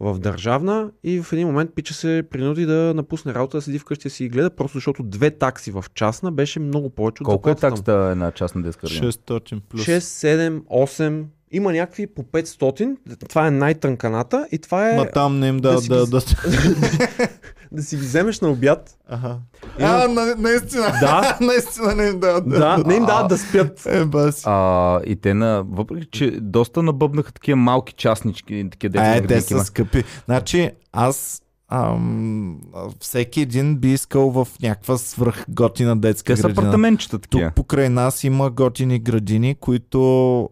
[0.00, 4.10] В държавна и в един момент пича се принуди да напусне работа, да седи вкъщи
[4.10, 7.54] си ги гледа, просто защото две такси в частна беше много повече от Колко е
[7.54, 9.12] таксата една частна детска градина?
[9.12, 9.86] 600 плюс.
[9.86, 11.24] 6, 7, 8.
[11.50, 12.96] Има някакви по 500.
[13.28, 16.20] Това е най-тънканата и това е Ма там не им да, да да, да,
[17.74, 18.98] да, да си ги вземеш на обяд.
[19.08, 19.36] Ага.
[19.78, 20.92] Има- А, на, наистина.
[21.00, 21.38] Да.
[21.44, 22.48] наистина не им дават.
[22.48, 23.86] Да, не им дават да спят.
[23.86, 24.42] Е, баси.
[24.46, 24.54] А,
[25.00, 29.58] и те на, въпреки че доста набъбнаха такива малки частнички, такива детски Е, те са
[29.60, 30.04] скъпи.
[30.24, 32.60] Значи, аз ам,
[33.00, 36.60] всеки един би искал в някаква свръхготина детска Те са градина.
[36.60, 37.46] апартаментчета такива.
[37.46, 40.00] Тук покрай нас има готини градини, които...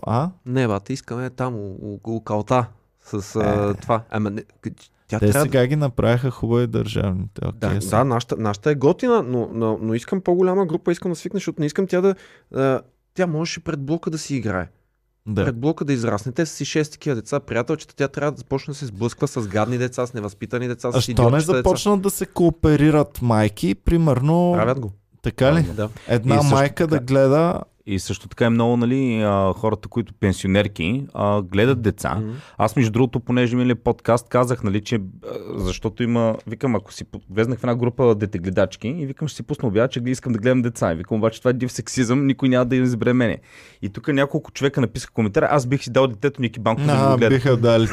[0.03, 0.31] А?
[0.47, 2.67] Не, бата, искаме там у- около калта.
[3.05, 3.75] С а, Е.
[3.75, 4.03] това.
[4.11, 4.43] Ама не,
[5.13, 7.41] тя Те трябва сега ги направиха хубави държавните.
[7.43, 11.17] Да, Okay, да нашата, нашата е готина, но, но, но искам по-голяма група, искам да
[11.17, 12.15] свикна, защото не искам тя да...
[12.55, 12.81] А,
[13.15, 14.69] тя можеше пред блока да си играе.
[15.27, 15.45] да.
[15.45, 16.33] Пред блока да израсне.
[16.33, 17.95] Те са си 6 такива деца, приятелчета.
[17.97, 21.03] Тя трябва да започне да се сблъсква с гадни деца, с невъзпитани деца, А с
[21.03, 21.57] що не идиотчета деца.
[21.59, 23.75] започнат да се кооперират майки?
[23.77, 24.93] Примерно, Правят го.
[25.23, 25.63] така ли?
[25.65, 25.89] Да.
[26.09, 27.61] Една И майка да така- гледа...
[27.87, 32.15] И също така е много, нали, а, хората, които пенсионерки а, гледат деца.
[32.15, 32.31] Мгм.
[32.59, 35.01] Аз, между другото, понеже имали подкаст, казах, нали, че а,
[35.55, 39.69] защото има, викам, ако си влезнах в една група детегледачки и викам, ще си пусна
[39.69, 40.93] обява, че искам да гледам деца.
[40.93, 43.39] И викам, обаче това е див сексизъм, никой няма да избере мене.
[43.83, 47.11] И тук няколко човека написаха коментар, аз бих си дал детето Ники Банков да А,
[47.11, 47.35] го гледа.
[47.35, 47.89] биха дали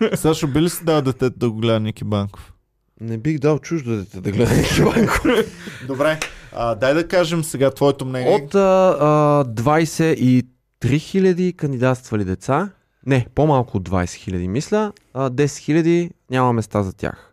[0.00, 0.16] те.
[0.16, 2.52] Сашо, би ли си дал детето да го гледа Ники Банков?
[3.00, 4.50] Не бих дал чуждо дете да гледа
[4.84, 5.20] Банко.
[5.86, 6.18] Добре,
[6.58, 8.34] а, дай да кажем сега твоето мнение.
[8.34, 10.44] От а, а, 23
[10.82, 12.70] 000 кандидатствали деца,
[13.06, 17.24] не, по-малко от 20 000 мисля, а, 10 000 няма места за тях.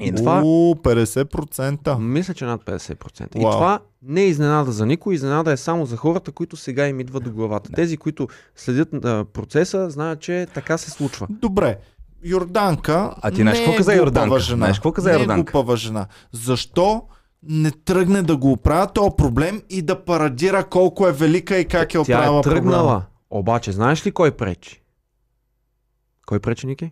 [0.00, 1.98] И това, У, 50%.
[1.98, 3.36] мисля, че над 50%.
[3.36, 3.52] И Вау.
[3.52, 7.24] това не е изненада за никой, изненада е само за хората, които сега им идват
[7.24, 7.72] до главата.
[7.72, 11.26] Тези, които следят а, процеса, знаят, че така се случва.
[11.30, 11.78] Добре.
[12.24, 14.40] Йорданка А ти знаеш не какво е каза глупава Йорданка?
[14.40, 15.40] Знаеш какво каза не Йорданка?
[15.40, 16.06] е глупава жена.
[16.32, 17.02] Защо
[17.42, 21.84] не тръгне да го оправя този проблем и да парадира колко е велика и как
[21.84, 22.82] е Тя оправила е тръгнала.
[22.82, 23.02] проблема?
[23.32, 24.82] Обаче, знаеш ли кой пречи?
[26.26, 26.90] Кой пречи, Ники?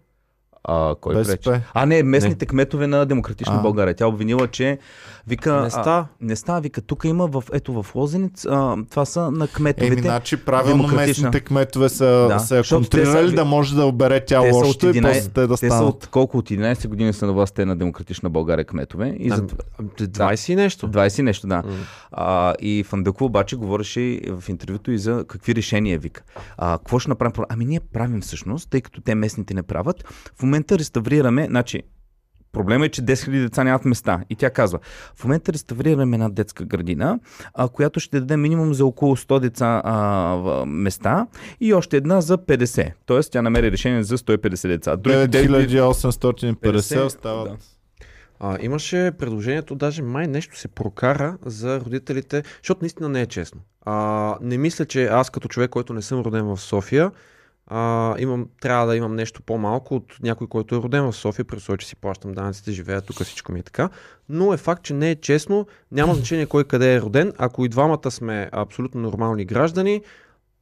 [0.64, 1.50] А, кой БСП.
[1.50, 1.64] пречи?
[1.74, 3.62] А, не, местните кметове на Демократична А.
[3.62, 3.94] България.
[3.94, 4.78] Тя обвинила, че
[5.26, 5.60] вика...
[5.62, 5.80] Не ста.
[5.80, 9.92] А, не става, вика, тук има в, ето в Лозенец, а, това са на кметовете.
[9.92, 11.06] Еми, значи правилно Демократична.
[11.22, 14.98] местните кметове са, Да, са контрирали са- да може да обере тя лошото от и
[14.98, 15.94] 11 после те да Те са станат.
[15.94, 19.16] от колко от 11 години са на власт те на Демократична България кметове.
[19.18, 19.46] И за Ам,
[19.80, 20.88] ам, 20 и нещо.
[20.88, 21.62] 20 нещо, да.
[22.12, 24.00] А, и Фандъкова обаче говореше
[24.30, 26.22] в интервюто и за какви решения вика.
[26.56, 27.32] А, какво ще направим?
[27.48, 30.04] Ами ние правим всъщност, тъй като те местните не правят.
[30.36, 31.82] В момента реставрираме, значи,
[32.52, 34.20] Проблема е, че 10 000 деца нямат места.
[34.30, 34.78] И тя казва,
[35.16, 37.18] в момента реставрираме една детска градина,
[37.54, 39.96] а, която ще даде минимум за около 100 деца а,
[40.34, 41.26] в, места
[41.60, 42.92] и още една за 50.
[43.06, 44.96] Тоест тя намери решение за 150 деца.
[44.96, 47.50] Другите 9850 50, остават.
[47.50, 47.56] да.
[48.40, 53.60] А, имаше предложението, даже май нещо се прокара за родителите, защото наистина не е честно.
[53.84, 57.10] А, не мисля, че аз като човек, който не съм роден в София,
[57.66, 61.56] а, имам, трябва да имам нещо по-малко от някой, който е роден в София, при
[61.56, 63.90] условие, че си плащам данъците, живея тук, всичко ми е така.
[64.28, 67.32] Но е факт, че не е честно, няма значение кой къде е роден.
[67.38, 70.02] Ако и двамата сме абсолютно нормални граждани,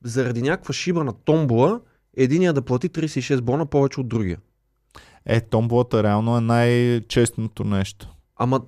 [0.04, 1.80] заради някаква шиба на томбола,
[2.16, 4.38] единия да плати 36 бона повече от другия.
[5.26, 8.08] Е, томболата реално е най-честното нещо.
[8.36, 8.60] Ама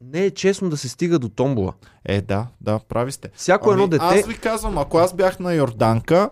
[0.00, 1.72] не е честно да се стига до томбола.
[2.04, 3.30] Е, да, да, прави сте.
[3.34, 4.04] Всяко едно дете...
[4.04, 6.30] Аз ви казвам, ако аз бях на Йорданка,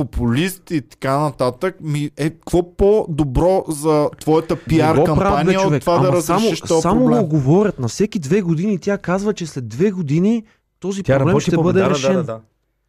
[0.00, 5.54] популист и така нататък, ми е какво по-добро за твоята пиар Не го правят, бе,
[5.54, 7.22] кампания от това да Ама разрешиш само, този само проблем?
[7.22, 7.78] го говорят.
[7.78, 10.42] На всеки две години тя казва, че след две години
[10.80, 12.14] този Тя проблем ще по бъде да, да, решен.
[12.14, 12.40] да, да.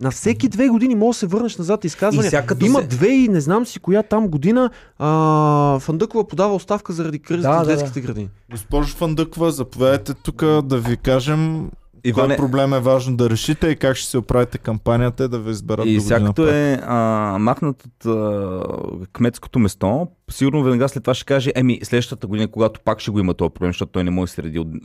[0.01, 2.27] На всеки две години може да се върнеш назад изказвания.
[2.27, 4.69] И сега като Има се- две и не знам си коя там година
[4.99, 7.71] а, Фандъкова подава оставка заради кризата Да, в да, да.
[7.71, 8.29] детските градини.
[8.51, 11.69] Госпожо Фандъква, заповядайте тук да ви кажем
[12.03, 15.51] Иване, кой проблем е важно да решите и как ще се оправите кампанията да ви
[15.51, 15.97] изберат И
[16.41, 16.47] пак.
[16.47, 16.95] е а,
[17.39, 18.63] махнат от а,
[19.13, 23.19] кметското место, сигурно веднага след това ще каже, еми следващата година, когато пак ще го
[23.19, 24.31] има този проблем, защото той не може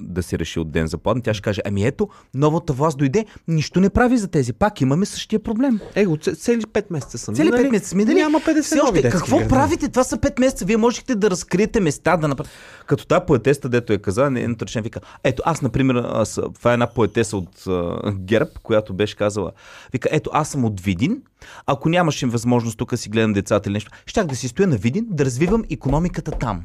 [0.01, 3.25] да се, реши от ден за пладен, тя ще каже, ами ето, новата власт дойде,
[3.49, 5.81] нищо не прави за тези, пак имаме същия проблем.
[5.95, 7.35] Его, цели 5 месеца съм.
[7.35, 8.15] Цели минали, 5 месеца сме дали?
[8.15, 9.49] Няма 50 Все още, какво градини.
[9.49, 9.89] правите?
[9.89, 10.65] Това са 5 месеца.
[10.65, 12.57] Вие можехте да разкриете места, да направите.
[12.87, 15.01] Като тази поетеста, дето е каза, не речен вика.
[15.25, 19.53] Ето, аз, например, аз, това е една поетеса от а, ГЕРБ, която беше казала.
[19.93, 21.23] Вика, ето, аз съм от Видин.
[21.67, 24.77] Ако нямаше възможност тук да си гледам децата или нещо, щях да си стоя на
[24.77, 26.65] Видин, да развивам економиката там.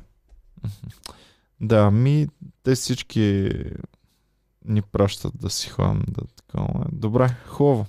[1.62, 2.28] Да, ми,
[2.64, 3.50] те всички
[4.66, 6.86] ни пращат да си ходим да такова.
[6.92, 7.86] Добре, хубаво.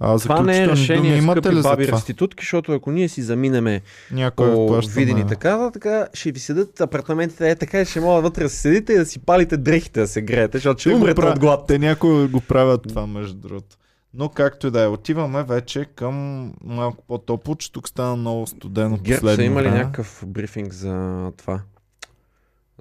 [0.00, 3.08] А, Това не е заключителни думи решение, имате скъпи ли баби реститутки, защото ако ние
[3.08, 3.82] си заминеме
[4.12, 5.26] Някой по видени на...
[5.26, 9.06] такава, така ще ви седат апартаментите е така, ще могат вътре да седите и да
[9.06, 11.66] си палите дрехите да се греете, защото ще умрете от глад.
[11.66, 13.76] Те някои го правят това, между другото.
[14.18, 18.96] Но както и да е, отиваме вече към малко по-топло, че тук стана много студено
[18.96, 19.78] ГЕРБ са последно имали време.
[19.78, 21.60] някакъв брифинг за това,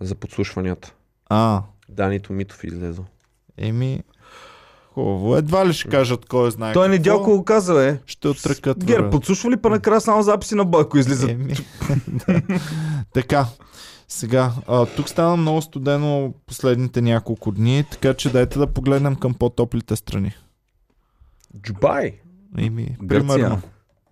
[0.01, 0.93] за подслушванията.
[1.29, 3.01] А, Данито Митов излезе.
[3.57, 4.03] еми,
[4.93, 5.37] хубаво.
[5.37, 7.19] Едва ли ще кажат кой знае Той не какво.
[7.19, 7.97] го каза, е.
[8.05, 8.85] Ще отръкат.
[8.85, 11.29] Гер, подслушва ли па накрая само записи на Бойко излизат?
[11.29, 11.53] Еми,
[12.07, 12.41] да.
[13.13, 13.45] Така,
[14.07, 19.33] сега, а, тук стана много студено последните няколко дни, така че дайте да погледнем към
[19.33, 20.33] по-топлите страни.
[21.61, 22.19] Джубай!
[22.53, 22.97] Гърция.
[23.07, 23.61] примерно.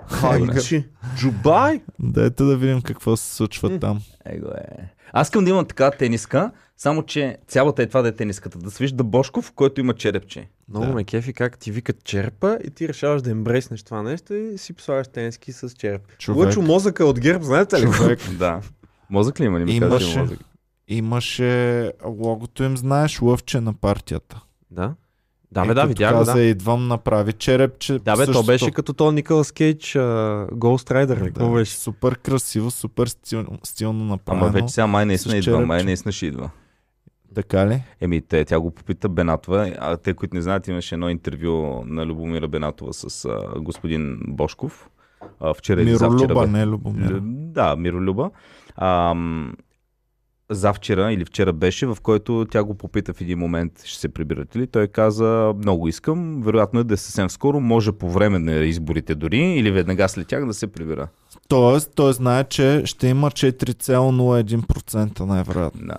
[0.08, 0.86] Хайчи!
[1.16, 1.82] Джубай!
[2.00, 4.02] Дайте да видим какво се случва там.
[4.26, 4.90] Его е.
[5.14, 8.58] Аз искам да имам така тениска, само че цялата е това да е тениската.
[8.58, 10.50] Да се вижда Бошков, който има черепче.
[10.70, 10.94] Много Да.
[10.94, 14.74] ме кефи как ти викат черепа и ти решаваш да ембреснеш това нещо и си
[14.74, 16.02] послагаш тениски с череп.
[16.18, 17.92] Човек, Лъчо мозъка от герб, знаете ли?
[17.92, 18.62] човек Да.
[19.10, 19.60] Мозък ли има?
[19.60, 20.20] Не ми Имаше.
[20.20, 20.40] мозък.
[20.88, 24.42] имаше логото им, знаеш, лъвче на партията.
[24.72, 24.96] Да.
[25.54, 26.42] Да, бе, да, видях каза, да.
[26.42, 28.00] идвам направи черепче.
[28.00, 28.46] Да, бе, то същото.
[28.46, 29.98] беше като то Николас Кейдж,
[30.54, 31.26] Ghost Rider, ли?
[31.26, 31.76] Какво Да, беше?
[31.76, 34.46] Супер красиво, супер стил, стилно направено.
[34.46, 36.50] Ама вече сега май наистина идва, май наистина ще идва.
[37.36, 37.84] Така ли?
[38.02, 42.06] Еми, те, тя го попита Бенатова, а те, които не знаят, имаше едно интервю на
[42.06, 44.90] Любомира Бенатова с а, господин Бошков.
[45.40, 46.10] А, вчера завчера.
[46.10, 46.48] Миролюба, бе.
[46.48, 47.20] не Любомир.
[47.24, 48.32] Да, Миролюба.
[48.76, 49.16] А,
[50.54, 54.60] завчера или вчера беше, в който тя го попита в един момент, ще се прибирате
[54.60, 54.68] ли?
[54.68, 59.16] Той каза, много искам, вероятно е да е съвсем скоро, може по време на изборите
[59.16, 61.08] дори, или веднага след тях да се прибира.
[61.48, 65.88] Тоест, той знае, че ще има 4,01% най-вероятно.
[65.88, 65.98] Да.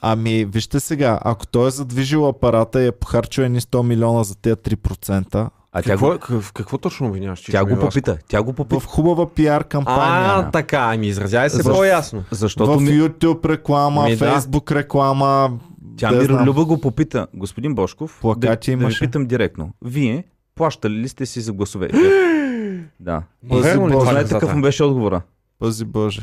[0.00, 4.34] Ами, вижте сега, ако той е задвижил апарата и е похарчил едни 100 милиона за
[4.34, 7.42] тези 3%, А тя Какво, го, какво, какво точно обвиняваш?
[7.42, 8.80] тя го попита, тя го попита.
[8.80, 10.30] в хубава пиар кампания.
[10.30, 11.72] А, така, ами изразяй се Защо?
[11.72, 12.24] по-ясно.
[12.30, 14.24] Защото в ми, YouTube реклама, Ми, да.
[14.32, 15.58] Facebook реклама.
[15.96, 16.36] тя да знам.
[16.36, 19.00] Миролюба го попита, господин Бошков, Плакати да, да ви имаше.
[19.00, 19.72] питам директно.
[19.82, 20.24] Вие
[20.54, 21.88] плащали ли сте си за гласове?
[23.00, 23.22] да.
[23.48, 23.90] Пази ли Боже.
[23.90, 25.22] това Знаете какъв му беше отговора?
[25.58, 26.22] Пази Боже.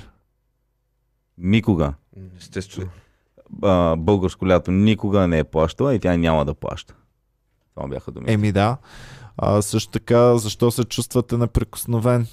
[1.38, 1.94] Никога.
[2.38, 2.88] Естествено.
[3.98, 6.96] Българско лято никога не е плащала и тя няма да плаща.
[7.76, 8.26] Това бяха думи.
[8.30, 8.78] Еми да.
[9.38, 12.28] А, също така, защо се чувствате неприкосновен?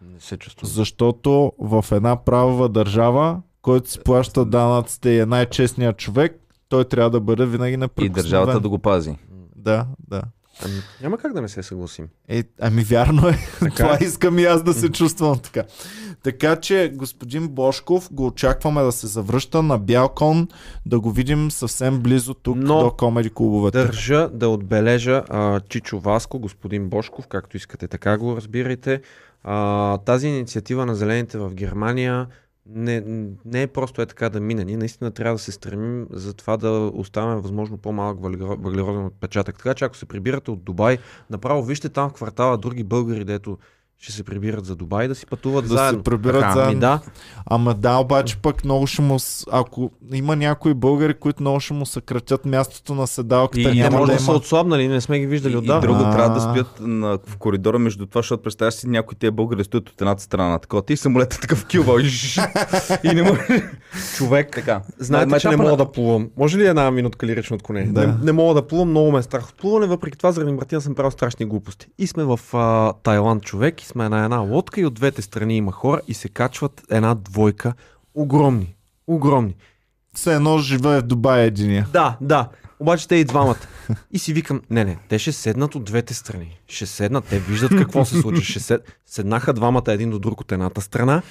[0.00, 0.70] Не се чувствам.
[0.70, 7.10] Защото в една правова държава, който си плаща данъците и е най-честният човек, той трябва
[7.10, 8.22] да бъде винаги и неприкосновен.
[8.22, 9.16] държавата да го пази.
[9.56, 10.22] Да, да.
[10.64, 12.08] Ами, няма как да не се съгласим.
[12.28, 13.38] Е, ами вярно е.
[13.60, 14.04] Така Това е.
[14.04, 15.62] искам и аз да се чувствам така.
[16.22, 20.48] Така че господин Бошков го очакваме да се завръща на бял кон,
[20.86, 23.78] да го видим съвсем близо тук Но до комеди клубовете.
[23.78, 29.00] Държа да отбележа а, Чичо Васко, господин Бошков, както искате така го разбирайте.
[29.44, 32.26] А, тази инициатива на зелените в Германия
[32.66, 33.00] не,
[33.44, 34.64] не е просто е така да мине.
[34.64, 39.56] Ние наистина трябва да се стремим за това да оставяме възможно по-малък въглеро- въглероден отпечатък.
[39.56, 40.98] Така че ако се прибирате от Дубай,
[41.30, 43.58] направо вижте там в квартала други българи, дето
[43.98, 46.00] ще се прибират за Дубай да си пътуват да заедно.
[46.00, 46.70] се прибират Така, заедно.
[46.70, 47.00] Ами да,
[47.46, 49.16] Ама да, обаче пък много ще му...
[49.50, 53.74] Ако има някои българи, които много ще му съкратят мястото на седалката, И и не
[53.74, 55.80] няма може да да са отслабнали, не сме ги виждали И, и отдавна.
[55.82, 59.64] друго, трябва да стоят на, в коридора между това, защото представяш си някои тези българи
[59.64, 60.58] стоят от едната страна.
[60.58, 61.98] Такова, ти самолет е такъв кюбал.
[63.04, 63.70] и не може.
[64.16, 64.82] Човек, Така.
[64.98, 66.30] Знаете, На че не мога да плувам.
[66.36, 67.84] Може ли една минутка лирично от коне?
[67.84, 68.06] Да.
[68.06, 70.80] Не, не мога да плувам, много ме е страх от плуване, въпреки това заради Мартина
[70.80, 71.86] съм правил страшни глупости.
[71.98, 75.56] И сме в а, Тайланд човек и сме на една лодка и от двете страни
[75.56, 77.74] има хора и се качват една двойка.
[78.14, 78.74] Огромни.
[79.06, 79.54] Огромни.
[80.14, 81.88] Все едно живее в Дубай единия.
[81.92, 82.48] Да, да.
[82.80, 83.56] Обаче те и двамата.
[84.12, 86.60] И си викам, не, не, те ще седнат от двете страни.
[86.68, 88.42] Ще седнат, те виждат какво се случва.
[88.42, 88.98] Ще сед...
[89.06, 91.22] Седнаха двамата един до друг от едната страна.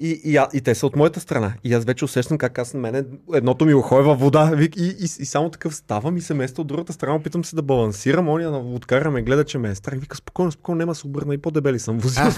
[0.00, 1.52] И, и, а, и те са от моята страна.
[1.64, 3.04] И аз вече усещам как аз на мене
[3.34, 4.44] едното ми ухо е във вода.
[4.54, 7.14] Вик, и, и, и, само такъв ставам и се места от другата страна.
[7.14, 8.28] Опитам се да балансирам.
[8.28, 9.98] Оня на откара ме гледа, че ме е страх.
[9.98, 12.24] Вика, спокойно, спокойно, няма се обърна и по-дебели съм возил.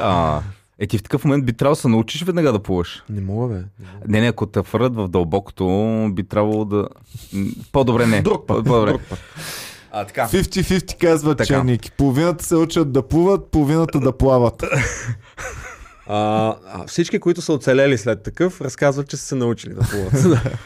[0.00, 0.40] А,
[0.78, 3.04] е, ти в такъв момент би трябвало да се научиш веднага да плуваш.
[3.10, 3.62] не мога, бе.
[4.08, 6.88] Не, не, ако те фърят в дълбокото, би трябвало да...
[7.72, 8.22] По-добре не.
[8.22, 8.64] Друг път.
[8.64, 8.90] По-добре.
[8.90, 9.18] Друг път.
[9.92, 10.28] А, така.
[10.28, 11.46] 50-50 казва Така.
[11.46, 11.90] Черники.
[11.90, 14.64] Половината се учат да плуват, половината да плават.
[16.08, 16.54] А,
[16.86, 20.42] всички, които са оцелели след такъв, разказват, че са се научили да плуват.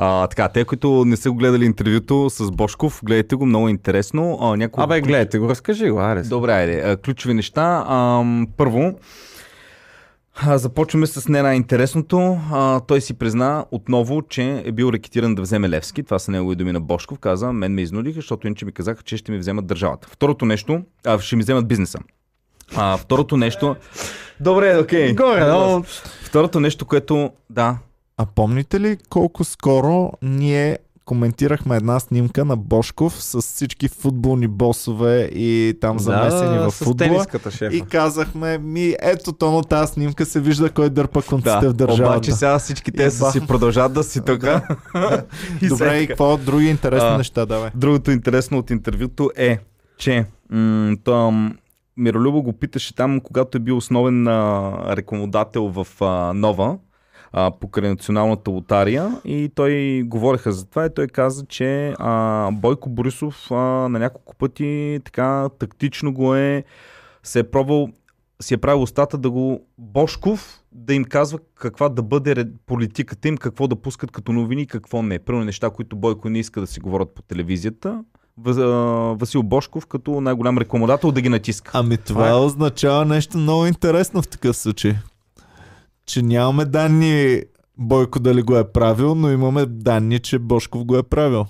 [0.00, 4.38] А, така, те, които не са го гледали интервюто с Бошков, гледайте го, много интересно.
[4.40, 4.82] А, няколко...
[4.84, 6.22] Абе, гледайте го, разкажи го, аре.
[6.22, 6.96] Добре, айде.
[7.04, 7.84] Ключови неща.
[7.88, 8.24] А,
[8.56, 8.94] първо,
[10.40, 12.38] А, започваме с не най-интересното.
[12.52, 16.02] А, той си призна отново, че е бил рекетиран да вземе Левски.
[16.02, 17.18] Това са негови думи на Бошков.
[17.18, 20.08] Каза, мен ме изнудиха, защото иначе ми казаха, че ще ми вземат държавата.
[20.10, 21.98] Второто нещо, а, ще ми вземат бизнеса.
[22.76, 23.76] А, второто нещо...
[24.40, 25.14] Добре, окей.
[25.14, 25.82] Горе, но...
[26.22, 27.30] Второто нещо, което...
[27.50, 27.78] Да,
[28.16, 35.20] А помните ли колко скоро ние коментирахме една снимка на Бошков с всички футболни босове
[35.24, 36.96] и там замесени в с футбола?
[37.10, 37.76] тениската, шефа.
[37.76, 42.12] И казахме, ми ето то на тази снимка се вижда кой дърпа конците в държавата.
[42.12, 44.42] обаче сега всички те са си продължават да си тук.
[45.62, 46.06] И Добре, сега и така.
[46.08, 47.70] какво други интересни А, неща, давай.
[47.74, 49.58] Другото интересно от интервюто е,
[49.98, 51.56] че м- там,
[51.98, 56.78] Миролюбо го питаше там, когато е бил основен а, рекламодател в а, Нова,
[57.32, 62.90] а, покрай националната лотария и той говореха за това и той каза, че а, Бойко
[62.90, 63.54] Борисов а,
[63.88, 66.64] на няколко пъти така тактично го е
[67.22, 67.88] се е пробвал
[68.42, 73.36] си е правил устата да го Бошков да им казва каква да бъде политиката им,
[73.36, 75.18] какво да пускат като новини какво не.
[75.18, 78.04] Първо неща, които Бойко не иска да си говорят по телевизията.
[78.44, 81.70] Васил Бошков като най-голям рекламодател да ги натиска.
[81.74, 84.94] Ами това означава нещо много интересно в такъв случай.
[86.06, 87.42] Че нямаме данни
[87.78, 91.46] Бойко дали го е правил, но имаме данни, че Бошков го е правил.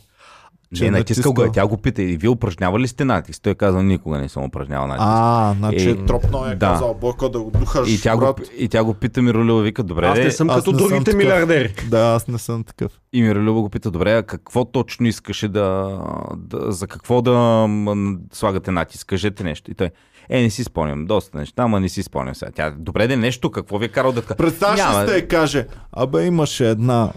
[0.75, 1.53] Че Не, е натискал го е.
[1.53, 3.43] Тя го пита и вие упражнявали ли сте натиск?
[3.43, 5.07] Той каза, никога не съм упражнявал натиск.
[5.07, 6.59] А, значи Е, е, тропно е да.
[6.59, 7.91] казал Бойко да го духаш.
[7.91, 8.41] и, тя го, брат.
[8.59, 11.05] и тя го пита Миролюба, вика, добре, Аз не съм аз като не съм другите
[11.05, 11.19] такъв.
[11.19, 11.75] милиардери.
[11.89, 12.93] Да, аз не съм такъв.
[13.13, 15.99] И Миролюба го пита, добре, а какво точно искаше да,
[16.37, 17.33] да за какво да
[17.69, 17.95] м,
[18.33, 19.07] слагате натиск?
[19.07, 19.71] Кажете нещо.
[19.71, 19.91] И той,
[20.29, 22.53] е, не си спомням, доста неща, ама не си спомням сега.
[22.55, 24.23] Тя, добре, де нещо, какво ви е карал да...
[24.23, 25.07] ка-» Представяш Няма.
[25.07, 27.13] сте каже, абе имаше една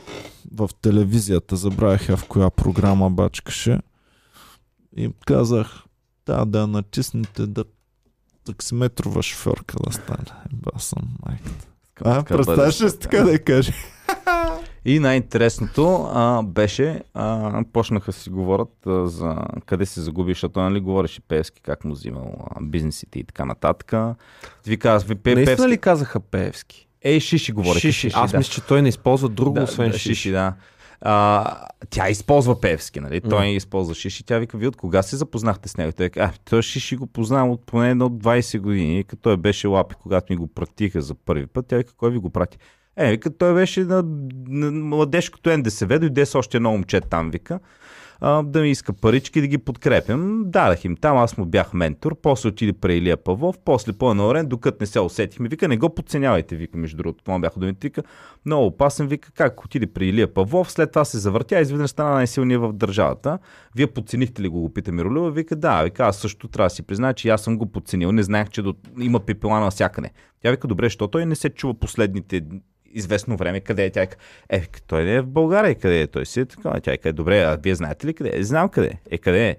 [0.56, 3.80] в телевизията, забравях я в коя програма бачкаше.
[4.98, 5.84] И казах,
[6.26, 7.64] да, да натиснете да
[8.46, 10.26] таксиметрова шофьорка да стане.
[10.54, 11.68] Еба съм майката.
[12.02, 13.74] А, представяш ли така да каже?
[14.86, 19.36] И най-интересното а, беше, а, почнаха си говорят а, за
[19.66, 23.94] къде се загуби, защото нали говореше Певски, как му взимал а, бизнесите и така нататък.
[24.68, 25.72] Ви казах, ви Пе- Наистина Певски...
[25.72, 26.88] ли казаха Певски?
[27.02, 27.92] Ей, Шиши говореше.
[27.92, 28.12] Шиши.
[28.14, 28.38] Аз да.
[28.38, 30.16] мисля, че той не използва друго, да, освен да, шиши.
[30.16, 30.32] шиши.
[30.32, 30.54] да.
[31.02, 31.58] А,
[31.90, 33.22] тя използва Певски, нали?
[33.22, 34.24] Той използва Шиши.
[34.24, 35.92] Тя вика, вие от кога се запознахте с него?
[35.92, 39.04] Той а, той Шиши го познавам от поне едно от 20 години.
[39.04, 41.68] Като той беше лапи, когато ми го пратиха за първи път.
[41.68, 42.58] Тя вика, кой ви го прати?
[42.98, 44.04] Е, вика, той беше на,
[44.48, 47.60] на младежкото НДСВ, дойде с още едно момче там, вика,
[48.22, 50.44] а, да ми иска парички да ги подкрепям.
[50.46, 54.78] Дадах им там, аз му бях ментор, после отиде при Илия Павлов, после по-наорен, докато
[54.82, 55.50] не се усетихме.
[55.50, 57.24] Вика, не го подценявайте, вика, между другото.
[57.24, 58.04] Това му бяха думите, вика,
[58.46, 62.62] много опасен, вика, как отиде при Илия Павлов, след това се завъртя изведнъж стана най-силният
[62.62, 63.40] в държавата.
[63.76, 65.32] Вие подценихте ли го, го пита Миролюва?
[65.32, 68.24] Вика, да, вика, аз също трябва да си призная, че аз съм го подценил, не
[68.24, 68.74] знаех, че до...
[69.00, 70.10] има пепела навсякъде.
[70.42, 72.42] Тя вика, добре, що той не се чува последните
[72.94, 74.08] известно време, къде е тя.
[74.50, 76.08] Е, той не е в България, къде е?
[76.08, 76.80] Той си е така.
[76.80, 78.44] Тя вика, добре, а вие знаете ли къде е?
[78.44, 79.00] Знам къде е.
[79.16, 79.58] Е, къде е?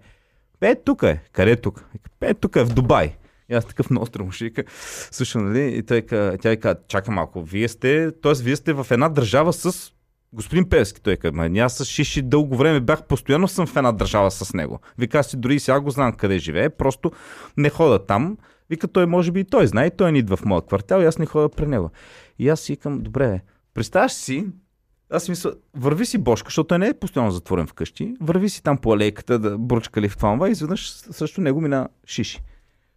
[0.70, 1.20] Е, тук е.
[1.32, 1.84] Къде е тук?
[2.20, 3.12] Е, тук е в Дубай.
[3.48, 4.08] И аз такъв много
[4.40, 4.64] вика,
[5.10, 5.76] слушай, нали?
[5.76, 6.02] И той,
[6.42, 8.32] тя вика, чака малко, вие сте, т.е.
[8.42, 9.92] вие сте в една държава с
[10.32, 11.00] господин Певски.
[11.00, 14.54] Той каза, ма аз с Шиши дълго време бях, постоянно съм в една държава с
[14.54, 14.80] него.
[14.98, 17.12] Вика, си дори сега го знам къде живее, просто
[17.56, 18.36] не хода там.
[18.70, 21.18] Вика, той може би и той знае, той не идва в моя квартал и аз
[21.18, 21.90] не хода при него.
[22.38, 23.40] И аз си викам, добре,
[23.74, 24.46] представяш си,
[25.10, 28.78] аз мисля, върви си Бошка, защото той не е постоянно затворен вкъщи, върви си там
[28.78, 32.42] по алейката да бурчка ли в това, и изведнъж също него мина Шиши.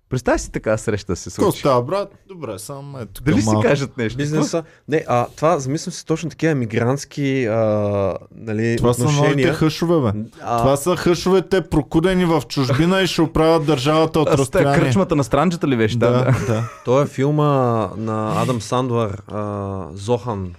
[0.09, 1.59] Представяш си така среща се Какво случи.
[1.59, 2.15] става, брат?
[2.27, 3.23] Добре, само ето.
[3.23, 4.17] Дали си кажат нещо?
[4.17, 4.63] Бизнеса.
[4.87, 7.55] Не, а това, замислям се точно такива мигрантски а,
[8.31, 9.53] нали, Това са новите отношения.
[9.53, 10.19] хъшове, бе.
[10.41, 14.79] А, Това са хъшовете прокудени в чужбина и ще оправят държавата от разстояние.
[14.79, 15.97] кръчмата на странджата ли беше?
[15.97, 16.23] Да, да.
[16.47, 17.45] Да, той е филма
[17.97, 20.53] на Адам Сандлър, а, Зохан,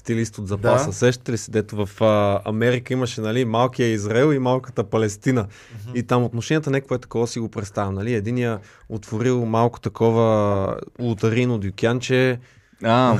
[0.00, 0.86] стилист от запаса.
[0.86, 0.92] Да.
[0.92, 5.46] Сещате ли се, дето в а, Америка имаше нали, малкия Израел и малката Палестина.
[5.94, 7.94] И там отношенията, някакво е такова си го представям.
[7.94, 8.14] Нали?
[8.14, 12.40] Единия отворил малко такова лотарино дюкянче,
[12.82, 13.18] А,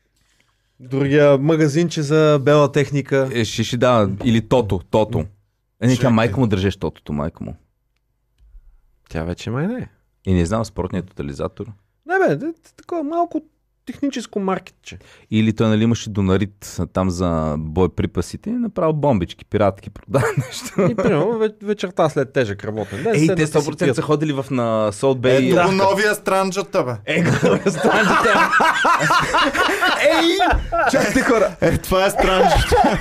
[0.80, 3.30] другия магазинче за бела техника.
[3.32, 5.24] е, шиши, да, или Тото, Тото.
[5.80, 7.56] Е, не, тя майка му държеше Тотото, майка му.
[9.08, 9.88] Тя вече май не е.
[10.26, 11.66] И не знам, спортният тотализатор.
[12.06, 13.42] Не бе, такова малко
[13.86, 14.98] техническо маркетче.
[15.30, 16.52] Или той нали имаше донарит
[16.92, 20.82] там за боеприпасите, направил бомбички, пиратки, продава нещо.
[20.82, 23.12] И примерно ве- вечерта след тежък работен ден.
[23.14, 23.96] Ей, те и си 100% пият.
[23.96, 25.48] са ходили в на Солт Бей.
[25.48, 26.92] Ето го новия странджата, бе.
[27.06, 27.24] Е,
[27.66, 28.30] станете.
[30.02, 30.38] Ей,
[30.90, 31.56] чакайте хора.
[31.60, 32.76] Е, това е странджата.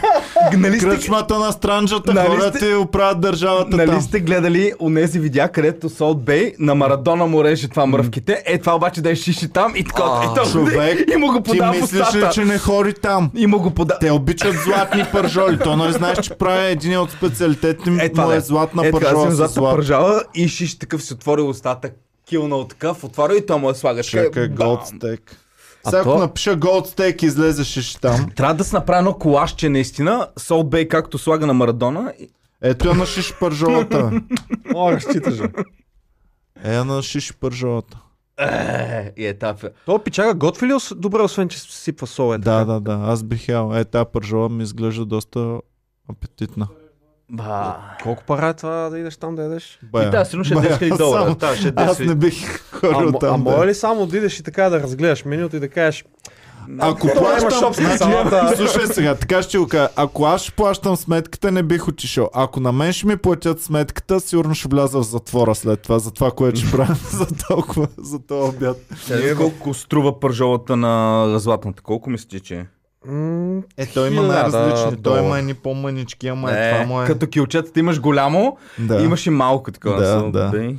[0.53, 4.01] Нали сте, Кръчмата на странджата, Нали хората сте- и оправят държавата нали там.
[4.01, 8.43] сте гледали онези видеа, където Солт Бей на Марадона му реже това мръвките.
[8.45, 10.03] Е, това обаче да е шиши там и така.
[10.73, 13.31] Човек, и му го ти подава мислиш ли, че не хори там?
[13.35, 13.99] И му го подава.
[13.99, 15.59] Те обичат златни пържоли.
[15.59, 18.39] То не знаеш, че прави един от специалитетите Е, това му е е.
[18.39, 19.75] златна Е, пържола с златна злато.
[19.75, 21.89] пържала и шиш такъв си отвори устата,
[22.25, 24.05] килнал такъв, отваря и то му я слагаш.
[24.05, 24.67] Чакай, Бам!
[24.67, 25.37] голд стейк.
[25.85, 28.29] А Сега ако то- напиша голд стейк, излезеш и там.
[28.35, 32.13] Трябва да се направи едно колашче наистина, Сол Бей както слага на Марадона.
[32.61, 34.11] Ето я на шиш пържолата.
[34.75, 35.33] О, разчиташ.
[36.63, 37.97] Е на шиш пържолата.
[38.39, 39.69] Е, и е тафе.
[39.85, 42.33] То пичага готви ли добре, освен че сипва сол?
[42.33, 42.65] Е, Да, така?
[42.65, 42.99] да, да.
[43.03, 43.71] Аз бих ял.
[43.73, 45.59] Е, тази пържола ми изглежда доста
[46.09, 46.67] апетитна.
[47.31, 47.75] Ба.
[48.03, 49.79] Колко пара е това да идеш там да ядеш?
[49.83, 50.07] Бая.
[50.07, 51.23] И тази сигурно ще е 10 000 долара.
[51.23, 52.15] само- Та, ще е Аз 10 не 000.
[52.15, 52.43] бих
[52.73, 53.41] А, ходил м- а там.
[53.41, 53.67] може да.
[53.67, 56.05] ли само да идеш и така да разгледаш менюто и да кажеш
[56.79, 58.53] Ако плащам, шопска значи, салата.
[58.57, 59.89] слушай сега, така ще го кажа.
[59.95, 62.29] Ако аз ще плащам сметката, не бих отишъл.
[62.33, 66.11] Ако на мен ще ми платят сметката, сигурно ще вляза в затвора след това, за
[66.11, 68.77] това, което ще правя за толкова, за този обяд.
[68.97, 71.81] Сега, Колко струва пържолата на златната?
[71.81, 72.65] Колко мислите, че е?
[73.77, 75.03] Е, той има най-различни.
[75.03, 77.05] Той има едни по-мънички, ама е, това му е.
[77.05, 79.01] Като килчетата имаш голямо, Да.
[79.03, 80.01] имаш и малко такова.
[80.01, 80.73] Да, да.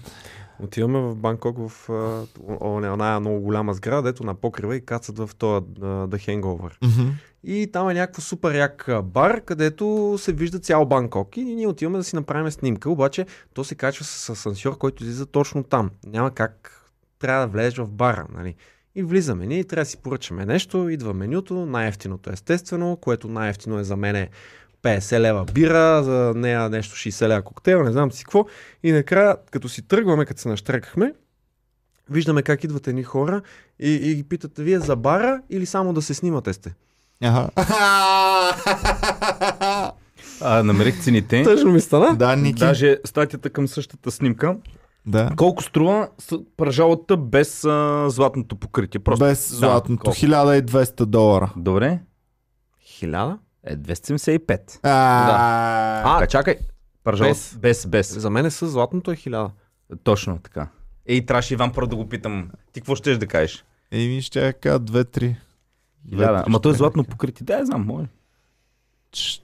[0.60, 4.85] Отиваме в Банкок в а, о- о- оная много голяма сграда, дето на покрива и
[4.86, 6.72] кацат в този The Hangover.
[6.82, 7.10] Мгм.
[7.44, 11.98] И там е някакво супер як бар, където се вижда цял Банкок и ние отиваме
[11.98, 15.90] да си направим снимка, обаче то се качва с асансьор, който излиза точно там.
[16.06, 16.81] Няма как
[17.18, 18.55] трябва да влезеш в бара, нали?
[18.94, 23.78] И влизаме ние и трябва да си поръчаме нещо, идва менюто, най-ефтиното естествено, което най-ефтино
[23.78, 24.31] е за мен е
[24.85, 28.44] 50 лева бира, за нея нещо 60 лева коктейл, не знам си какво.
[28.82, 31.12] И накрая, като си тръгваме, като се наштрекахме,
[32.11, 33.43] виждаме как идват едни хора
[33.78, 36.74] и, и ги питат, вие за бара или само да се снимате сте?
[37.23, 37.51] Аха.
[40.40, 41.43] А, намерих цените.
[41.43, 42.16] Тъжно ми стана.
[42.16, 42.59] Да, Ники.
[42.61, 44.56] Даже статията към същата снимка.
[45.06, 45.31] Да.
[45.36, 46.09] Колко струва
[46.56, 49.01] пържалата без а, златното покритие?
[49.01, 49.24] Просто.
[49.24, 50.02] Без Да, златното.
[50.05, 50.19] колко?
[50.19, 51.52] 1200 долара.
[51.56, 52.01] Добре.
[52.82, 53.39] Хиляда?
[53.66, 54.78] Е, 275.
[54.82, 56.57] А, А, чакай.
[57.05, 57.57] Пържал Без.
[57.61, 57.86] без.
[57.86, 58.19] без, без.
[58.20, 59.51] За мен е с златното е хиляда.
[60.03, 60.69] Точно така.
[61.07, 62.51] Ей, трябваше Иван първо да го питам.
[62.73, 63.65] Ти какво щеш да кажеш?
[63.93, 65.36] Еми ще я кажа 2-3.
[66.09, 66.45] Хиляда.
[66.47, 67.45] Ама то е златно покритие.
[67.45, 68.07] Да, я знам, може.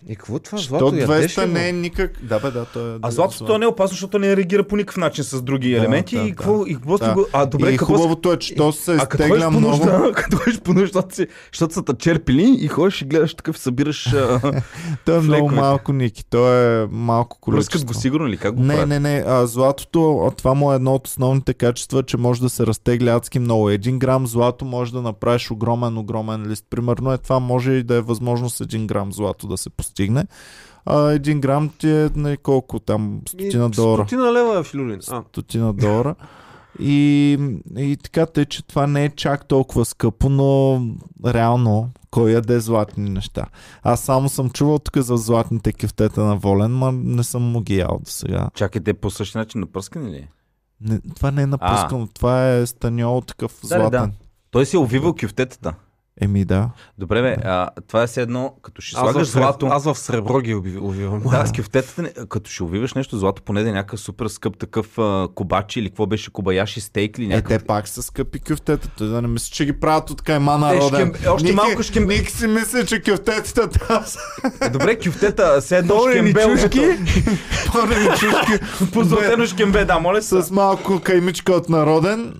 [0.08, 2.12] И какво това То злато ядеш 200 ли, не е никак.
[2.22, 2.98] Да, бе, да, то е.
[3.02, 5.76] А златото то не е опасно, защото не реагира по никакъв начин с други Да,
[5.76, 6.16] елементи.
[6.16, 7.14] да, и какво, и какво да.
[7.14, 7.26] го...
[7.32, 7.94] А, добре, и какво...
[7.96, 9.68] хубавото е, че то се изтегля по много.
[9.68, 13.58] нужда, като ходиш по нужда, си, защото са те черпили и ходиш и гледаш такъв,
[13.58, 14.08] събираш...
[15.04, 16.24] То е много малко, Ники.
[16.24, 17.72] То е малко количество.
[17.72, 18.36] Пръскат го сигурно ли?
[18.36, 18.88] Как го Не, правят?
[18.88, 19.24] не, не.
[19.26, 23.38] А, златото, това му е едно от основните качества, че може да се разтегля адски
[23.38, 23.70] много.
[23.70, 26.64] Един грам злато може да направиш огромен, огромен лист.
[26.70, 30.24] Примерно е това може и да е възможно с един грам злато да се постигне.
[30.86, 34.02] А един грам ти е не, колко там, стотина долара.
[34.02, 35.00] Стотина лева е в Люлин.
[35.10, 36.14] А, Стотина долара.
[36.78, 37.32] И,
[37.76, 40.80] и така тъй, че това не е чак толкова скъпо, но
[41.26, 43.46] реално кой яде златни неща.
[43.82, 47.76] Аз само съм чувал тук за златните кефтета на Волен, ма не съм му ги
[47.76, 48.48] ял до сега.
[48.54, 50.28] Чакайте, по същия начин напръскани ли?
[50.80, 53.90] Не, това не е напускано, това е станьол такъв Да, златен.
[53.90, 54.10] да.
[54.50, 55.74] Той си е увивал кюфтетата.
[56.20, 56.70] Еми да.
[56.98, 59.66] Добре, бе, а, това е все едно, като ще аз, слагаш в, злато.
[59.66, 61.22] аз в сребро ги увивам.
[61.22, 64.58] Да, с кюфтетата, не- като ще увиваш нещо злато, поне да е някакъв супер скъп
[64.58, 67.48] такъв а, кобачи или какво беше кобаяши стейк или Е, някакъв.
[67.52, 68.88] те пак са скъпи кюфтета.
[68.88, 71.14] Той да не мисля, че ги правят от кайма Е, народен.
[71.14, 73.02] ще- още малко ще- Ник си мисля, че
[73.44, 73.68] са
[74.62, 76.80] Е, Добре, кюфтета, все едно шкембе, чушки.
[77.72, 78.52] пълнени чушки
[78.92, 80.42] позлатено шкембе, да, моля се.
[80.42, 82.34] с малко каймичка от народен.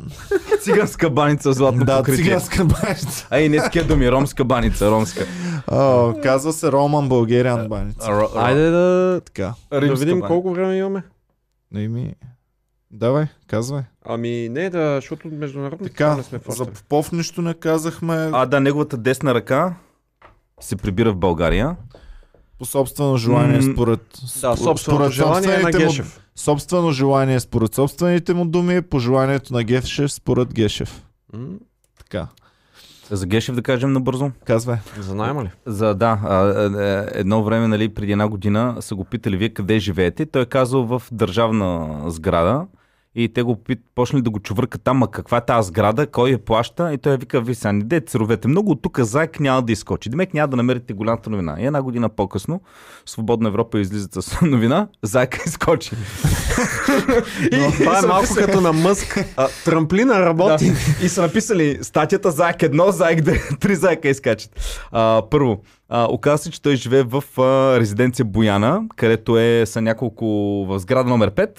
[0.63, 2.25] Циганска баница, златно Да, покритие.
[2.25, 3.27] циганска баница.
[3.31, 5.27] Ай, не такива думи, ромска баница, ромска.
[5.69, 8.01] О, казва се Роман Българиан баница.
[8.01, 9.55] Ро- ро- Айде да, Така.
[9.71, 10.27] да видим баница.
[10.27, 11.03] колко време имаме.
[11.77, 12.15] Еми,
[12.91, 13.83] давай, казвай.
[14.05, 16.67] Ами не, да, защото международно Така, не сме в за.
[16.67, 19.75] Попов нищо не казахме А, да, неговата десна ръка
[20.61, 21.77] се прибира в България.
[22.59, 24.01] по собствено желание М, според...
[24.13, 26.21] Да, спо- собственото желание е на собствените му- Гешев.
[26.37, 31.03] Собствено желание според собствените му думи, по желанието на Гешев според Гешев.
[31.33, 31.47] М,
[31.99, 32.27] Така,
[33.11, 34.31] За Гешев да кажем набързо.
[34.45, 34.77] казвай.
[34.99, 35.51] За найма ли?
[35.67, 39.79] За да, а, а, едно време, нали, преди една година са го питали вие къде
[39.79, 40.27] живеете.
[40.27, 42.67] Той е казал в държавна сграда
[43.25, 46.31] и те го пит, почнали да го чувъркат там, а каква е тази сграда, кой
[46.31, 49.63] я плаща и той вика, ви са, не дете царовете, много от тук заек няма
[49.63, 50.09] да изкочи.
[50.09, 51.57] Демек няма да намерите голямата новина.
[51.59, 52.61] И една година по-късно,
[53.07, 55.91] Свободна Европа излизат с новина, заека изкочи.
[57.53, 59.25] Но това е малко като на Мъск.
[59.37, 60.71] А, трамплина работи.
[60.71, 61.05] Да.
[61.07, 64.81] И са написали статията заек едно, заек две, три заека изкачат.
[64.93, 69.81] А, първо, а, оказва се, че той живее в а, резиденция Бояна, където е са
[69.81, 70.27] няколко
[70.69, 71.51] в сграда номер 5.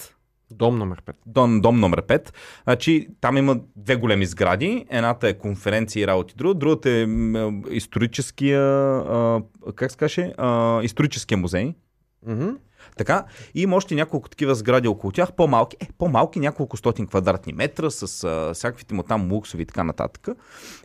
[0.52, 1.14] Дом номер 5.
[1.26, 2.32] дом, дом номер 5.
[2.64, 4.86] Значи, там има две големи сгради.
[4.90, 6.54] Едната е конференция и работи, друга.
[6.54, 9.42] Другата е м, историческия, а,
[9.74, 11.74] как се каже, а, историческия музей.
[12.26, 12.48] Мгм.
[12.96, 13.24] Така,
[13.54, 17.90] и има още няколко такива сгради около тях, по-малки, е, по-малки, няколко стотин квадратни метра,
[17.90, 20.28] с а, всякаквите му там луксови и така нататък.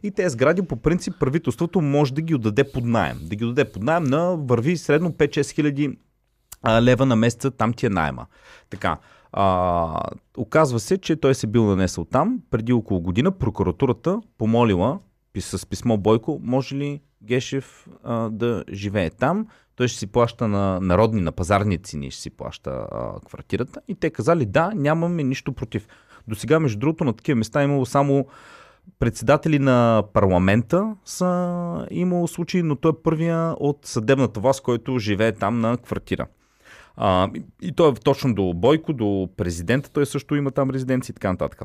[0.03, 3.17] И тези сгради, по принцип, правителството може да ги отдаде под найем.
[3.21, 5.97] Да ги отдаде под найем на върви средно 5-6 хиляди
[6.81, 8.25] лева на месеца, там ти е найема.
[8.69, 8.97] Така,
[9.31, 10.01] а,
[10.37, 12.39] оказва се, че той се бил нанесъл там.
[12.49, 14.99] Преди около година прокуратурата помолила
[15.39, 19.47] с писмо Бойко, може ли Гешев а, да живее там.
[19.75, 23.81] Той ще си плаща на народни, на пазарни цени, ще си плаща а, квартирата.
[23.87, 25.87] И те казали да, нямаме нищо против.
[26.27, 28.25] До сега, между другото, на такива места е имало само
[28.99, 35.31] председатели на парламента са имало случаи, но той е първия от съдебната власт, който живее
[35.31, 36.27] там на квартира.
[36.97, 41.13] А, и- и той е точно до Бойко, до президента, той също има там резиденция
[41.13, 41.61] и така нататък.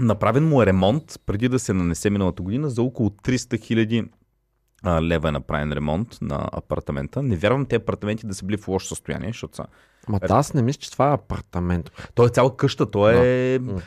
[0.00, 4.04] Направен му е ремонт преди да се нанесе миналата година за около 300 хиляди
[5.00, 7.22] лева е направен ремонт на апартамента.
[7.22, 9.64] Не вярвам тези апартаменти да са били в лошо състояние, защото са...
[10.08, 11.90] Ма да, аз не мисля, че това е апартамент.
[12.14, 13.58] Той е цяла къща, той е...
[13.58, 13.80] М.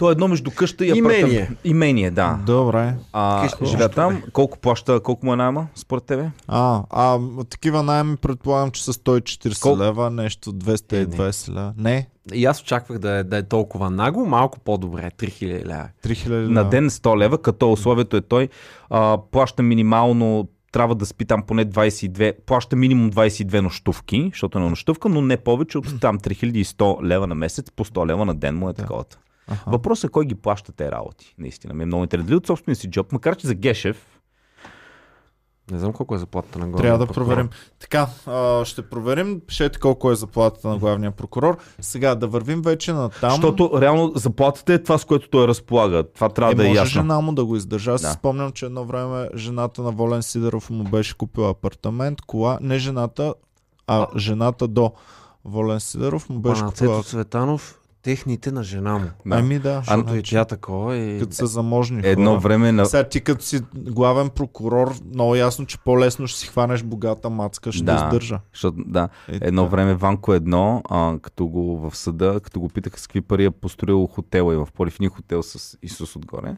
[0.00, 1.18] То е едно между къща и Имение.
[1.18, 1.58] апартамент.
[1.64, 2.38] Имение, да.
[2.46, 2.94] Добре.
[3.12, 3.66] А, Къща.
[3.66, 4.22] живея там.
[4.32, 6.30] Колко плаща, колко му е найма, според тебе?
[6.48, 9.82] А, а такива найеми предполагам, че са 140 Колко?
[9.82, 11.72] лева, нещо 220 лева.
[11.76, 15.88] Не, И аз очаквах да е, да е толкова нагло, малко по-добре, 3000 лева.
[16.04, 16.70] 3000 На лева.
[16.70, 18.48] ден 100 лева, като условието е той
[18.90, 24.62] а, плаща минимално трябва да спи там поне 22, плаща минимум 22 нощувки, защото е
[24.62, 28.34] на нощувка, но не повече от там 3100 лева на месец, по 100 лева на
[28.34, 29.04] ден му е такова.
[29.50, 29.70] Аха.
[29.70, 31.34] Въпросът е кой ги плаща те работи.
[31.38, 32.26] Наистина ми е много интересно.
[32.26, 34.06] Дали от собствения си джоб, макар че за Гешев,
[35.70, 37.26] Не знам колко е заплатата на главния Трябва да прокурор.
[37.26, 37.48] проверим.
[37.80, 39.40] Така, а, ще проверим.
[39.40, 41.58] Пишете колко е заплатата на главния прокурор.
[41.80, 43.30] Сега да вървим вече на там.
[43.30, 46.04] защото реално заплатата е това, с което той разполага.
[46.04, 46.90] Това трябва е, да е може ясно.
[46.92, 47.92] жена му да го издържа.
[47.92, 48.08] Аз Да.
[48.08, 52.58] си спомням, че едно време жената на Волен Сидеров му беше купила апартамент, кола.
[52.60, 53.34] Не жената,
[53.86, 54.92] а жената до
[55.44, 56.96] Волен Сидеров му беше Пана купила.
[56.96, 59.04] Цето Цветанов, техните на жена му.
[59.26, 59.36] Да.
[59.36, 61.20] Ами да, Защото и тя такова и...
[61.20, 62.40] като са заможни Едно хора.
[62.40, 62.86] време на...
[62.86, 67.72] Сега ти като си главен прокурор, много ясно, че по-лесно ще си хванеш богата мацка,
[67.72, 67.94] ще Да.
[67.94, 68.40] издържа.
[68.52, 69.70] Защото, да, Е, едно така.
[69.70, 73.50] време Ванко едно, а, като го в съда, като го питаха с какви пари е
[73.50, 76.56] построил хотела и в полифни хотел с Исус отгоре.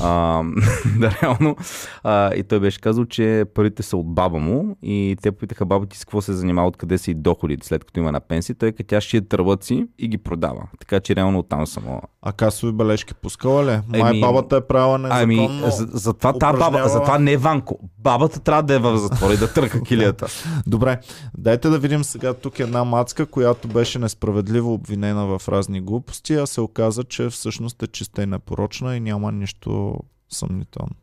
[0.00, 0.42] А,
[0.98, 1.56] да, реално.
[2.02, 5.86] А, и той беше казал, че парите са от баба му и те питаха баба
[5.86, 8.56] ти с какво се занимава, откъде са и доходите, след като има на пенсия.
[8.56, 10.62] Той като тя шие търбъци и ги продава.
[10.80, 12.02] Така че реално оттам само.
[12.22, 13.80] А касови бележки пускала ли?
[13.88, 15.70] Май Еми, бабата е правила Ами, незаконно.
[15.70, 17.78] за, за, това, та баба, упражнява- за това не е Ванко.
[17.98, 20.26] Бабата трябва да е в затвора и да търка килията.
[20.66, 21.00] Добре,
[21.38, 26.46] дайте да видим сега тук една мацка, която беше несправедливо обвинена в разни глупости, а
[26.46, 29.83] се оказа, че всъщност е чиста и непорочна и няма нищо
[30.28, 30.94] съмнително.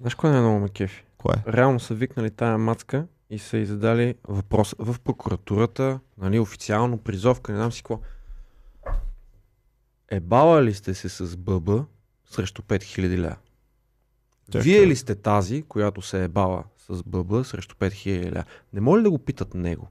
[0.00, 1.04] Знаеш кой не е много ме кефи?
[1.16, 1.34] Кое?
[1.48, 7.52] Реално са викнали тая мацка и са й задали въпрос в прокуратурата, нали, официално призовка,
[7.52, 8.00] не знам си какво.
[10.10, 11.70] Ебала ли сте се с ББ
[12.30, 13.36] срещу 5000 ля?
[14.50, 14.62] Чакай.
[14.62, 18.44] Вие ли сте тази, която се ебала с ББ срещу 5000 ля?
[18.72, 19.88] Не може ли да го питат него?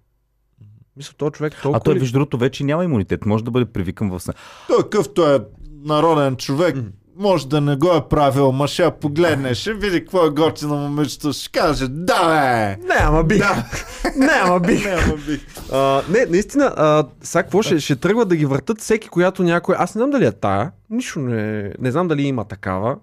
[0.97, 1.99] Мисля, този човек А толкова той, ли...
[1.99, 3.25] виж другото, вече няма имунитет.
[3.25, 4.35] Може да бъде привикан в съд.
[4.67, 5.45] Той какъвто е
[5.83, 6.75] народен човек,
[7.17, 10.75] може да не го е правил, ма ще я погледне, ще види какво е готино
[10.75, 12.83] момичето, ще каже, да бе!
[12.87, 13.37] Не, ама бих!
[13.37, 13.65] Да,
[14.15, 14.85] Не, ама бих!
[14.85, 15.45] не, ама бих.
[15.71, 19.75] А, не, наистина, а, сега какво ще, ще тръгват да ги въртат всеки, която някой...
[19.77, 21.73] Аз не знам дали е тая, нищо не...
[21.79, 22.95] Не знам дали има такава,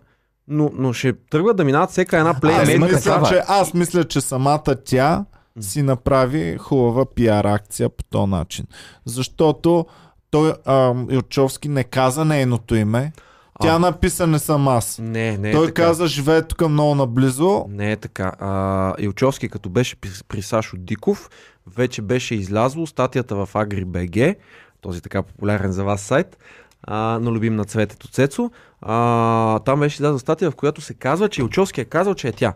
[0.48, 2.54] но, но ще тръгват да минават всека една плей.
[2.54, 5.24] Аз мисля, че, аз мисля, че самата тя
[5.60, 8.64] си направи хубава пиар акция по този начин.
[9.04, 9.86] Защото
[10.30, 13.12] той, а, Илчовски не каза нейното име.
[13.60, 13.78] Тя А.
[13.78, 14.98] написа не съм аз.
[15.02, 15.82] Не, не е Той така.
[15.82, 17.64] каза, живее тук много наблизо.
[17.68, 18.32] Не е така.
[18.38, 21.30] А, Илчовски, като беше при, при Сашо Диков,
[21.76, 24.36] вече беше излязло статията в AgriBG,
[24.80, 26.38] този така популярен за вас сайт,
[26.82, 28.50] а, на любим на цветето Цецо.
[28.82, 32.32] А, там беше излязла статия, в която се казва, че Илчовски е казал, че е
[32.32, 32.54] тя.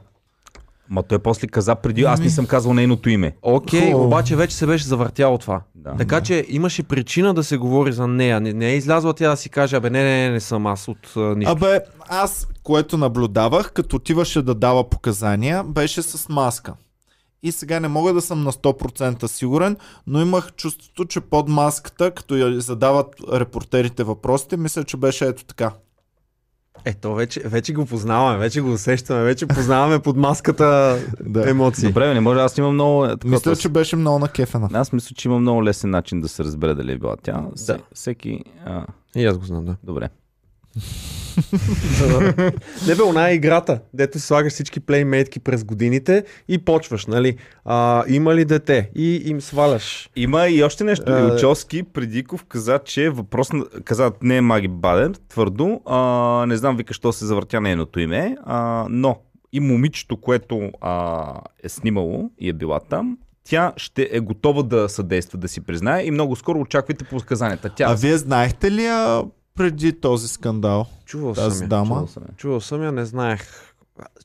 [0.91, 3.37] Ма той после каза преди, аз не съм казал нейното име.
[3.43, 4.05] Окей, Хубаво.
[4.05, 5.61] обаче вече се беше завъртяло това.
[5.75, 5.95] Да.
[5.99, 8.41] Така че имаше причина да се говори за нея.
[8.41, 10.89] Не, не е излязла тя да си каже, абе не, не, не, не съм аз
[10.89, 11.53] от а, нищо.
[11.53, 16.75] Абе, аз, което наблюдавах, като отиваше да дава показания, беше с маска.
[17.43, 22.11] И сега не мога да съм на 100% сигурен, но имах чувството, че под маската,
[22.11, 25.73] като я задават репортерите въпросите, мисля, че беше ето така.
[26.87, 31.51] Ето, вече, вече го познаваме, вече го усещаме, вече познаваме под маската Да.
[31.51, 31.89] емоции.
[31.89, 33.05] Добре, не може, аз имам много...
[33.05, 34.69] е, такова- Мисля, че беше много накефена.
[34.73, 37.45] Аз мисля, че има много лесен начин да се разбере дали е била тя.
[37.67, 37.79] Да.
[37.95, 38.41] Всеки...
[38.65, 38.87] А,
[39.17, 39.77] И аз го знам, да.
[39.85, 40.09] добре.
[42.89, 47.37] Не бе, она е играта, дето си слагаш всички плеймейтки през годините и почваш, нали?
[47.65, 48.91] А, има ли дете?
[48.95, 50.11] И им сваляш.
[50.17, 51.05] Има и още нещо.
[51.07, 53.65] А, Илчовски Предиков каза, че въпрос на...
[53.85, 55.81] каза, не е Маги Бадер, твърдо.
[55.87, 55.99] А,
[56.47, 59.17] не знам вика, що се завъртя нейното име, а, но
[59.53, 64.89] и момичето, което а, е снимало и е била там, тя ще е готова да
[64.89, 67.71] съдейства, да си признае и много скоро очаквайте по сказанията.
[67.77, 67.87] Тя...
[67.91, 69.23] А вие знаехте ли я
[69.55, 70.87] преди този скандал?
[71.07, 71.69] Чувал Тази съм я.
[71.69, 71.89] дама?
[71.95, 72.37] Чувал съм я.
[72.37, 73.41] Чувал съм я, не знаех.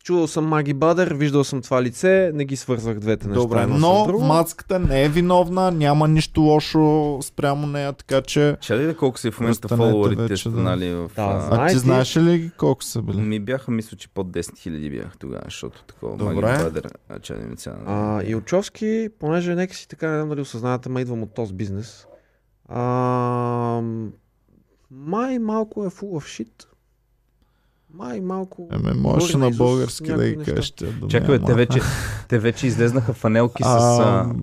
[0.03, 3.41] Чувал съм Маги Бадър, виждал съм това лице, не ги свързвах двете неща.
[3.41, 4.25] Добре, но друго.
[4.25, 8.57] мацката не е виновна, няма нищо лошо спрямо нея, така че...
[8.61, 10.59] Ще ли колко са в момента фолуарите вече, да.
[10.59, 11.11] нали, в...
[11.15, 13.17] Да, а, А Знаеш ти знаеш ли колко са били?
[13.17, 16.33] Ми бяха, мисля, че под 10 000 бях тогава, защото такова Добре.
[16.33, 16.87] Маги Бадер.
[17.09, 17.77] А, че не ми цяна.
[17.85, 22.05] А, Илчовски, понеже нека си така, не знам дали осъзнавате, ма идвам от този бизнес.
[22.69, 23.81] А,
[24.91, 26.65] май малко е full of shit.
[27.93, 28.69] Май малко...
[28.71, 30.73] Еме, можеш Говори на български да ги кажеш.
[31.09, 31.79] Чакай, те вече,
[32.27, 33.65] те вече излезнаха фанелки с...
[33.65, 34.33] А...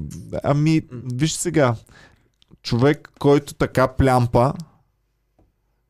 [0.44, 0.82] ами,
[1.14, 1.74] виж сега.
[2.62, 4.52] Човек, който така плямпа,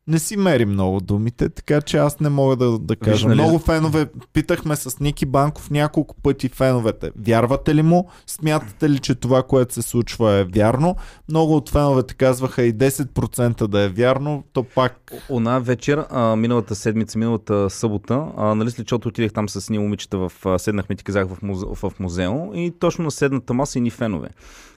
[0.09, 3.29] не си мери много думите, така че аз не мога да, да кажа.
[3.29, 7.11] нали- Много фенове, питахме с Ники Банков няколко пъти феновете.
[7.19, 8.09] Вярвате ли му?
[8.27, 10.97] Смятате ли, че това, което се случва е вярно?
[11.29, 15.13] Много от феновете казваха и 10% да е вярно, то пак...
[15.29, 19.79] Она вечер, а, миналата седмица, миналата събота, а, нали след защото отидех там с ни
[19.79, 23.79] момичета, в, а, седнахме, ти казах, в, музе, в музео и точно на седната маса
[23.79, 24.29] и ни фенове.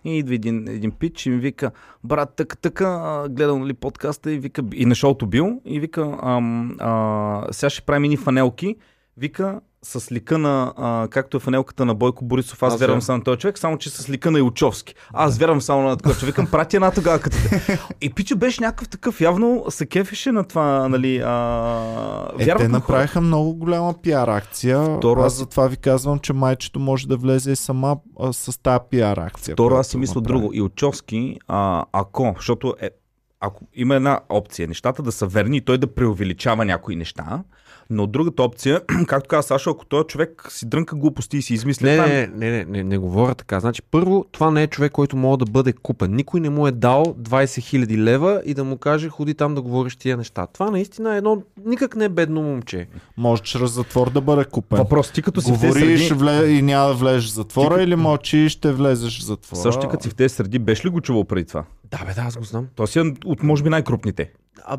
[0.05, 1.71] И идва един, един пич и ми вика,
[2.03, 6.17] брат, така, така, а, гледал нали, подкаста и вика, и на шоуто бил, и вика,
[6.21, 8.75] ам, а, сега ще правим ни фанелки,
[9.17, 13.17] вика, с лика на, а, както е фанелката на Бойко Борисов, аз, Аз вярвам само
[13.17, 14.95] на този човек, само че с лика на Илчовски.
[15.13, 16.35] Аз вярвам само на такова човек.
[16.35, 17.79] Викам, прати една тогава като те.
[18.01, 22.31] И Пичо беше някакъв такъв, явно се кефеше на това, нали, а...
[22.39, 24.97] Е, те на направиха много голяма пиар акция.
[24.97, 28.79] Второ, аз затова ви казвам, че майчето може да влезе и сама а, с тази
[28.89, 29.55] пиар акция.
[29.55, 30.39] Второ, аз си мисля направи.
[30.39, 30.53] друго.
[30.53, 32.89] Илчовски, а, ако, защото е,
[33.39, 37.43] ако има една опция, нещата да са верни и той да преувеличава някои неща,
[37.89, 41.87] но другата опция, както каза Сашо, ако този човек си дрънка глупости и си измисля
[41.87, 43.59] Не, това, не, не, не, не, не говоря така.
[43.59, 46.15] Значи, първо, това не е човек, който може да бъде купен.
[46.15, 47.17] Никой не му е дал 20
[47.85, 50.47] 000 лева и да му каже, ходи там да говориш тия неща.
[50.47, 52.87] Това наистина е едно никак не бедно момче.
[53.17, 54.77] Може чрез затвор да бъде купен.
[54.77, 56.47] въпрос, ти като си в тези Говориш среди, вле...
[56.49, 59.61] и няма да влезеш в затвора Ти- или мълчиш и ще влезеш в затвора.
[59.61, 61.63] също ти като си в тези среди, беше ли го чувал преди това?
[61.91, 62.67] Да, бе, да, аз го знам.
[62.75, 64.31] Той си е от, може би, най-крупните.
[64.65, 64.77] А,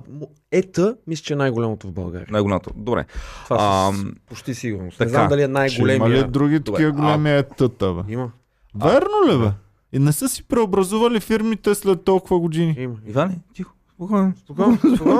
[0.53, 2.27] ета, мисля, че е най-голямото в България.
[2.31, 2.71] Най-голямото.
[2.77, 3.05] Добре.
[3.45, 4.99] Това Ам, с почти сигурност.
[4.99, 5.05] така.
[5.05, 5.97] Не знам дали е най-големия.
[5.97, 8.13] Има ли други такива големи етата, бе?
[8.13, 8.31] Има.
[8.75, 9.53] Верно ли, бе?
[9.93, 12.75] И не са си преобразували фирмите след толкова години.
[12.79, 12.95] Има.
[13.07, 13.75] Иване, тихо.
[13.95, 14.33] Спокойно.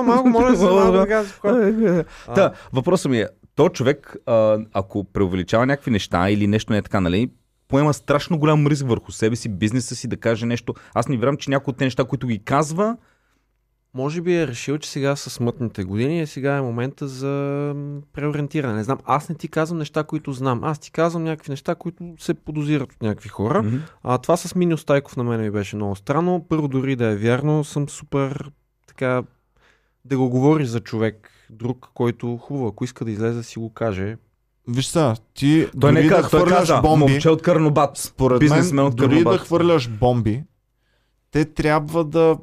[0.05, 2.05] Малко моля малко да кажа спокойно.
[2.29, 2.35] А.
[2.35, 6.83] Та, въпросът ми е, то човек, а, ако преувеличава някакви неща или нещо не е
[6.83, 7.31] така, нали,
[7.69, 10.75] поема страшно голям риск върху себе си, бизнеса си, да каже нещо.
[10.95, 12.97] Аз не вярвам, че някои от тези неща, които ги казва,
[13.95, 17.75] Може би е решил, че сега са смътните години и сега е момента за
[18.13, 18.75] преориентиране.
[18.75, 20.65] Не знам, аз не ти казвам неща, които знам.
[20.65, 23.63] Аз ти казвам някакви неща, които се подозират от някакви хора.
[23.63, 23.77] Мгм.
[24.03, 26.47] А това с Минио Стайков на мен ми беше много странно.
[26.49, 28.51] Първо дори да е вярно, съм супер
[28.87, 29.23] така
[30.05, 33.73] да го говориш за човек друг, който хубаво, ако иска да излезе, да си го
[33.73, 34.17] каже.
[34.69, 37.97] Виж са, ти той дори не да той хвърляш каза, бомби, момче от Карнобат.
[37.97, 39.41] според мен, от дори да Карнобат.
[39.41, 40.43] хвърляш бомби,
[41.31, 42.37] те трябва да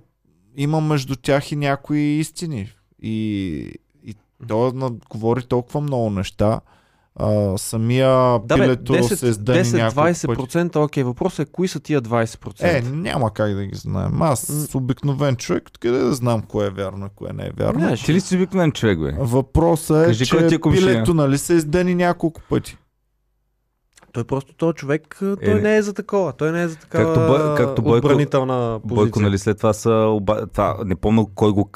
[0.57, 2.69] има между тях и някои истини.
[3.01, 3.73] И,
[4.03, 4.15] и
[4.47, 4.71] той
[5.09, 6.59] говори толкова много неща.
[7.19, 10.57] А, самия Да, бе, пилето се издъни няколко пъти.
[10.57, 12.63] 10-20%, окей, въпросът е кои са тия 20%?
[12.63, 14.21] Е, няма как да ги знаем.
[14.21, 17.79] Аз с обикновен човек, откъде да знам кое е вярно и кое не е вярно.
[17.79, 19.15] Не, Ти ли си обикновен човек, бе?
[19.19, 20.87] Въпросът е, Кажи, че е комшия?
[20.87, 22.77] пилето нали, се издъни няколко пъти.
[24.17, 25.61] Той просто този човек, той не.
[25.61, 26.33] не е за такова.
[26.33, 28.95] Той не е за такава Както Бой- както Бойко- отбранителна позиция.
[28.95, 29.91] Бойко, нали, след това са...
[29.91, 30.47] Оба...
[30.47, 31.69] Това, не помня кой го,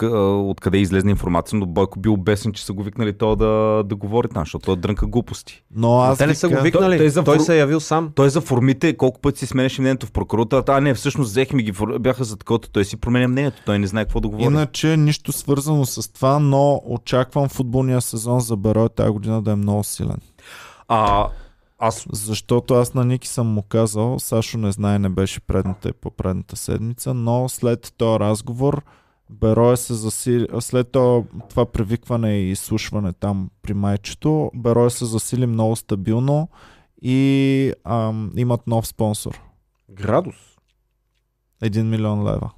[0.50, 3.48] откъде излезна информация, но Бойко бил обесен, че са го викнали то да,
[3.86, 5.64] да говори там, защото той дрънка глупости.
[5.76, 6.72] Но аз Те не са го викнали.
[6.72, 8.12] Той- Той, той за той се е явил сам.
[8.16, 11.72] Той за формите, колко пъти си сменяше мнението в прокуратурата, а не, всъщност взехме ги,
[12.00, 14.44] бяха за такова, той си променя мнението, той не знае какво да говори.
[14.46, 19.56] Иначе нищо свързано с това, но очаквам футболния сезон за Берой тази година да е
[19.56, 20.18] много силен.
[20.88, 21.28] А,
[21.84, 25.94] аз Защото аз на Ники съм му казал, Сашо не знае, не беше предната и
[25.94, 28.84] по предната седмица, но след този разговор
[29.30, 35.46] Берое се засили, след това, това привикване и изслушване там при майчето, Берое се засили
[35.46, 36.50] много стабилно
[37.02, 39.42] и ам, имат нов спонсор.
[39.92, 40.36] Градус.
[41.64, 42.52] 1 милион лева.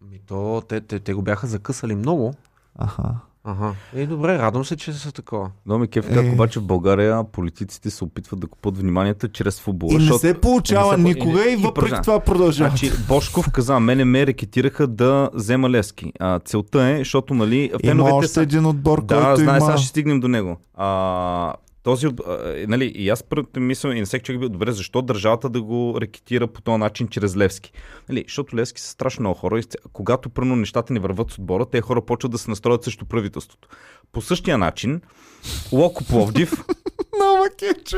[0.00, 2.34] Ми то, те, те, те го бяха закъсали много.
[2.74, 3.14] Аха.
[3.50, 3.72] Ага.
[3.94, 5.50] Е, добре, радвам се, че са такова.
[5.66, 6.30] Много ми кеф как Е.
[6.30, 9.92] обаче в България политиците се опитват да купат вниманието чрез футбола.
[9.92, 12.02] И не защото- се получава не се никога и- и, и въпреки продължава.
[12.02, 12.70] това продължава.
[12.70, 16.12] Значи, Бошков каза, мене ме рекетираха да взема Левски.
[16.20, 18.42] А, целта е, защото нали, Има още са...
[18.42, 19.66] един отбор, Да, който знае, има...
[19.66, 20.56] сега ще стигнем до него.
[20.74, 21.52] А,
[21.88, 25.02] този, а, е, нали, и аз първата мисъл и на всеки човек бил, добре, защо
[25.02, 27.72] държавата да го рекетира по този начин чрез Левски?
[28.08, 29.62] Нали, защото Левски са страшно много хора и
[29.92, 33.68] когато първо нещата не върват с отбора, те хора почват да се настроят срещу правителството.
[34.12, 35.00] По същия начин,
[35.72, 36.52] Локо Пловдив
[37.16, 37.96] Много кече.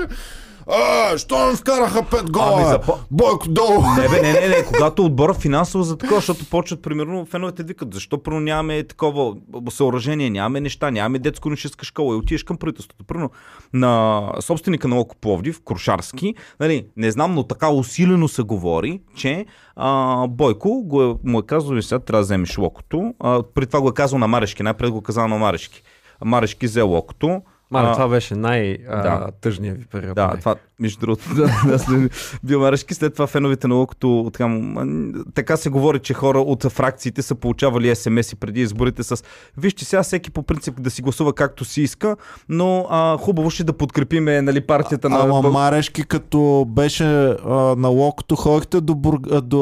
[0.66, 2.52] А, що не вкараха пет гола?
[2.54, 3.82] Ами, запо- Бойко долу.
[3.98, 7.94] Не, бе, не, не, не, когато отбора финансово за такова, защото почват, примерно, феновете викат,
[7.94, 9.34] защо първо нямаме такова
[9.70, 13.04] съоръжение, нямаме неща, нямаме детско-нишеска школа и отидеш към правителството.
[13.04, 13.30] Първо,
[13.72, 19.46] на собственика на Локо Пловдив, Крушарски, нали, не знам, но така усилено се говори, че
[19.76, 23.14] а, Бойко го е, му е казал, «Ви сега трябва да вземеш локото.
[23.20, 25.82] А, при това го е казал на Марешки, най-пред го е казал на Марешки.
[26.24, 27.42] Марешки взе локото.
[27.70, 28.40] Мале, А, това беше да.
[28.40, 30.14] най-тъжният ви период.
[30.14, 30.38] Да, май.
[30.38, 32.12] това, между другото, да, да, след-
[32.44, 34.30] бил Марешки, след това феновете на Локото,
[35.34, 39.24] така, се говори, че хора от фракциите са получавали смс-и преди изборите с
[39.56, 42.16] вижте сега всеки по принцип да си гласува както си иска,
[42.48, 45.16] но а, хубаво ще да подкрепиме нали, партията на...
[45.16, 47.34] Ама Бъл- Марешки, като беше а,
[47.76, 49.20] на локото, ходихте до, Бур...
[49.30, 49.60] а, до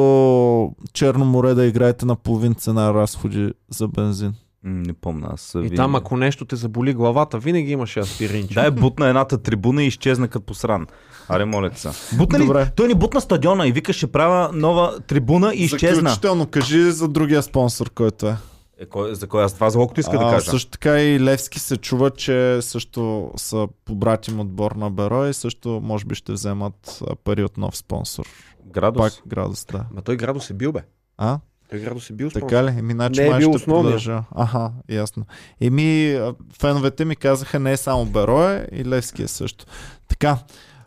[0.93, 4.32] Черно море да играете на половин цена разходи за бензин.
[4.64, 5.55] Не помня, аз.
[5.55, 8.55] И винаги- там, ако нещо те заболи главата, винаги имаше аспиринче.
[8.55, 10.86] Да, е бутна едната трибуна и изчезна като посран.
[11.28, 12.16] Аре, моля се.
[12.16, 12.43] Бутна ли?
[12.43, 12.70] Добре.
[12.70, 15.94] Той ни бутна стадиона и вика, ще правя нова трибуна и изчезна.
[15.94, 18.36] Заключително, кажи за другия спонсор, който е.
[18.78, 20.51] Е, кой, за кой аз това за Локото иска да А, кажа.
[20.51, 25.80] също така и Левски се чува, че също са побратим отбор на Беро и също
[25.82, 28.26] може би ще вземат пари от нов спонсор.
[28.66, 29.01] Градус.
[29.01, 29.85] Пак градус, да.
[29.93, 30.80] Ма той градус е бил, бе.
[31.18, 31.39] А?
[31.70, 32.74] Той градус е бил Така ли?
[32.78, 34.23] Еми, значи Не е май бил продължа.
[34.36, 35.24] Аха, ясно.
[35.61, 36.20] Еми,
[36.61, 39.65] феновете ми казаха не е само Берое и Левски е също.
[40.09, 40.39] Така,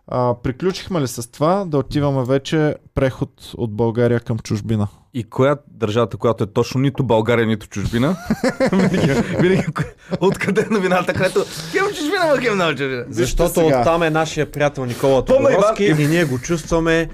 [0.08, 4.88] а, приключихме ли с това да отиваме вече преход от България към чужбина?
[5.14, 8.16] И коя държавата, която е точно нито България, нито чужбина?
[8.72, 9.66] винаги, винаги,
[10.20, 11.40] откъде е новината, където
[11.72, 13.06] хем чужбина, ма хем на чужбина.
[13.10, 17.10] Защото оттам е нашия приятел Никола Тодоровски и ние го чувстваме.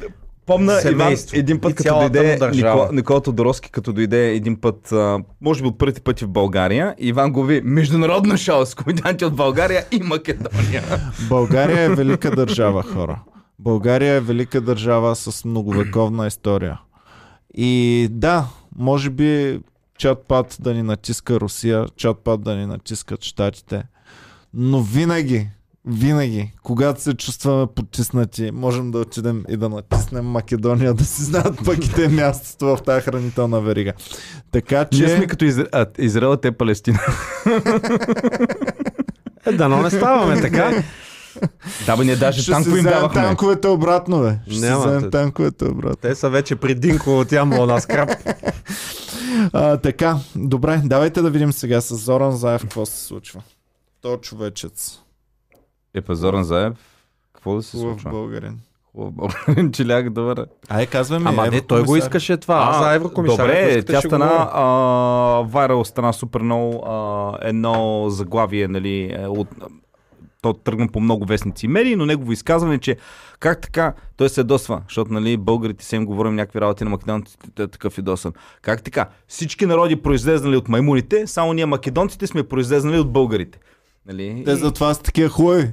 [0.47, 1.37] Помна Иван Семейство.
[1.37, 2.39] един път, И като дойде.
[2.51, 6.95] Никола, Никола Тодоровски, като дойде един път, а, може би от първите пъти в България,
[6.97, 10.83] Иван го ви международно шоу с комедианти от България и Македония.
[11.29, 13.19] България е велика държава, хора.
[13.59, 16.79] България е велика държава с многовековна история.
[17.53, 18.45] И да,
[18.77, 19.59] може би
[19.99, 23.83] чат-пат да ни натиска Русия, чат-пат да ни натискат Штатите.
[24.53, 25.49] Но винаги,
[25.87, 31.59] винаги, когато се чувстваме потиснати, можем да отидем и да натиснем Македония, да си знаят
[31.65, 33.93] пък и те мястото в тази хранителна верига.
[34.51, 35.09] Така Ние че...
[35.09, 35.67] сме като Изра...
[35.71, 36.99] а, Израел, те Палестина.
[39.45, 40.83] Е, да, но не ставаме така.
[41.85, 43.21] да, бе, ние даже Ще танкове им давахме.
[43.21, 44.39] танковете обратно, бе.
[44.51, 45.95] Ще Няма, си вземем те- танковете обратно.
[45.95, 48.09] Те са вече при Динко от Ямбол на скрап.
[49.53, 53.41] А, така, добре, давайте да видим сега с Зоран Заев какво се случва.
[54.01, 54.99] То човечец.
[55.93, 56.73] Е, па Зоран Заев,
[57.33, 58.11] какво да се Хубав случва?
[58.11, 58.59] българин.
[58.91, 60.45] Хубав българин, Челяк, добър.
[60.69, 62.69] Ай, казваме ми, Ама не, той го искаше това.
[62.73, 63.47] А, за еврокомисар.
[63.47, 64.63] Добре, тя стана а,
[65.47, 69.47] вайрал, стана супер много а, едно заглавие, нали, е, от,
[70.41, 72.97] то тръгна по много вестници и медии, но негово изказване, че
[73.39, 77.47] как така, той се ядосва, защото нали, българите се им говорим някакви работи на македонците,
[77.55, 78.33] той е такъв ядосан.
[78.61, 79.05] Как така?
[79.27, 83.59] Всички народи произлезнали от маймуните, само ние македонците сме произлезнали от българите.
[84.07, 84.43] Нали?
[84.45, 85.71] Те затова са такива хубави.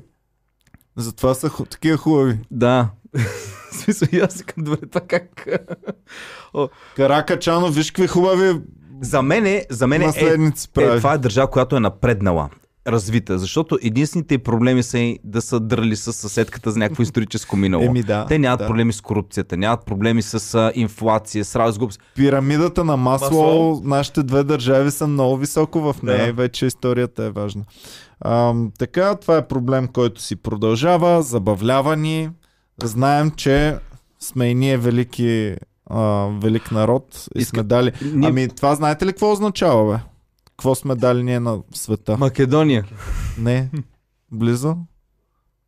[0.97, 1.65] Затова са ху...
[1.65, 2.39] такива хубави.
[2.51, 2.91] Да.
[3.73, 5.47] Смисъл, и аз викам, добре, това как...
[6.97, 8.61] Каракачано, виж какви хубави
[9.01, 12.51] За мен за мен е, е, това е държава, която е напреднала
[12.87, 17.85] развита, защото единствените проблеми са и да са драли с съседката за някакво историческо минало.
[17.85, 18.27] Еми да.
[18.27, 18.67] Те нямат да.
[18.67, 21.93] проблеми с корупцията, нямат проблеми с а, инфлация, с разгуб.
[22.15, 23.81] Пирамидата на масло, Масло.
[23.85, 26.33] нашите две държави са много високо в нея Да.
[26.33, 27.65] вече историята е важна.
[28.21, 32.31] Ам, така, това е проблем, който си продължава, забавлява ни.
[32.83, 33.77] Знаем, че
[34.21, 35.55] сме и ние велики,
[35.87, 36.01] а,
[36.33, 37.93] велик народ и Иска- сме дали...
[38.25, 39.99] Ами това знаете ли какво означава, бе?
[40.55, 42.17] Какво сме дали ние на света?
[42.19, 42.85] Македония.
[43.39, 43.71] Не,
[44.33, 44.77] близо.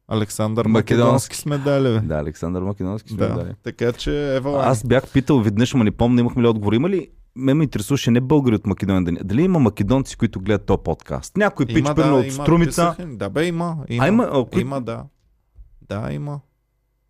[0.08, 0.94] Александър Македонски.
[0.96, 2.00] Македонски сме дали, бе.
[2.00, 3.34] Да, Александър Македонски сме Да.
[3.34, 3.52] дали.
[3.62, 6.72] Така че, ева, Аз бях питал веднъж, ма не помня, имахме ли отговор.
[6.72, 9.18] Има ли ме ме интересуваше не българи от Македония.
[9.24, 11.36] Дали, има македонци, които гледат този подкаст?
[11.36, 12.70] Някой пич, примерно да, от има, Струмица.
[12.90, 13.16] писаха ни.
[13.16, 13.76] Да, бе, има.
[13.88, 15.04] Има, А, има, а, кои- има да.
[15.82, 16.40] Да, има.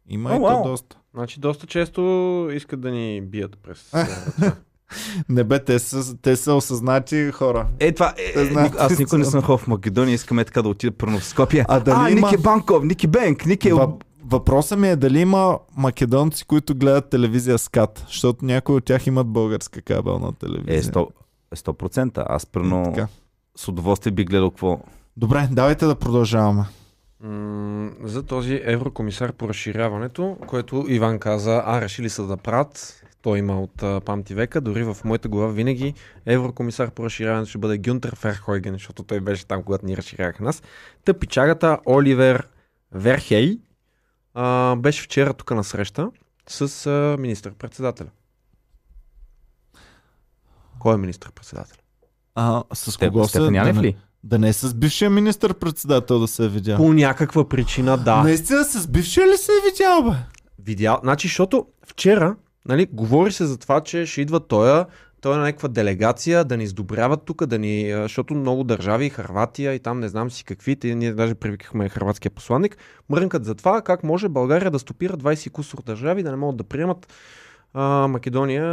[0.08, 0.98] Има и то доста.
[1.14, 2.00] Значи доста често
[2.52, 3.92] искат да ни бият през...
[5.28, 7.66] Не бе, те са, те са осъзнати хора.
[7.80, 10.62] Е, това е, Те знаят, аз че никога не съм ходил в Македония, искаме така
[10.62, 11.64] да отида първо в Скопие.
[11.68, 13.72] А дали има- Ники Банков, Ники Бенк, Ники...
[13.72, 19.06] Въп, въпросът ми е дали има македонци, които гледат телевизия СКАТ, защото някои от тях
[19.06, 20.78] имат българска кабелна телевизия.
[20.78, 21.06] Е, 100%.
[21.54, 22.24] 100%.
[22.28, 23.08] Аз първо Така.
[23.56, 24.80] с удоволствие би гледал какво...
[25.16, 26.64] Добре, давайте да продължаваме.
[27.20, 33.02] М, за този еврокомисар по разширяването, което Иван каза, а решили са да правят.
[33.26, 34.60] Той има от а, памти века.
[34.60, 35.94] Дори в моята глава винаги
[36.26, 40.62] еврокомисар по разширяването ще бъде Гюнтер Ферхойген, защото той беше там, когато ни разширяха нас.
[41.04, 42.48] Тъпичагата Оливер
[42.92, 43.58] Верхей
[44.34, 46.10] а, беше вчера тук на среща
[46.48, 48.08] с а, министър-председателя.
[50.78, 51.76] Кой е министър-председател?
[52.34, 53.30] А, с Степ, кого се...
[53.30, 53.96] Стефан Да ли?
[54.24, 56.76] да не е с бившия министър-председател да се е видял.
[56.76, 58.22] По някаква причина, да.
[58.22, 60.16] Наистина с бившия ли се е видял, бе?
[60.58, 62.36] Видял, значи, защото вчера,
[62.68, 64.84] нали, говори се за това, че ще идва той,
[65.20, 69.74] той е на някаква делегация да ни издобряват тук, да ни, защото много държави, Харватия
[69.74, 72.76] и там не знам си какви, те, ние даже привикахме хрватския посланник,
[73.10, 76.64] мрънкат за това как може България да стопира 20 кусор държави, да не могат да
[76.64, 77.12] приемат
[77.74, 78.64] а, Македония.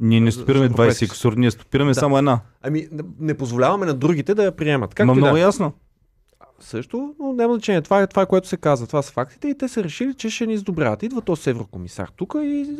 [0.00, 1.94] Ние не стопираме за Европейски 20 кусор, ние стопираме Да.
[1.94, 2.40] само една.
[2.62, 2.88] Ами,
[3.20, 4.94] не- позволяваме на другите да я приемат.
[4.94, 5.40] Как Ма да много е.
[5.40, 5.72] ясно.
[6.60, 7.82] Също, но няма значение.
[7.82, 8.86] Това е това, което се казва.
[8.86, 11.02] Това са фактите и те са решили, че ще ни издобряват.
[11.02, 12.76] Идва този еврокомисар тук и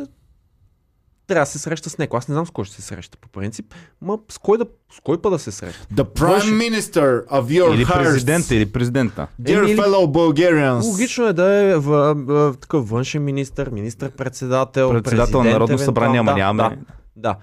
[1.27, 2.16] трябва да се среща с него.
[2.16, 5.01] Аз не знам с кой ще се среща по принцип, ма с кой, да, с
[5.01, 5.86] кой па да се среща.
[5.94, 8.02] The Prime Minister of your Или hearts.
[8.02, 9.27] президента, или президента.
[9.43, 10.82] Dear или- fellow Bulgarians.
[10.93, 16.35] Логично е да е в, в, такъв външен министр, министър-председател, Председател на Народно събрание, ама
[16.35, 16.77] нямаме.
[16.77, 16.82] Да,
[17.16, 17.36] да.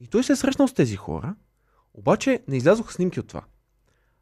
[0.00, 1.34] И той се е срещнал с тези хора,
[1.94, 3.42] обаче не излязоха снимки от това.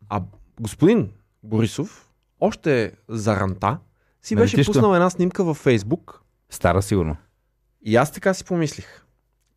[0.09, 0.22] А
[0.60, 1.09] господин
[1.43, 2.09] Борисов,
[2.40, 3.78] още за ранта,
[4.23, 4.73] си беше ти що?
[4.73, 7.16] пуснал една снимка във Фейсбук Стара сигурно.
[7.82, 9.05] и аз така си помислих.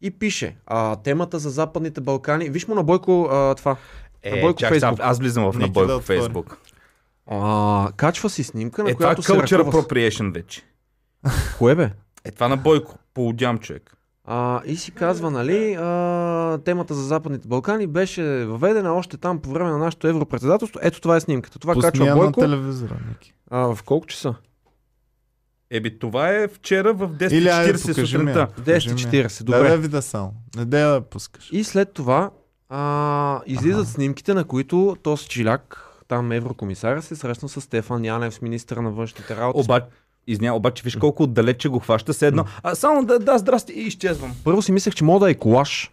[0.01, 3.75] И пише, а, темата за Западните Балкани, виж му на Бойко а, това,
[4.31, 4.99] на Бойко чак, Фейсбук.
[5.01, 5.99] аз влизам в на Бойко да.
[5.99, 6.57] Фейсбук.
[7.27, 10.61] А, качва си снимка, на Е, това е която се culture appropriation вече.
[11.57, 11.91] Кое бе?
[12.25, 12.97] Е, това на Бойко.
[13.13, 13.95] Полудям човек.
[14.27, 19.49] А, и си казва, нали, а, темата за Западните Балкани беше въведена още там по
[19.49, 20.79] време на нашето европредседателство.
[20.83, 21.59] Ето това е снимката.
[21.59, 22.39] Това Пусни качва я на Бойко.
[22.39, 23.33] телевизора, Ники.
[23.49, 24.35] А, в колко часа?
[25.69, 28.27] Еби, това е вчера в Или айде, 10.40 покажи ми я.
[28.35, 28.47] сутринта.
[28.55, 29.27] Покажи ми я.
[29.27, 29.43] 10.40.
[29.43, 29.77] Да, да Добре.
[29.77, 30.33] видя само.
[30.57, 31.49] Не да я пускаш.
[31.51, 32.29] И след това
[32.69, 38.41] а, излизат снимките, на които този чиляк, там еврокомисаря, се срещна с Стефан Янев, с
[38.41, 39.59] министъра на външните работи.
[39.59, 39.85] Обаче,
[40.27, 42.45] Изня, обаче виж колко отдалече го хваща се едно.
[42.63, 44.35] А само да, да, здрасти и изчезвам.
[44.43, 45.91] Първо си мислех, че мога да е колаж.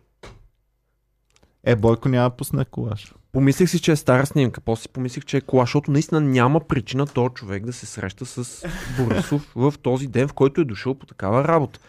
[1.64, 3.14] Е, Бойко няма да пусне колаж.
[3.32, 4.60] Помислих си, че е стара снимка.
[4.60, 8.26] После си помислих, че е колаж, защото наистина няма причина този човек да се среща
[8.26, 8.64] с
[8.98, 11.80] Борисов в този ден, в който е дошъл по такава работа.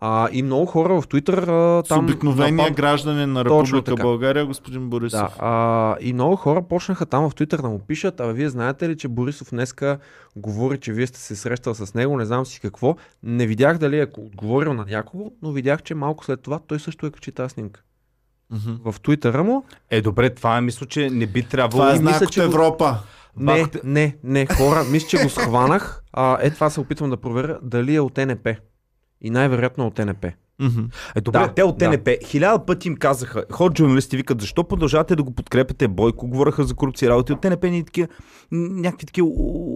[0.00, 2.04] А, и много хора в Твитър а, С там...
[2.04, 3.96] обикновения напад- гражданин на Република.
[3.96, 5.20] България, господин Борисов.
[5.20, 8.88] Да, а, и много хора почнаха там в Твитър да му пишат, а вие знаете
[8.88, 9.98] ли, че Борисов днеска
[10.36, 12.96] говори, че вие сте се срещал с него, не знам си какво.
[13.22, 17.06] Не видях дали е отговорил на някого, но видях, че малко след това той също
[17.06, 17.82] е качи тази снимка.
[18.50, 18.90] Мгм.
[18.90, 19.64] В Твитъра му.
[19.90, 21.82] Е, добре, това е мисля, че не би трябвало.
[21.82, 22.98] Това е знак от Европа.
[23.36, 26.02] Не, не, не, хора, мисля, че го схванах.
[26.12, 28.48] А, е, това се опитвам да проверя дали е от НП.
[29.22, 30.26] И най-вероятно от НП.
[30.60, 30.80] Мгм.
[31.14, 31.90] Е, добре, Да, те от да.
[31.90, 36.64] ТНП хиляда пъти им казаха, ход журналисти викат, защо продължавате да го подкрепяте, Бойко, говореха
[36.64, 38.08] за корупция работи, от ТНП ни такива,
[38.52, 39.28] някакви такива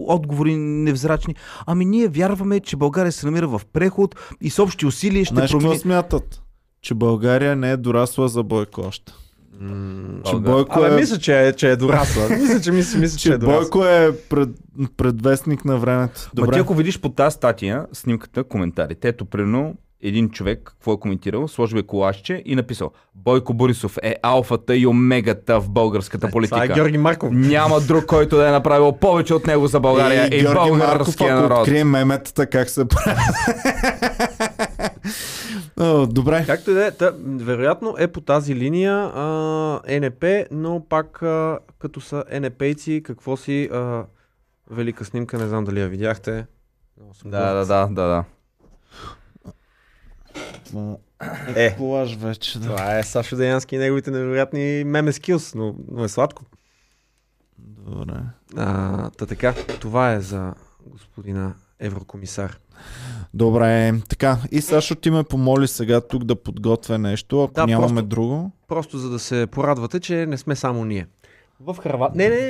[0.07, 1.35] отговори невзрачни.
[1.65, 5.51] Ами ние вярваме, че България се намира в преход и с общи усилия ще Знаеш
[5.51, 5.77] промени...
[5.77, 6.41] смятат?
[6.81, 9.13] Че България не е дорасла за Бойко още.
[10.25, 10.95] Че Бойко Абе, е...
[10.95, 12.29] мисля, че е, че е дорасла.
[12.29, 13.59] мисля, че, мисля, мисля, че, че е дорасла.
[13.59, 14.49] Бойко е пред,
[14.97, 16.29] предвестник на времето.
[16.33, 16.41] Добре.
[16.41, 16.53] Добре.
[16.53, 19.75] ти ако видиш по тази статия, снимката, коментарите, ето примерно
[20.05, 24.87] един човек, какво е коментирал, сложил е колашче и написал Бойко Борисов е алфата и
[24.87, 26.55] омегата в българската политика.
[26.55, 27.29] Това е Георги Марков.
[27.33, 30.77] Няма друг, който да е направил повече от него за България и, Е, Георги Марков,
[30.79, 31.59] българския ако народ.
[31.59, 33.19] открие меметата, как се прави.
[35.79, 36.43] О, Добре.
[36.45, 41.59] Както и да е, та, вероятно е по тази линия а, НП, но пак а,
[41.79, 44.05] като са НП-ци, какво си а,
[44.71, 46.45] велика снимка, не знам дали я видяхте.
[47.25, 48.23] Да, да, да, да, да.
[51.55, 51.75] Е.
[51.75, 52.65] Колаж вече, да.
[52.65, 56.43] Това е Сашо Деянски и неговите невероятни меме скилс, но, но е сладко.
[57.57, 58.13] Добре.
[58.57, 60.53] А, та така, това е за
[60.85, 62.59] господина еврокомисар.
[63.33, 64.37] Добре, така.
[64.51, 68.51] И Сашо ти ме помоли сега тук да подготвя нещо, ако Да, нямаме просто- друго.
[68.67, 71.07] Просто за да се порадвате, че не сме само ние.
[71.59, 72.29] В Харватия...
[72.29, 72.41] Не, не,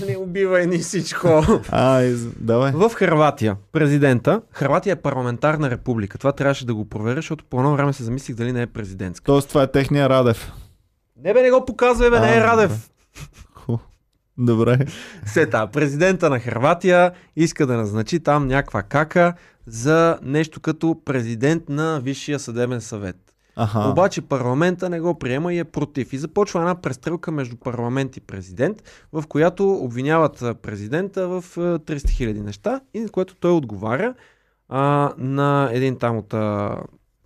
[0.00, 1.28] не, не, убивай ни всичко.
[1.70, 2.26] А, из...
[2.40, 2.72] давай.
[2.72, 6.18] В Харватия президента, Харватия е парламентарна република.
[6.18, 9.24] Това трябваше да го проверя, защото по едно време се замислих дали не е президентска.
[9.24, 10.52] Тоест това е техния Радев.
[11.16, 12.90] Не бе, не го показвай, бе, не е А, Радев.
[13.49, 13.49] Ху.
[14.40, 14.86] Добре.
[15.26, 19.34] Сета, президента на Харватия иска да назначи там някаква кака
[19.66, 23.16] за нещо като президент на Висшия съдебен съвет.
[23.56, 23.88] Аха.
[23.90, 26.12] Обаче парламента не го приема и е против.
[26.12, 31.78] И започва една престрелка между парламент и президент, в която обвиняват президента в а, 300
[31.78, 34.14] 000 неща и на което той отговаря
[34.68, 36.34] а, на един там от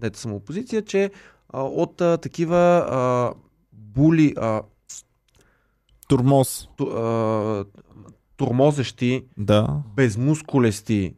[0.01, 1.11] дето съм опозиция, че
[1.49, 3.33] а, от а, такива а,
[3.73, 4.63] були, а,
[6.17, 6.69] Турмоз.
[6.77, 7.65] ту, а,
[8.37, 9.83] турмозещи, Да.
[9.97, 11.15] безмускулести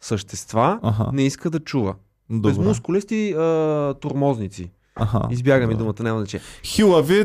[0.00, 1.10] същества Аха.
[1.12, 1.94] не иска да чува.
[2.30, 2.48] Добре.
[2.48, 4.70] Безмускулести а, турмозници.
[4.96, 5.28] Аха.
[5.30, 5.78] Избяга ми Да.
[5.78, 6.44] думата, няма значение.
[6.64, 7.24] Хилави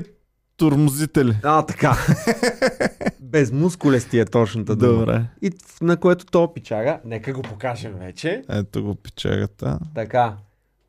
[0.57, 1.38] турмозители.
[1.44, 1.98] А, така.
[3.22, 4.99] Безмускулести е точната дума.
[4.99, 5.26] Добре.
[5.41, 8.44] И на което то пичага, нека го покажем вече.
[8.49, 9.80] Ето го печагата.
[9.95, 10.36] Така,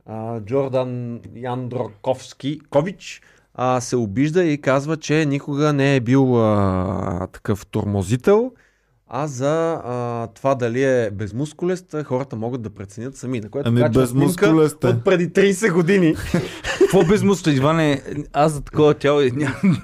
[0.07, 3.21] а, Джордан Яндроковски Кович
[3.55, 8.53] а, се обижда и казва, че никога не е бил а, такъв турмозител,
[9.13, 13.41] а за а, това дали е безмускулест, хората могат да преценят сами.
[13.41, 14.87] На което Ами безмускулест е.
[14.87, 16.15] от преди 30 години.
[16.79, 18.03] Какво безмусло, Иване?
[18.33, 19.21] Аз за такова тяло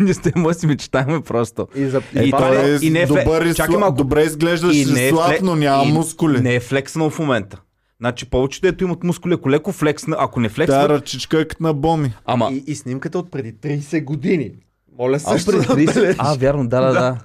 [0.01, 1.69] не сте му си мечтаем просто.
[1.75, 2.03] И, за...
[2.15, 3.81] Е, И той това е, е- и не е добър и чакай сла...
[3.81, 3.97] малко.
[3.97, 6.41] добре изглеждаш И и не е слаб, но няма и мускули.
[6.41, 7.61] Не е флекснал в момента.
[8.01, 11.63] Значи повечето ето имат мускули, ако леко флексна, ако не флексна, Та ръчичка е като
[11.63, 12.15] на боми.
[12.25, 12.49] ама...
[12.53, 14.53] И, и снимката от преди 30 години.
[14.99, 15.89] Моля А, също преди да 30...
[15.89, 16.17] отбележиш.
[16.19, 17.19] а, вярно, да, да, да.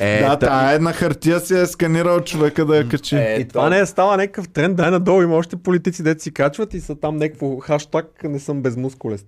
[0.00, 3.16] Е, да, та- тая е на хартия си е сканирал човека да я качи.
[3.16, 6.32] Е, И това не е става някакъв тренд, дай надолу има още политици, дето си
[6.32, 9.26] качват и са там някакво хаштаг не съм безмускулест.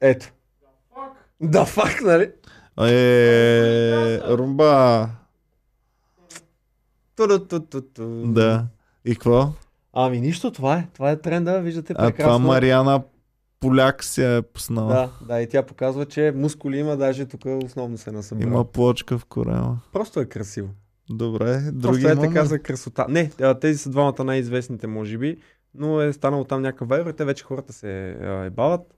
[0.00, 0.32] Ето.
[1.40, 2.30] Да, фак, нали?
[2.82, 5.08] Е, румба.
[7.16, 8.26] Ту-ду-ту-ту-ту.
[8.26, 8.64] Да.
[9.04, 9.48] И какво?
[9.92, 10.88] Ами нищо, това е.
[10.94, 12.46] Това е тренда, виждате А това прекрасно.
[12.46, 13.02] Мариана
[13.60, 14.94] Поляк я е пуснала.
[14.94, 18.48] Да, да, и тя показва, че мускули има, даже тук основно се насъбира.
[18.48, 19.78] Има плочка в корема.
[19.92, 20.68] Просто е красиво.
[21.10, 23.06] Добре, Други Просто е така за красота.
[23.08, 23.30] Не,
[23.60, 25.36] тези са двамата най-известните, може би,
[25.74, 28.16] но е станало там някакъв вайбър и те вече хората се
[28.46, 28.94] ебават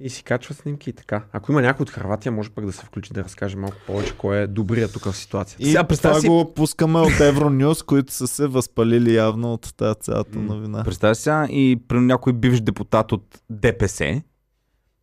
[0.00, 1.24] и си качват снимки и така.
[1.32, 4.38] Ако има някой от Харватия, може пък да се включи да разкаже малко повече кой
[4.38, 5.62] е добрия тук в ситуацията.
[5.62, 9.94] И Сега това си- го пускаме от Евронюс, които са се възпалили явно от тази
[10.00, 10.84] цялата новина.
[10.84, 14.22] Представя сега и при някой бивш депутат от ДПС,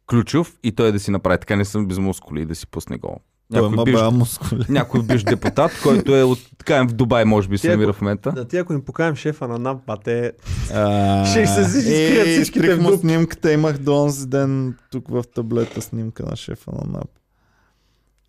[0.07, 2.97] ключов, и той да си направи така, не съм без мускули и да си пусне
[2.97, 3.17] гол.
[3.53, 4.39] Той Някой има бивш,
[4.69, 8.31] някой бивш депутат, който е от, така в Дубай, може би се намира в момента.
[8.31, 10.33] Да, ти ако им покажем шефа на НАП, а те...
[10.73, 15.07] А, Ще се изкрият е, всичките изтрих в му снимката, имах до онзи ден тук
[15.09, 17.09] в таблета снимка на шефа на НАП.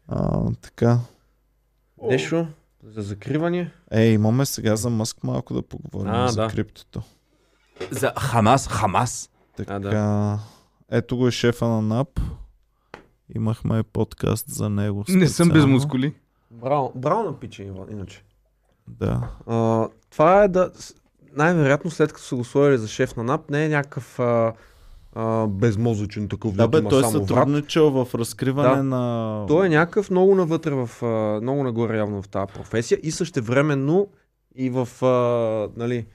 [0.09, 0.99] А, така.
[2.03, 2.47] Нещо
[2.85, 3.71] за закриване.
[3.91, 6.49] Е, имаме сега за Мъск малко да поговорим А, за да.
[6.49, 7.03] криптото.
[7.91, 9.31] За Хамас, Хамас.
[9.57, 10.39] Така, А, да.
[10.91, 12.09] ето го е шефа на НАП.
[13.35, 15.05] Имахме подкаст за него.
[15.09, 15.73] Не съм без специално.
[15.75, 16.15] мускули.
[16.51, 18.25] Браво, браво на пича, Иван, иначе.
[18.89, 19.29] Да.
[19.47, 20.71] А, това е да...
[21.37, 24.53] Най-вероятно след като са го сложили за шеф на НАП, не е някакъв а,
[25.15, 27.29] а, безмозъчен такъв, Да, бе, той е само врат.
[27.29, 28.83] сътрудничал в разкриване Да.
[28.83, 29.45] на...
[29.49, 34.09] Той е някакъв много навътре в, а, много нагоре явно в тази професия и същевременно
[34.55, 36.07] и в, а, нали,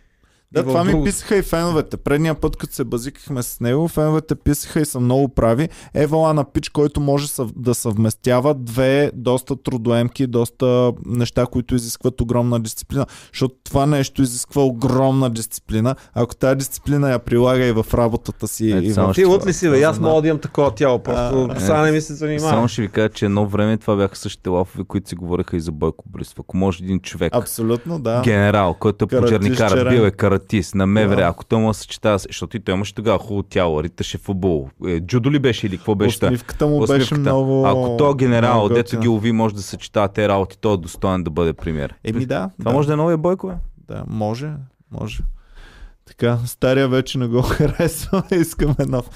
[0.53, 1.97] Да, това ми писаха и феновете.
[1.97, 5.69] Предния път, като се базикахме с него, феновете писаха и са много прави.
[5.93, 7.51] Евала на пич, който може съв...
[7.55, 13.05] да съвместява две доста трудоемки, доста неща, които изискват огромна дисциплина.
[13.33, 15.95] Защото това нещо изисква огромна дисциплина.
[16.13, 19.11] Ако тази дисциплина я прилага и в работата си, Ето, и в...
[19.15, 19.83] Ти лут ли си, бе?
[19.83, 22.49] Аз мога да имам такова тяло, просто А, сега не ми се занимава.
[22.49, 25.61] Само ще ви кажа, че едно време това бяха същите лафове, които си говореха и
[25.61, 26.39] за Бойко Борисов.
[26.39, 28.21] Ако може един човек, Абсолютно, да.
[28.23, 29.21] генерал, който е по
[29.89, 30.11] бил е
[30.41, 31.21] каратист на МВР, Да.
[31.27, 34.69] ако той му съчетава, защото и той имаше тогава хубаво тяло, риташе футбол.
[34.87, 36.25] Е, джудо ли беше или какво беше?
[36.25, 37.19] Усмивката му беше Усмивката.
[37.19, 37.65] много...
[37.67, 41.23] Ако то генерал, много дето ги лови, може да съчетава те работи, той е достоен
[41.23, 41.95] да бъде премьер.
[42.03, 42.49] Еми да.
[42.59, 42.75] Това да.
[42.77, 43.53] може да е новия Бойко.
[43.87, 44.51] Да, може,
[44.91, 45.19] може.
[46.05, 49.09] Така, стария вече не го харесва, искаме нов.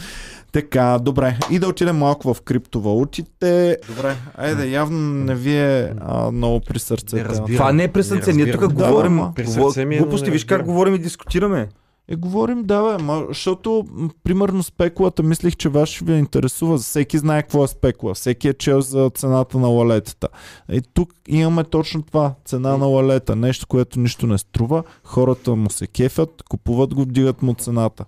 [0.55, 1.37] Така, добре.
[1.51, 3.77] И да отидем малко в криптовалутите.
[3.87, 7.23] Добре, айде, явно не ви е а, много при сърце.
[7.53, 8.33] Това не е Не сърце.
[8.33, 8.61] Ние тук.
[8.61, 10.31] Да, говорим при говор- ми е, глупости.
[10.31, 11.69] Виж как говорим и дискутираме.
[12.07, 13.85] Е, говорим, да, бе, ма, защото,
[14.23, 16.77] примерно, спекулата, мислих, че ще ви интересува.
[16.77, 18.13] Всеки знае какво е спекула.
[18.13, 20.27] Всеки е чел за цената на лалетата.
[20.71, 22.33] И тук имаме точно това.
[22.45, 23.35] Цена на лалета.
[23.35, 24.83] Нещо, което нищо не струва.
[25.03, 28.05] Хората му се кефят, купуват го, вдигат му цената.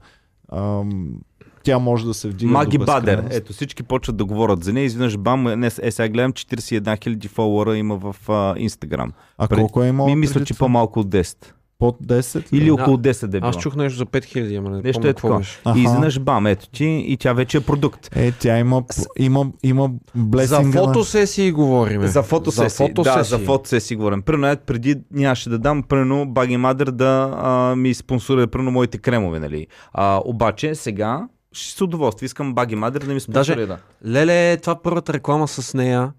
[0.51, 1.19] Ам,
[1.67, 3.23] тя може да се вдига Маги Бадер.
[3.29, 4.85] Ето всички почват да говорят за нея.
[4.85, 8.15] Изведнъж бам, не, е, сега гледам 41 000 фолуара има в
[8.57, 9.11] Инстаграм.
[9.37, 10.09] А пред- колко е имало?
[10.09, 11.53] Ми мисля, че по-малко от 10.
[11.79, 12.53] Под 10?
[12.53, 12.57] ли?
[12.57, 13.49] Или около 10 да е било.
[13.49, 15.79] Аз чух нещо за 5000, ама не Нещо помня е какво такова.
[15.79, 18.09] И изведнъж бам, ето ти и тя вече е продукт.
[18.15, 18.83] Е, тя има,
[19.19, 19.83] има, има
[20.15, 22.07] За блесинга фотосесии говорим.
[22.07, 22.93] За фотосесии.
[22.93, 24.21] Да, за фотосесии говорим.
[24.21, 29.39] Примерно, преди нямаше да дам, примерно, Баги Мадър да а, ми спонсорира, примерно, моите кремове,
[29.39, 29.67] нали.
[29.93, 31.27] А, обаче, сега,
[31.57, 33.77] с удоволствие, искам Баги Мадър да ми спонсорира.
[34.05, 36.11] Леле, това първата реклама с нея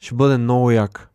[0.00, 1.13] ще бъде много як.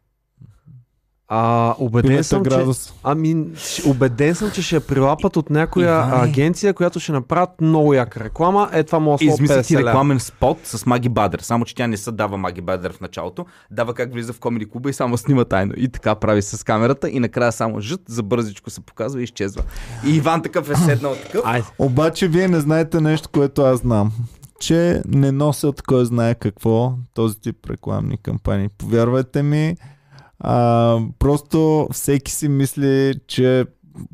[1.32, 2.50] А, убеден Пилета съм, че...
[2.50, 2.94] градус.
[3.04, 6.24] Ами, ще- убеден съм, че ще я прилапат от някоя Иване.
[6.24, 8.70] агенция, която ще направят много яка реклама.
[8.74, 9.90] Е, това може да Измисли ти 50 лева.
[9.90, 13.46] рекламен спот с Маги Бадър, само че тя не се дава Маги Бадър в началото,
[13.72, 15.74] дава как влиза в комеди клуба и само снима тайно.
[15.78, 19.64] И така прави с камерата и накрая само жът, за бързичко се показва и изчезва.
[20.06, 21.42] И Иван такъв е седнал такъв.
[21.46, 21.68] Айде.
[21.80, 24.12] Обаче вие не знаете нещо, което аз знам.
[24.60, 28.70] Че не носят кой знае какво този тип рекламни кампании.
[28.70, 29.76] Повярвайте ми,
[30.40, 33.66] а, просто всеки си мисли, че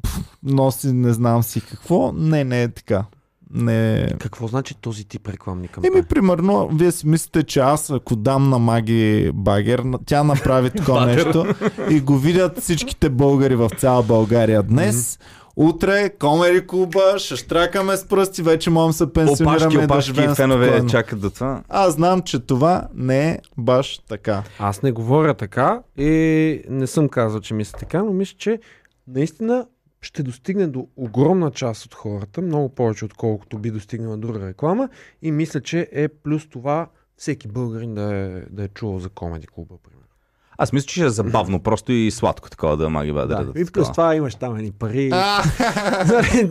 [0.03, 2.11] пф, носи не знам си какво.
[2.11, 3.05] Не, не е така.
[3.53, 4.07] Не.
[4.19, 5.97] Какво значи този тип рекламни кампании?
[5.97, 11.05] Еми, примерно, вие си мислите, че аз ако дам на Маги Багер, тя направи такова
[11.05, 11.45] нещо
[11.89, 15.19] и го видят всичките българи в цяла България днес.
[15.57, 19.85] Утре, Комери клуба, ще штракаме с пръсти, вече можем да се пенсионираме Опашки, и да
[19.85, 20.89] опашки живеем и фенове спокойно.
[20.89, 21.63] чакат до това.
[21.69, 24.43] Аз знам, че това не е баш така.
[24.59, 28.59] Аз не говоря така и не съм казал, че мисля така, но мисля, че
[29.07, 29.67] наистина
[30.01, 34.89] ще достигне до огромна част от хората, много повече отколкото би достигнала друга реклама
[35.21, 36.87] и мисля, че е плюс това
[37.17, 39.75] всеки българин да е, да е чувал за Комеди клуба.
[40.57, 43.43] Аз мисля, че ще е забавно, просто и сладко такова да маги бадър.
[43.43, 45.11] Да, и плюс това имаш там едни пари.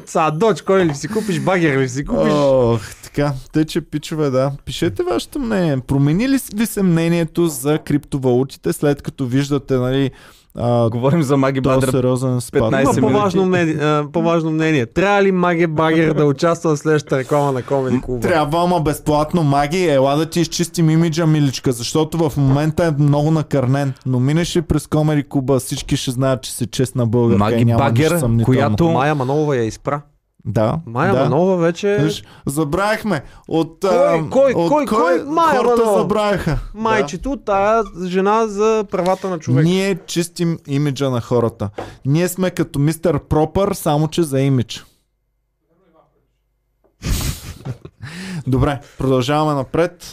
[0.06, 2.32] Са, доч, кой ли си купиш, багер ли си купиш?
[2.32, 3.32] Ох, така.
[3.52, 4.52] Те, че пичове, да.
[4.64, 5.80] Пишете вашето мнение.
[5.80, 10.10] Промени ли се мнението за криптовалутите, след като виждате, нали,
[10.56, 11.88] а, Говорим за маги бадър.
[11.88, 12.60] сериозен спад?
[12.62, 13.00] 15 Има минути.
[13.02, 14.86] по-важно мнение, а, по-важно мнение.
[14.86, 18.20] Трябва ли Маге Багер да участва в следващата реклама на Комеди клуба?
[18.20, 19.42] Трябва, ама безплатно.
[19.42, 23.92] Маги, ела да ти изчистим имиджа, миличка, защото в момента е много накърнен.
[24.06, 27.64] Но минеш ли през Комери Куба, всички ще знаят, че си честна българка Маги и
[27.64, 30.00] няма Багер, която- Майя Манолова я изпра.
[30.46, 31.22] Да, Майя да.
[31.24, 31.98] Манолова вече...
[32.00, 33.22] Виж, забравихме.
[33.48, 35.24] От, Кой, кой, от кой, кой?
[35.24, 35.98] Майя Хората Манолова.
[35.98, 36.58] забравяха.
[36.74, 39.42] Майчето, тая жена за правата на Да.
[39.42, 39.64] човек.
[39.64, 41.70] Ние чистим имиджа на хората.
[42.06, 44.84] Ние сме като мистер Пропър, само че за имидж.
[48.46, 50.08] Добре, продължаваме напред.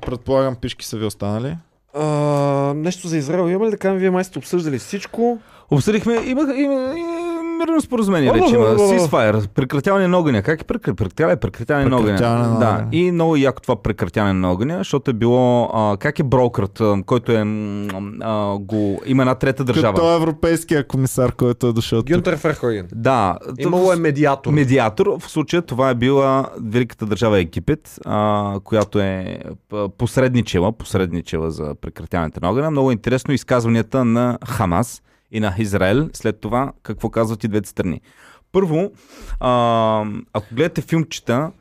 [0.00, 1.56] Предполагам, пишки са ви останали.
[1.94, 2.06] А,
[2.76, 3.98] нещо за Израел има ли да кажем?
[3.98, 5.38] Вие май сте обсъждали всичко.
[5.70, 7.31] Обсъдихме, има, има, има
[7.66, 8.64] мирно споразумение вече има.
[8.64, 10.42] Ceasefire, прекратяване на огъня.
[10.42, 11.36] Как е прекратяване?
[11.36, 12.58] Прекратяване, прекратяване на огъня.
[12.60, 16.82] Да, и много яко това прекратяване на огъня, защото е било, а, как е брокърът,
[17.06, 17.44] който е,
[18.20, 19.94] а, го, има една трета държава.
[19.94, 22.02] Като европейския комисар, който е дошъл.
[22.02, 22.88] Гюнтер Ферхойген.
[22.94, 24.52] Да, Имало е медиатор.
[24.52, 29.38] Медиатор, в случая това е била великата държава Египет, а, която е
[29.98, 32.70] посредничела, посредничела за прекратяването на огъня.
[32.70, 35.02] Много интересно изказванията на Хамас
[35.32, 38.00] и на Израел, след това какво казват и двете страни.
[38.52, 38.92] Първо,
[39.40, 41.52] а, ако гледате филмчета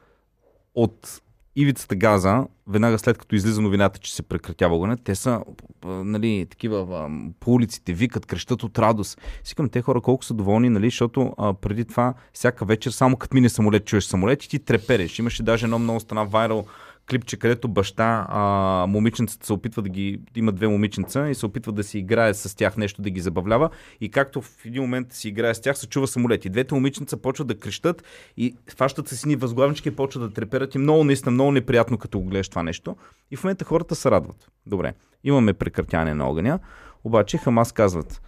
[0.75, 1.21] от
[1.55, 5.41] ивицата Газа, веднага след като излиза новината, че се прекратява огъня, те са
[5.85, 9.21] нали, такива по улиците, викат, крещат от радост.
[9.43, 13.35] Сикам те хора колко са доволни, нали, защото а, преди това всяка вечер, само като
[13.35, 15.19] мине самолет, чуеш самолет и ти трепереш.
[15.19, 16.65] Имаше даже едно много стана вайрал
[17.09, 21.71] клипче, където баща, а, момиченцата се опитва да ги, има две момиченца и се опитва
[21.71, 23.69] да си играе с тях нещо, да ги забавлява
[24.01, 26.45] и както в един момент си играе с тях, се чува самолет.
[26.45, 28.03] И двете момиченца почват да крещат
[28.37, 32.19] и фащат се сини възглавнички и почват да треперят и много, наистина, много неприятно, като
[32.19, 32.95] го гледаш това нещо.
[33.31, 34.51] И в момента хората се радват.
[34.65, 36.59] Добре, имаме прекратяване на огъня,
[37.03, 38.21] обаче Хамас казват,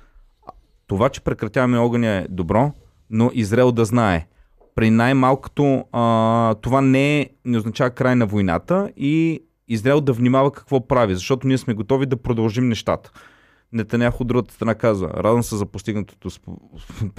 [0.87, 2.71] това, че прекратяваме огъня е добро,
[3.09, 4.27] но Израел да знае,
[4.75, 10.87] при най-малкото а, това не, не означава край на войната и Израел да внимава какво
[10.87, 13.11] прави, защото ние сме готови да продължим нещата.
[13.73, 16.57] Нетаняхо от другата страна казва, радвам се за постигнатото спо-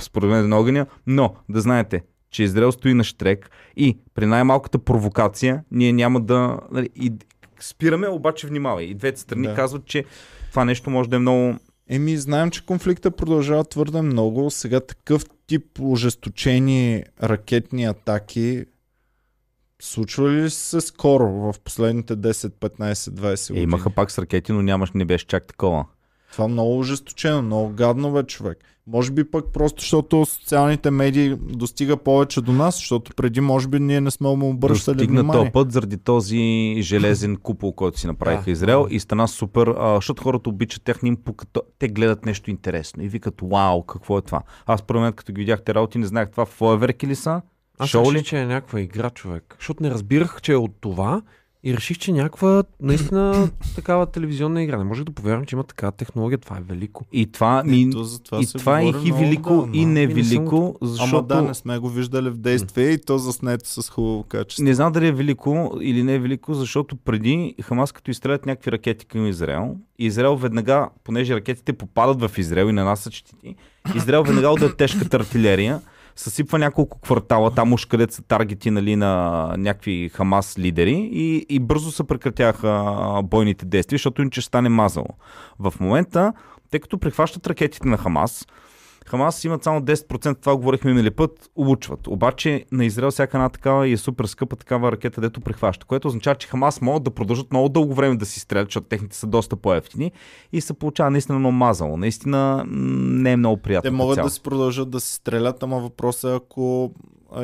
[0.00, 5.64] споразумение на огъня, но да знаете, че Израел стои на штрек и при най-малката провокация
[5.70, 6.58] ние няма да...
[6.70, 7.12] нали, И,
[7.60, 8.84] спираме, обаче внимавай.
[8.84, 9.54] И двете страни да.
[9.54, 10.04] казват, че
[10.50, 11.54] това нещо може да е много
[11.88, 14.50] Еми, знаем, че конфликта продължава твърде много.
[14.50, 18.64] Сега такъв тип ожесточени ракетни атаки
[19.82, 23.62] случва ли се скоро в последните 10, 15, 20 Е, години?
[23.64, 25.84] имаха пак с ракети, но нямаш, не беше чак такова.
[26.34, 28.58] Това много ожесточено, много гадно бе човек.
[28.86, 33.80] Може би пък просто, защото социалните медии достига повече до нас, защото преди може би
[33.80, 35.40] ние не сме му обръщали Достигна внимание.
[35.42, 36.38] този път заради този
[36.80, 38.50] железен купол, който си направиха Да.
[38.50, 43.02] Израел и стана супер, а, защото хората обичат техния импут, като те гледат нещо интересно
[43.02, 44.40] и викат, вау, какво е това?
[44.66, 47.42] Аз първо момент, като ги видях те работи, не знаех това фойерверки ли са?
[47.78, 48.24] Аз Шоу ли?
[48.24, 49.56] че е някаква игра, човек.
[49.58, 51.22] Защото не разбирах, че е от това
[51.64, 54.78] и реших, че някаква наистина такава телевизионна игра.
[54.78, 56.38] Не можех да повярвам, че има такава технология.
[56.38, 57.04] Това е велико.
[57.12, 59.76] И това, ми, Ето, за това и това е и велико, отдавна.
[59.76, 61.16] и не велико, защото...
[61.16, 64.64] Ама да, не сме го виждали в действие и то заснето с хубаво качество.
[64.64, 68.72] Не знам дали е велико или не е велико, защото преди Хамас като изстрелят някакви
[68.72, 73.56] ракети към Израел, Израел веднага, понеже ракетите попадат в Израел и нанасят щити,
[73.96, 75.80] Израел веднага отда тежката артилерия,
[76.16, 81.60] съсипва няколко квартала там уж където са таргети нали, на някакви Хамас лидери и, и
[81.60, 85.08] бързо се прекратяха бойните действия, защото им че стане мазало.
[85.58, 86.32] В момента,
[86.70, 88.46] тъй като прихващат ракетите на Хамас,
[89.04, 92.06] Хамас имат само 10%, това говорихме минали път, обучват.
[92.06, 96.08] Обаче на Израел всяка една такава и е супер скъпа такава ракета, дето прихваща, което
[96.08, 99.26] означава, че Хамас могат да продължат много дълго време да си стрелят, защото техните са
[99.26, 100.12] доста по-ефтини
[100.52, 101.96] и се получава наистина много мазало.
[101.96, 103.90] Наистина не е много приятно.
[103.90, 104.26] Те могат цяло.
[104.26, 106.92] да си продължат да си стрелят, ама въпросът е ако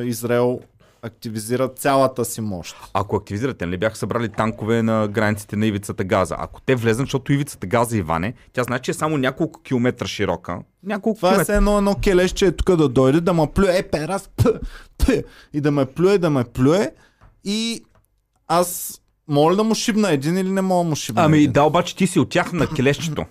[0.02, 0.60] Израел
[1.02, 2.76] активизира цялата си мощ.
[2.94, 6.36] Ако активизирате, нали бяха събрали танкове на границите на ивицата Газа.
[6.38, 10.58] Ако те влезнат, защото ивицата Газа, Иване, тя значи че е само няколко километра широка.
[10.84, 11.44] Няколко Това е километра.
[11.44, 14.52] все едно едно келешче е тук да дойде, да ме плюе, е, перас, п,
[14.98, 15.22] п,
[15.52, 16.90] и да ме плюе, да ме плюе
[17.44, 17.84] и
[18.48, 21.52] аз мога ли да му шибна един или не мога да му шибна Ами един?
[21.52, 23.24] да, обаче ти си от тях на келещето.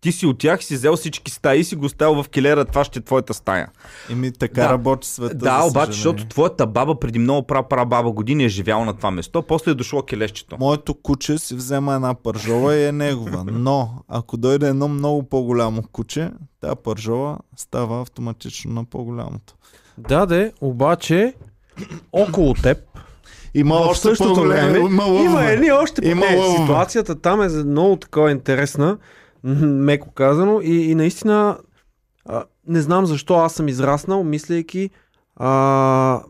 [0.00, 2.84] Ти си от тях, си взел всички стаи и си го оставил в келера, това
[2.84, 3.68] ще е твоята стая.
[4.10, 4.68] Еми така Да.
[4.68, 5.34] работи света.
[5.34, 8.94] да, за обаче, защото твоята баба преди много пра пра баба години е живяла на
[8.94, 10.56] това место, после е дошло келещето.
[10.60, 13.44] Моето куче си взема една пържола и е негова.
[13.46, 19.54] Но, ако дойде едно много по-голямо куче, тази пържола става автоматично на по-голямото.
[19.98, 21.34] Да, де, обаче
[22.12, 22.78] около теб
[23.54, 25.24] Има в още същото време Има, лъвове.
[25.24, 26.58] има едни още Има не, лъвове.
[26.58, 28.98] Ситуацията там е много такова интересна,
[29.64, 31.58] меко казано, и, и наистина
[32.24, 34.90] а, не знам защо аз съм израснал, мислейки
[35.36, 36.22] а,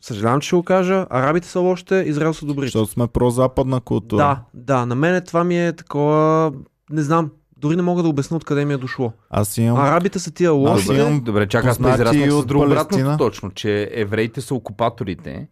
[0.00, 2.66] съжалявам, че ще го кажа, арабите са лошите, Израел са добри.
[2.66, 4.18] Защото сме прозападна култура.
[4.18, 6.52] Да, да, на мен това ми е такова,
[6.90, 9.12] не знам, дори не мога да обясня откъде ми е дошло.
[9.30, 9.78] Аз имам...
[9.78, 11.00] Арабите са тия Аз лоши.
[11.00, 12.74] имам Добре, чакай, аз израснах с от друго
[13.18, 15.48] точно, че евреите са окупаторите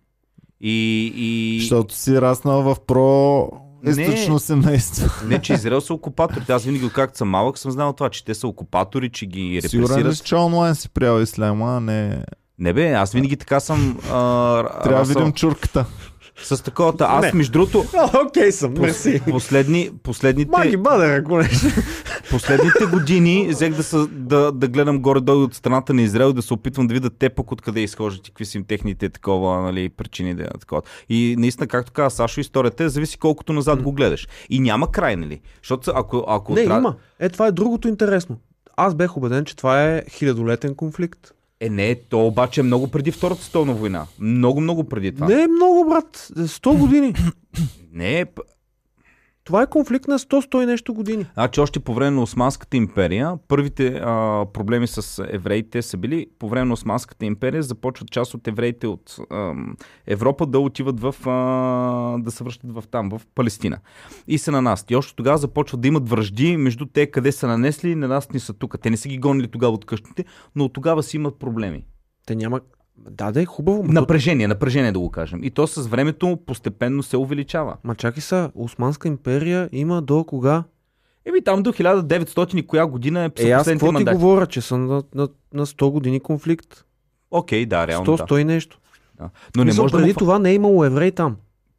[0.60, 1.12] и...
[1.16, 1.60] и...
[1.60, 3.48] Защото си раснал в про.
[3.90, 5.26] Източно семейство.
[5.26, 6.52] Не, че Израел са окупаторите.
[6.52, 9.86] Аз винаги, както съм малък, съм знал това, че те са окупатори, че ги Сигурен
[9.86, 10.16] ли репресират.
[10.16, 12.24] си, че онлайн си приял исляма, а не...
[12.58, 15.84] Не бе, аз винаги така съм а, Трябва да видим чурката.
[16.36, 17.04] С таковата.
[17.04, 17.32] Аз, Не.
[17.34, 17.84] между другото,
[18.26, 19.22] Окей съм, мерси.
[19.30, 21.48] последни, последните, Маги бадер, ако не.
[22.30, 26.42] последните години взех да, са, да, да гледам горе-долу от страната на Израел и да
[26.42, 29.88] се опитвам да видя те пък откъде изхождат и какви са им техните такова, нали,
[29.88, 30.82] причини да такова.
[31.08, 34.28] И наистина, както каза Сашо, историята е, зависи колкото назад го гледаш.
[34.50, 35.40] И няма край, нали?
[35.62, 36.94] Защото ако, ако Не, трябва- има.
[37.20, 38.36] Е, това е другото интересно.
[38.76, 41.18] Аз бех убеден, че това е хилядолетен конфликт.
[41.60, 44.06] Е, не, то обаче е много преди Втората световна война.
[44.18, 45.26] Много, много преди това.
[45.26, 46.28] Не е много, брат.
[46.36, 47.14] 100 години.
[47.92, 48.26] не
[49.44, 51.26] Това е конфликт на 100-100 и нещо години.
[51.34, 56.48] Значи още по време на Османската империя, първите а, проблеми с евреите са били по
[56.48, 59.76] време на Османската империя, започват част от евреите от ам,
[60.06, 63.78] Европа да отиват в, а, да се връщат в там, в Палестина.
[64.26, 64.90] И се нанасят.
[64.90, 68.52] И още тогава започват да имат връжди между те, къде са нанесли и нанасни са
[68.52, 68.80] тук.
[68.82, 71.86] Те не са ги гонили тогава от къщите, но от тогава си имат проблеми.
[72.26, 72.60] Те няма...
[72.96, 73.82] Да, да е хубаво.
[73.82, 73.92] Ма.
[73.92, 75.44] Напрежение, напрежение да го кажем.
[75.44, 77.76] И то с времето постепенно се увеличава.
[77.84, 80.64] ма чакай са, Османска империя има до кога?
[81.26, 84.60] Еми там до 1900 и коя година е са Е, аз какво ти говоря, че
[84.60, 86.84] съм на, на, на 100 години конфликт.
[87.30, 88.06] Окей, да, реално.
[88.06, 88.34] 100, да.
[88.34, 88.78] 100 и нещо.
[89.14, 89.30] Да.
[89.56, 90.18] Но не Мисъл, може да преди му...
[90.18, 91.36] това не е имало евреи там.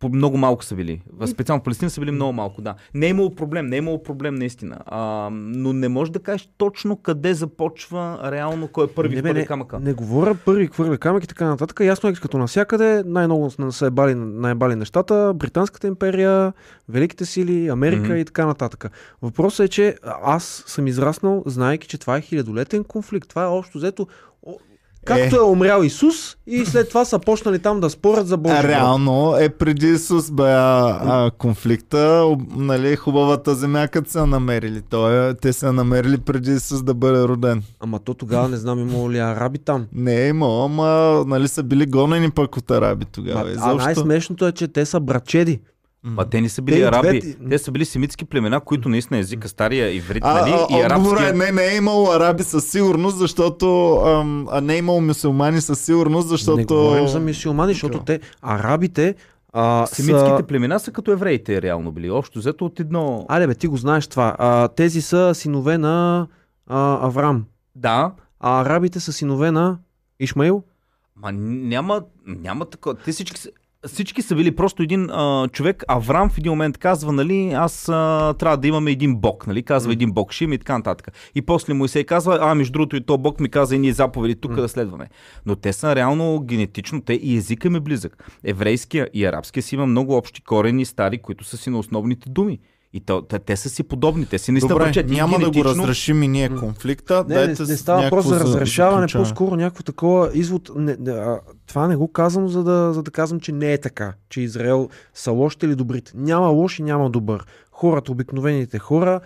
[0.09, 1.01] Много малко са били.
[1.27, 2.75] Специално в Палестина са били много малко, да.
[2.93, 4.77] Не е имало проблем, не е имало проблем наистина.
[4.85, 9.39] А, но не можеш да кажеш точно къде започва реално кой е първи не, първи
[9.39, 9.79] не, камъка.
[9.79, 11.79] не говоря първи хвърля камък и така нататък.
[11.79, 15.33] Ясно е, като навсякъде най-много са ебали, наебали нещата.
[15.35, 16.53] Британската империя,
[16.89, 18.15] Великите сили, Америка Мгм.
[18.15, 18.91] и така нататък.
[19.21, 23.29] Въпросът е, че аз съм израснал, знаеки, че това е хилядолетен конфликт.
[23.29, 24.07] Това е общо взето
[25.05, 28.63] Както е умрял Исус и след това са почнали там да спорят за Божия.
[28.63, 34.81] Реално е преди Исус бе а, а, конфликта, нали, хубавата земя, като са намерили.
[34.89, 37.63] Той, е- те са намерили преди Исус да бъде роден.
[37.79, 39.85] Ама то тогава не знам имало ли араби там.
[39.93, 43.51] Не е имало, ама нали са били гонени пък от араби тогава.
[43.59, 45.59] А, а най-смешното е, че те са брачеди.
[46.07, 49.19] Ма те не са били Те араби, двете- те са били семитски племена, които наистина
[49.19, 50.51] езика стария иврит, А, нали?
[50.51, 51.33] а, и отговора е, арабския.
[51.35, 53.65] не, не е имало араби със сигурност, защото
[53.97, 56.57] ам, а не е имало мусулмани със сигурност, защото...
[56.57, 59.15] Не говорим за мисиомани, защото те, арабите,
[59.53, 60.43] а, Семитските са...
[60.43, 62.11] племена са като евреите реално били.
[62.11, 63.25] Общо взето от едно...
[63.29, 64.35] Айде бе, ти го знаеш това.
[64.39, 66.27] А, тези са синове на
[66.67, 67.45] а, Аврам.
[67.75, 69.77] Да, А арабите са синове на
[70.19, 70.63] Ишмаил.
[71.15, 72.95] Ма няма, няма такова.
[72.95, 73.49] Те всички, са-
[73.87, 75.83] всички са били просто един а, човек.
[75.87, 79.93] Аврам в един момент казва, нали, аз а, трябва да имаме един бог, нали, казва
[79.93, 81.11] един бог, ще има и така нататък.
[81.35, 84.35] И после Моисей казва, а между другото и то бог ми каза и ние заповеди
[84.35, 85.07] тук да следваме.
[85.45, 88.23] Но те са реално генетично, те и езика им е близък.
[88.43, 92.59] Еврейския и арабския си има много общи корени, стари, които са си на основните думи.
[92.95, 94.91] И то, те, те са си подобни, те си наистина Добре.
[94.95, 97.25] И няма да го разрешим и ние конфликта.
[97.27, 99.29] Не, не, Дайте не става въпрос някакво за разрешаване, заключаване.
[99.29, 100.69] по-скоро някакво такова извод.
[100.75, 103.77] Не, не, а, това не го казвам, за да, за да казвам, че не е
[103.77, 106.11] така, че Израел са лошите или добрите.
[106.15, 107.45] Няма лош и няма добър.
[107.71, 109.19] Хората, обикновените хора,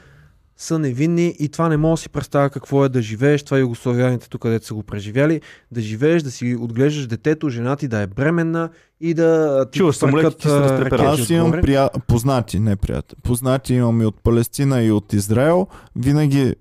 [0.59, 4.29] са невинни и това не мога да си представя какво е да живееш, това югославяните
[4.29, 5.41] тук, където са го преживяли,
[5.71, 8.69] да живееш, да си отглеждаш детето, жена ти да е бременна
[9.01, 11.89] и да ти Чуваш самолетите ти се Аз имам прия...
[12.07, 13.19] познати, не приятели.
[13.23, 15.67] Познати имам и от Палестина и от Израел.
[15.95, 16.55] Винаги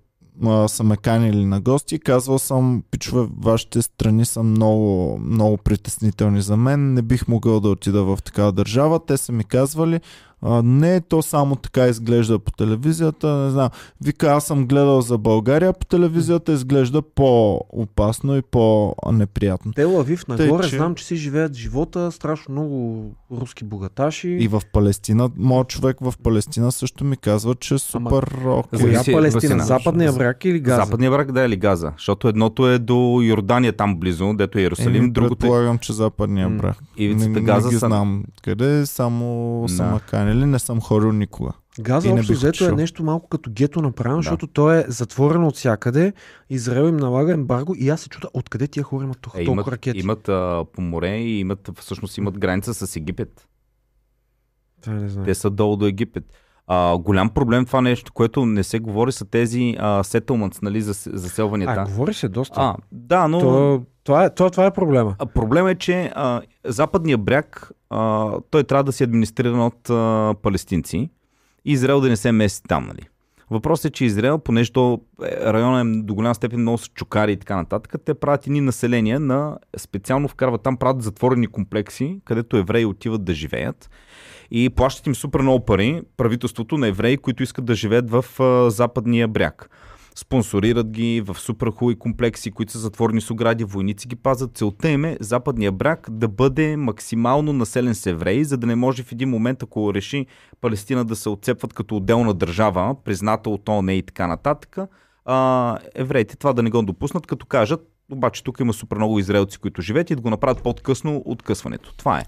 [0.46, 1.98] а, са ме канили на гости.
[1.98, 6.94] Казвал съм, пичове, вашите страни са много, много притеснителни за мен.
[6.94, 9.00] Не бих могъл да отида в такава държава.
[9.06, 10.00] Те са ми казвали,
[10.43, 13.28] а, не, то само така изглежда по телевизията.
[13.28, 13.69] Не знам.
[14.01, 19.73] Вика, аз съм гледал за България по телевизията, изглежда по-опасно и по-неприятно.
[19.73, 24.28] Тел Авив нагоре, че- знам, че си живеят живота, страшно много руски богаташи.
[24.31, 28.81] И в Палестина, моят човек в Палестина също ми казва, че е супер окей.
[28.81, 29.31] Коя Палестина?
[29.31, 29.65] Васина.
[29.65, 30.82] Западния брак или Газа?
[30.85, 31.93] Западния брак да е ли Газа?
[31.97, 35.93] Защото едното е до Йордания там близо, дето е Иерусалим, Еми, другото е предполагам, че
[35.93, 36.77] западния брак.
[36.97, 37.86] ивицата не, Газа не ги са...
[37.86, 39.28] знам къде, само
[39.62, 39.74] Да.
[39.74, 41.52] са канили, не съм ходил никога.
[41.80, 44.22] Газа общо взето е нещо малко като гето направено, Да.
[44.22, 46.12] защото то е затворено от всякъде.
[46.50, 49.60] Израел им налага ембарго и аз се чуда откъде тия хора имат толкова, Е, толкова
[49.60, 49.98] имат, ракети.
[49.98, 53.48] имат а, по море и имат, всъщност имат граница с Египет.
[54.80, 55.24] Това не знам.
[55.24, 56.24] Те са долу до Египет.
[56.66, 60.92] А, голям проблем това нещо, което не се говори, са тези а, settlements, нали, за,
[61.06, 61.74] заселванията.
[61.78, 62.55] А, говори се доста.
[62.56, 63.40] а, да, но...
[63.40, 65.14] То, това, е, това, това е проблема.
[65.18, 70.35] А, Проблема е, че а, западния бряг, а, той трябва да се администриран от а,
[70.43, 71.10] палестинци
[71.64, 73.09] и Израел да не се меси там, нали?
[73.51, 77.36] Въпросът е, че Израел, понеже е- района е до голяма степен много с чукари и
[77.36, 82.85] така нататък, те правят едни населения на специално вкарват там, правят затворени комплекси, където евреи
[82.85, 83.90] отиват да живеят
[84.51, 88.70] и плащат им супер много пари правителството на евреи, които искат да живеят в а,
[88.70, 89.70] западния бряг.
[90.18, 94.56] Спонсорират ги в супер хубави комплекси, които са затворени с огради, войници ги пазят.
[94.56, 99.02] Целта им е западния бряг да бъде максимално населен с евреи, за да не може
[99.02, 100.26] в един момент, ако реши
[100.60, 104.78] Палестина да се отцепват като отделна държава, призната от ООН и така нататък,
[105.24, 107.80] а, евреите това да не го допуснат, като кажат,
[108.12, 111.94] обаче тук има супер много израелци, които живеят и да го направят по-късно откъсването.
[111.96, 112.24] Това е.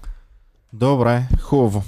[0.73, 1.83] Добре, хубаво.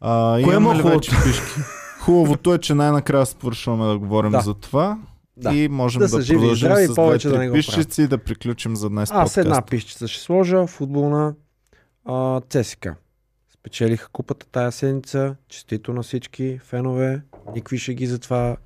[0.00, 1.10] А, Кое имаме е ли хубавото?
[1.10, 1.60] вече пишки?
[2.00, 4.40] Хубавото е, че най-накрая свършваме да говорим Да.
[4.40, 4.98] за това.
[5.38, 5.54] Да.
[5.54, 8.06] И можем Да да, живи и продължим здрави, с повече да не го пишчици и
[8.06, 9.70] да приключим за днес Аз една подкаста.
[9.70, 11.34] пищица ще сложа, футболна
[12.04, 12.94] а, ЦСКА.
[13.54, 17.22] Спечелиха купата тая седмица, честито на всички фенове,
[17.54, 18.56] никви шеги за това,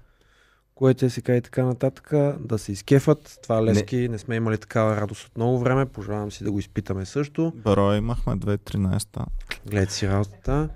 [0.82, 2.10] което е сега и така нататък,
[2.40, 3.38] да се изкефат.
[3.42, 4.08] Това Лески, не.
[4.08, 7.52] не сме имали такава радост от много време, пожелавам си да го изпитаме също.
[7.56, 9.24] Баро имахме 2-13-та.
[9.66, 10.68] Гледайте си работата.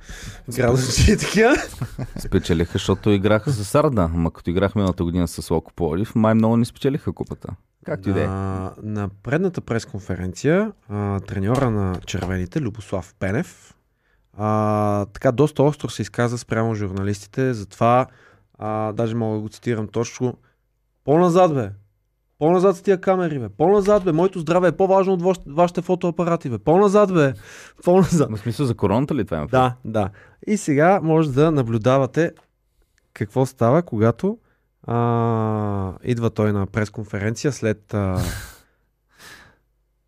[0.57, 1.55] Градусите и така.
[2.19, 4.11] Спечелиха, защото играха с Арда.
[4.15, 7.49] Ама като играхме миналата година с Локо Пловдив, май много не спечелиха купата.
[7.85, 8.27] Както и да е.
[8.27, 13.75] на, на предната пресконференция а, треньора на червените, Любослав Пенев,
[14.39, 18.07] а, така доста остро се изказа спрямо журналистите, затова
[18.59, 20.35] а, даже мога да го цитирам точно.
[21.05, 21.71] По-назад, бе!
[22.39, 23.49] По-назад с тия камери, бе!
[23.49, 24.13] По-назад, бе!
[24.13, 26.59] Моето здраве е по-важно от ваш- вашите фотоапарати, бе!
[26.59, 27.35] По-назад, бе!
[27.85, 28.31] По-назад!
[28.31, 29.47] В смисъл за короната ли това има?
[29.47, 30.11] Да, да.
[30.47, 32.33] И сега може да наблюдавате
[33.13, 34.39] какво става, когато
[34.83, 37.95] а, идва той на пресконференция след...
[37.95, 38.19] А,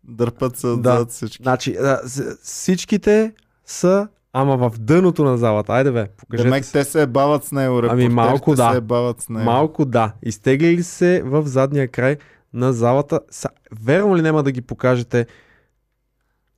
[0.03, 0.73] Дърпат се Да.
[0.73, 1.43] отзад всички.
[1.43, 1.99] значи, а,
[2.43, 3.33] всичките
[3.65, 5.73] са Ама в дъното на залата.
[5.73, 6.71] Айде бе, покажете Демек се.
[6.71, 8.73] те се бават с него, репортерите малко да.
[8.73, 9.45] се бават с него.
[9.45, 10.13] Малко да.
[10.23, 12.17] Изтеглили се в задния край
[12.53, 13.19] на залата.
[13.31, 13.49] Са,
[13.81, 15.27] верно ли няма да ги покажете?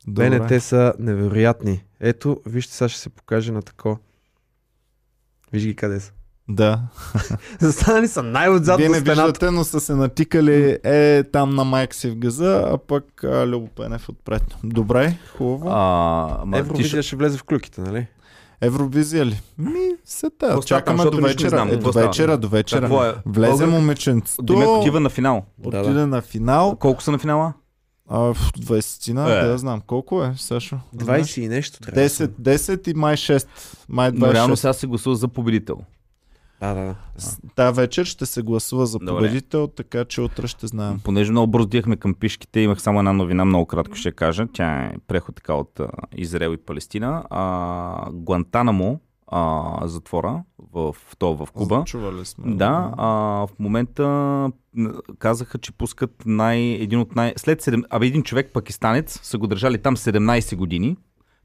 [0.08, 0.40] Добре.
[0.40, 1.84] БНТ са невероятни.
[2.00, 3.98] Ето, вижте, сега ще се покаже на тако.
[5.54, 6.12] Виж ги къде са.
[6.52, 6.80] Да.
[7.60, 9.22] Застанали са най-отзад Вие на не стената.
[9.22, 13.48] виждате, но са се натикали е там на майк си в газа, а пък а,
[13.48, 14.44] Любо Пенев отпред.
[14.64, 15.70] Добре, хубаво.
[15.70, 15.76] А,
[16.46, 18.08] ма, ти Евровизия ще- ще влезе в клюките, нали?
[18.62, 19.42] Евровизия ли?
[19.58, 20.60] Ми, се та.
[20.60, 21.50] Чакаме до вечера.
[21.50, 21.70] знам.
[21.70, 22.82] Е, до вечера, до вечера.
[22.82, 23.14] Какво е?
[23.26, 24.42] Влезе Българ- момиченцето.
[24.44, 25.46] Димек отива на финал.
[25.60, 26.76] Да, Отиде на финал.
[26.76, 27.54] Колко са на финала?
[28.10, 29.44] А, в 20-тина, Е.
[29.44, 29.82] да знам.
[29.82, 30.80] Колко е, Сашо?
[30.96, 32.02] 20 и нещо трябва.
[32.02, 33.48] 10, 10 и май 6.
[33.90, 34.18] Май 26.
[34.18, 35.78] Но реално сега се гласува за победител.
[36.62, 36.96] Да, да, да.
[37.56, 39.14] Та вечер ще се гласува за Добре.
[39.14, 41.00] победител, така че утре ще знаем.
[41.04, 44.48] Понеже много бързо дихме към пишките, имах само една новина, много кратко ще кажа.
[44.54, 45.82] Тя е преход така от
[46.16, 47.24] Израел и Палестина.
[47.30, 50.44] А, Гуантанамо, а, затвора
[50.74, 51.84] в, то, в Куба.
[51.86, 52.56] Чували сме.
[52.56, 53.08] Да, а,
[53.48, 54.52] в момента
[55.20, 57.34] казаха, че пускат най, един от най...
[57.38, 57.84] След 7...
[57.90, 60.98] Абе, един човек пакистанец са го държали там 17 години,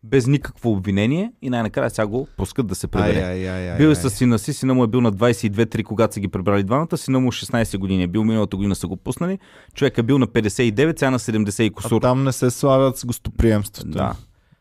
[0.04, 3.20] без никакво обвинение и най-накрая сега го пускат да се Ай, пребере.
[3.20, 6.14] ай, ай, ай, Бил е с сина си, сина му е бил на 22-3, когато
[6.14, 9.38] са ги прибрали двамата, сина му 16 години е бил, миналата година са го пуснали,
[9.74, 12.00] човек е бил на 59, сега на 70 и А кусур.
[12.02, 13.88] там не се славят с гостоприемството.
[13.88, 14.14] Да.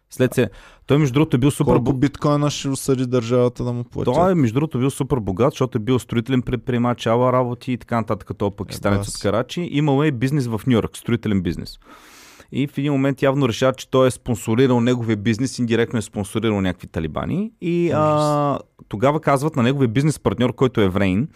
[0.10, 0.50] След се...
[0.86, 2.00] Той между другото е бил супер Колко богат.
[2.00, 4.06] биткоина ще осъди държавата да му плати?
[4.06, 7.78] Той е, между другото, бил супер богат, защото е бил строителен предприемач, ала работи и
[7.78, 9.22] така нататък, като пакистанец Еба от.
[9.22, 9.70] Карачи.
[9.72, 11.80] Имал е бизнес в Нью Йорк, строителен бизнес.
[12.52, 16.62] И в един момент явно решава, че той е спонсорирал неговия бизнес, индиректно е спонсорирал
[16.62, 17.52] някакви талибани.
[17.62, 21.28] И а, тогава казват на неговия бизнес партньор, който е евреин,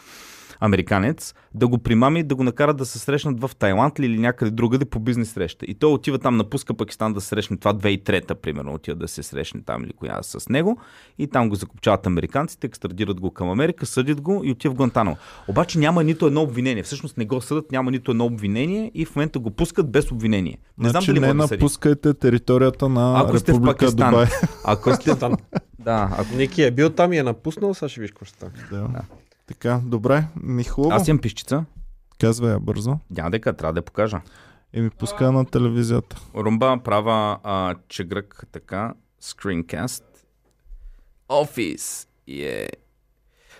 [0.59, 4.51] американец, да го примами, да го накарат да се срещнат в Тайланд ли или някъде
[4.51, 5.65] другаде по бизнес среща.
[5.65, 9.23] И той отива там, напуска Пакистан да се срещне, това 2003-та, примерно, отива да се
[9.23, 10.77] срещне там или коя с него.
[11.17, 15.17] И там го закупчават американците, екстрадират го към Америка, съдят го и отива в Гуантанамо.
[15.47, 16.83] Обаче няма нито едно обвинение.
[16.83, 20.57] Всъщност не го съдат, няма нито едно обвинение и в момента го пускат без обвинение.
[20.77, 24.09] Не знам значи дали не напускайте територията на Ако сте в Република Пакистан.
[24.09, 24.27] Дубай.
[24.65, 25.37] Ако сте Там.
[25.79, 26.35] Да, ако...
[26.35, 28.51] Ники е бил там и е напуснал, сега ще виж какво ще стане.
[28.71, 29.01] Да.
[29.49, 30.93] Така, добре, ми хубаво.
[30.93, 31.65] Аз имам пищица.
[32.19, 32.97] Казвай я бързо.
[33.09, 34.21] Няма дека, трябва да я покажа.
[34.73, 36.21] И ми пуска на телевизията.
[36.35, 40.03] Румба права а, чегрък така, screencast.
[41.29, 42.07] Office.
[42.29, 42.69] Yeah.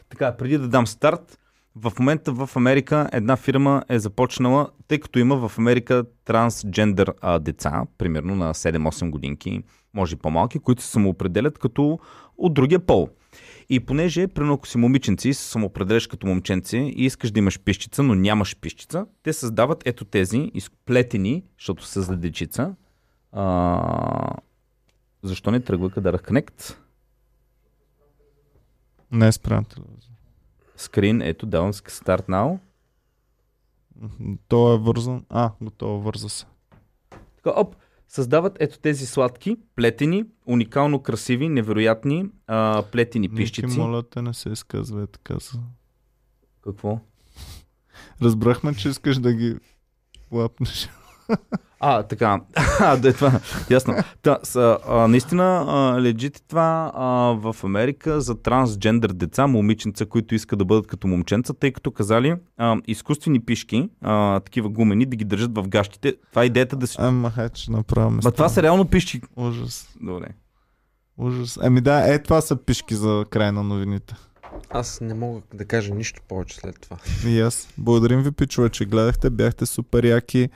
[0.10, 1.40] Така, преди да дам старт,
[1.76, 7.40] в момента в Америка една фирма е започнала, тъй като има в Америка трансджендър а,
[7.40, 9.64] деца, примерно на 7-8 годинки,
[9.94, 12.00] може и по-малки, които се самоопределят като
[12.38, 13.10] от другия пол.
[13.70, 17.60] И понеже, примерно, ако си момиченци и се самоопределяш като момченце и искаш да имаш
[17.60, 22.76] пищица, но нямаш пищица, те създават ето тези изплетени, защото са за дечица.
[23.32, 24.36] А...
[25.24, 26.78] Защо не тръгва къде Connect?
[29.12, 29.66] Не е спрям.
[30.78, 32.60] Скрин, ето, давам старт now.
[34.48, 35.26] То е вързан.
[35.30, 36.46] А, готово, върза се.
[37.36, 37.76] Така, оп,
[38.10, 43.80] създават ето тези сладки, плетени, уникално красиви, невероятни а, плетени Ники, пищици.
[43.80, 45.36] моля те, не се изказва е така.
[46.64, 47.00] Какво?
[48.22, 49.56] Разбрахме, че искаш да ги
[50.32, 50.90] лапнеш.
[51.80, 52.42] А, така.
[52.80, 53.40] А, да е това.
[53.70, 53.96] Ясно.
[54.22, 60.06] Та, са, а, наистина, а, лежит е това а, в Америка за трансджендър деца, момиченца,
[60.06, 65.06] които искат да бъдат като момченца, тъй като казали а, изкуствени пишки, а, такива гумени,
[65.06, 66.16] да ги държат в гащите.
[66.30, 66.96] Това е идеята да си...
[67.00, 68.20] Ама, хай, че направим.
[68.24, 69.22] Ма това са реално пишки.
[69.36, 69.90] Ужас.
[70.02, 70.28] Добре.
[71.18, 71.60] Ужас.
[71.62, 74.16] Ами да, е това са пишки за край на новините.
[74.70, 76.98] Аз не мога да кажа нищо повече след това.
[77.28, 77.68] И аз.
[77.78, 79.30] Благодарим ви, пичове, че гледахте.
[79.30, 80.50] Бяхте супер яки.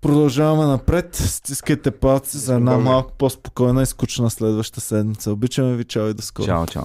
[0.00, 1.16] Продължаваме напред.
[1.16, 2.84] Стискайте палци за една Добре.
[2.84, 5.32] малко по-спокойна и скучна следваща седмица.
[5.32, 6.46] Обичаме ви, чао и до скоро.
[6.46, 6.84] Чао, чао.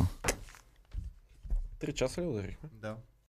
[1.79, 2.69] Три часа ли ударихме?
[2.81, 2.95] Да.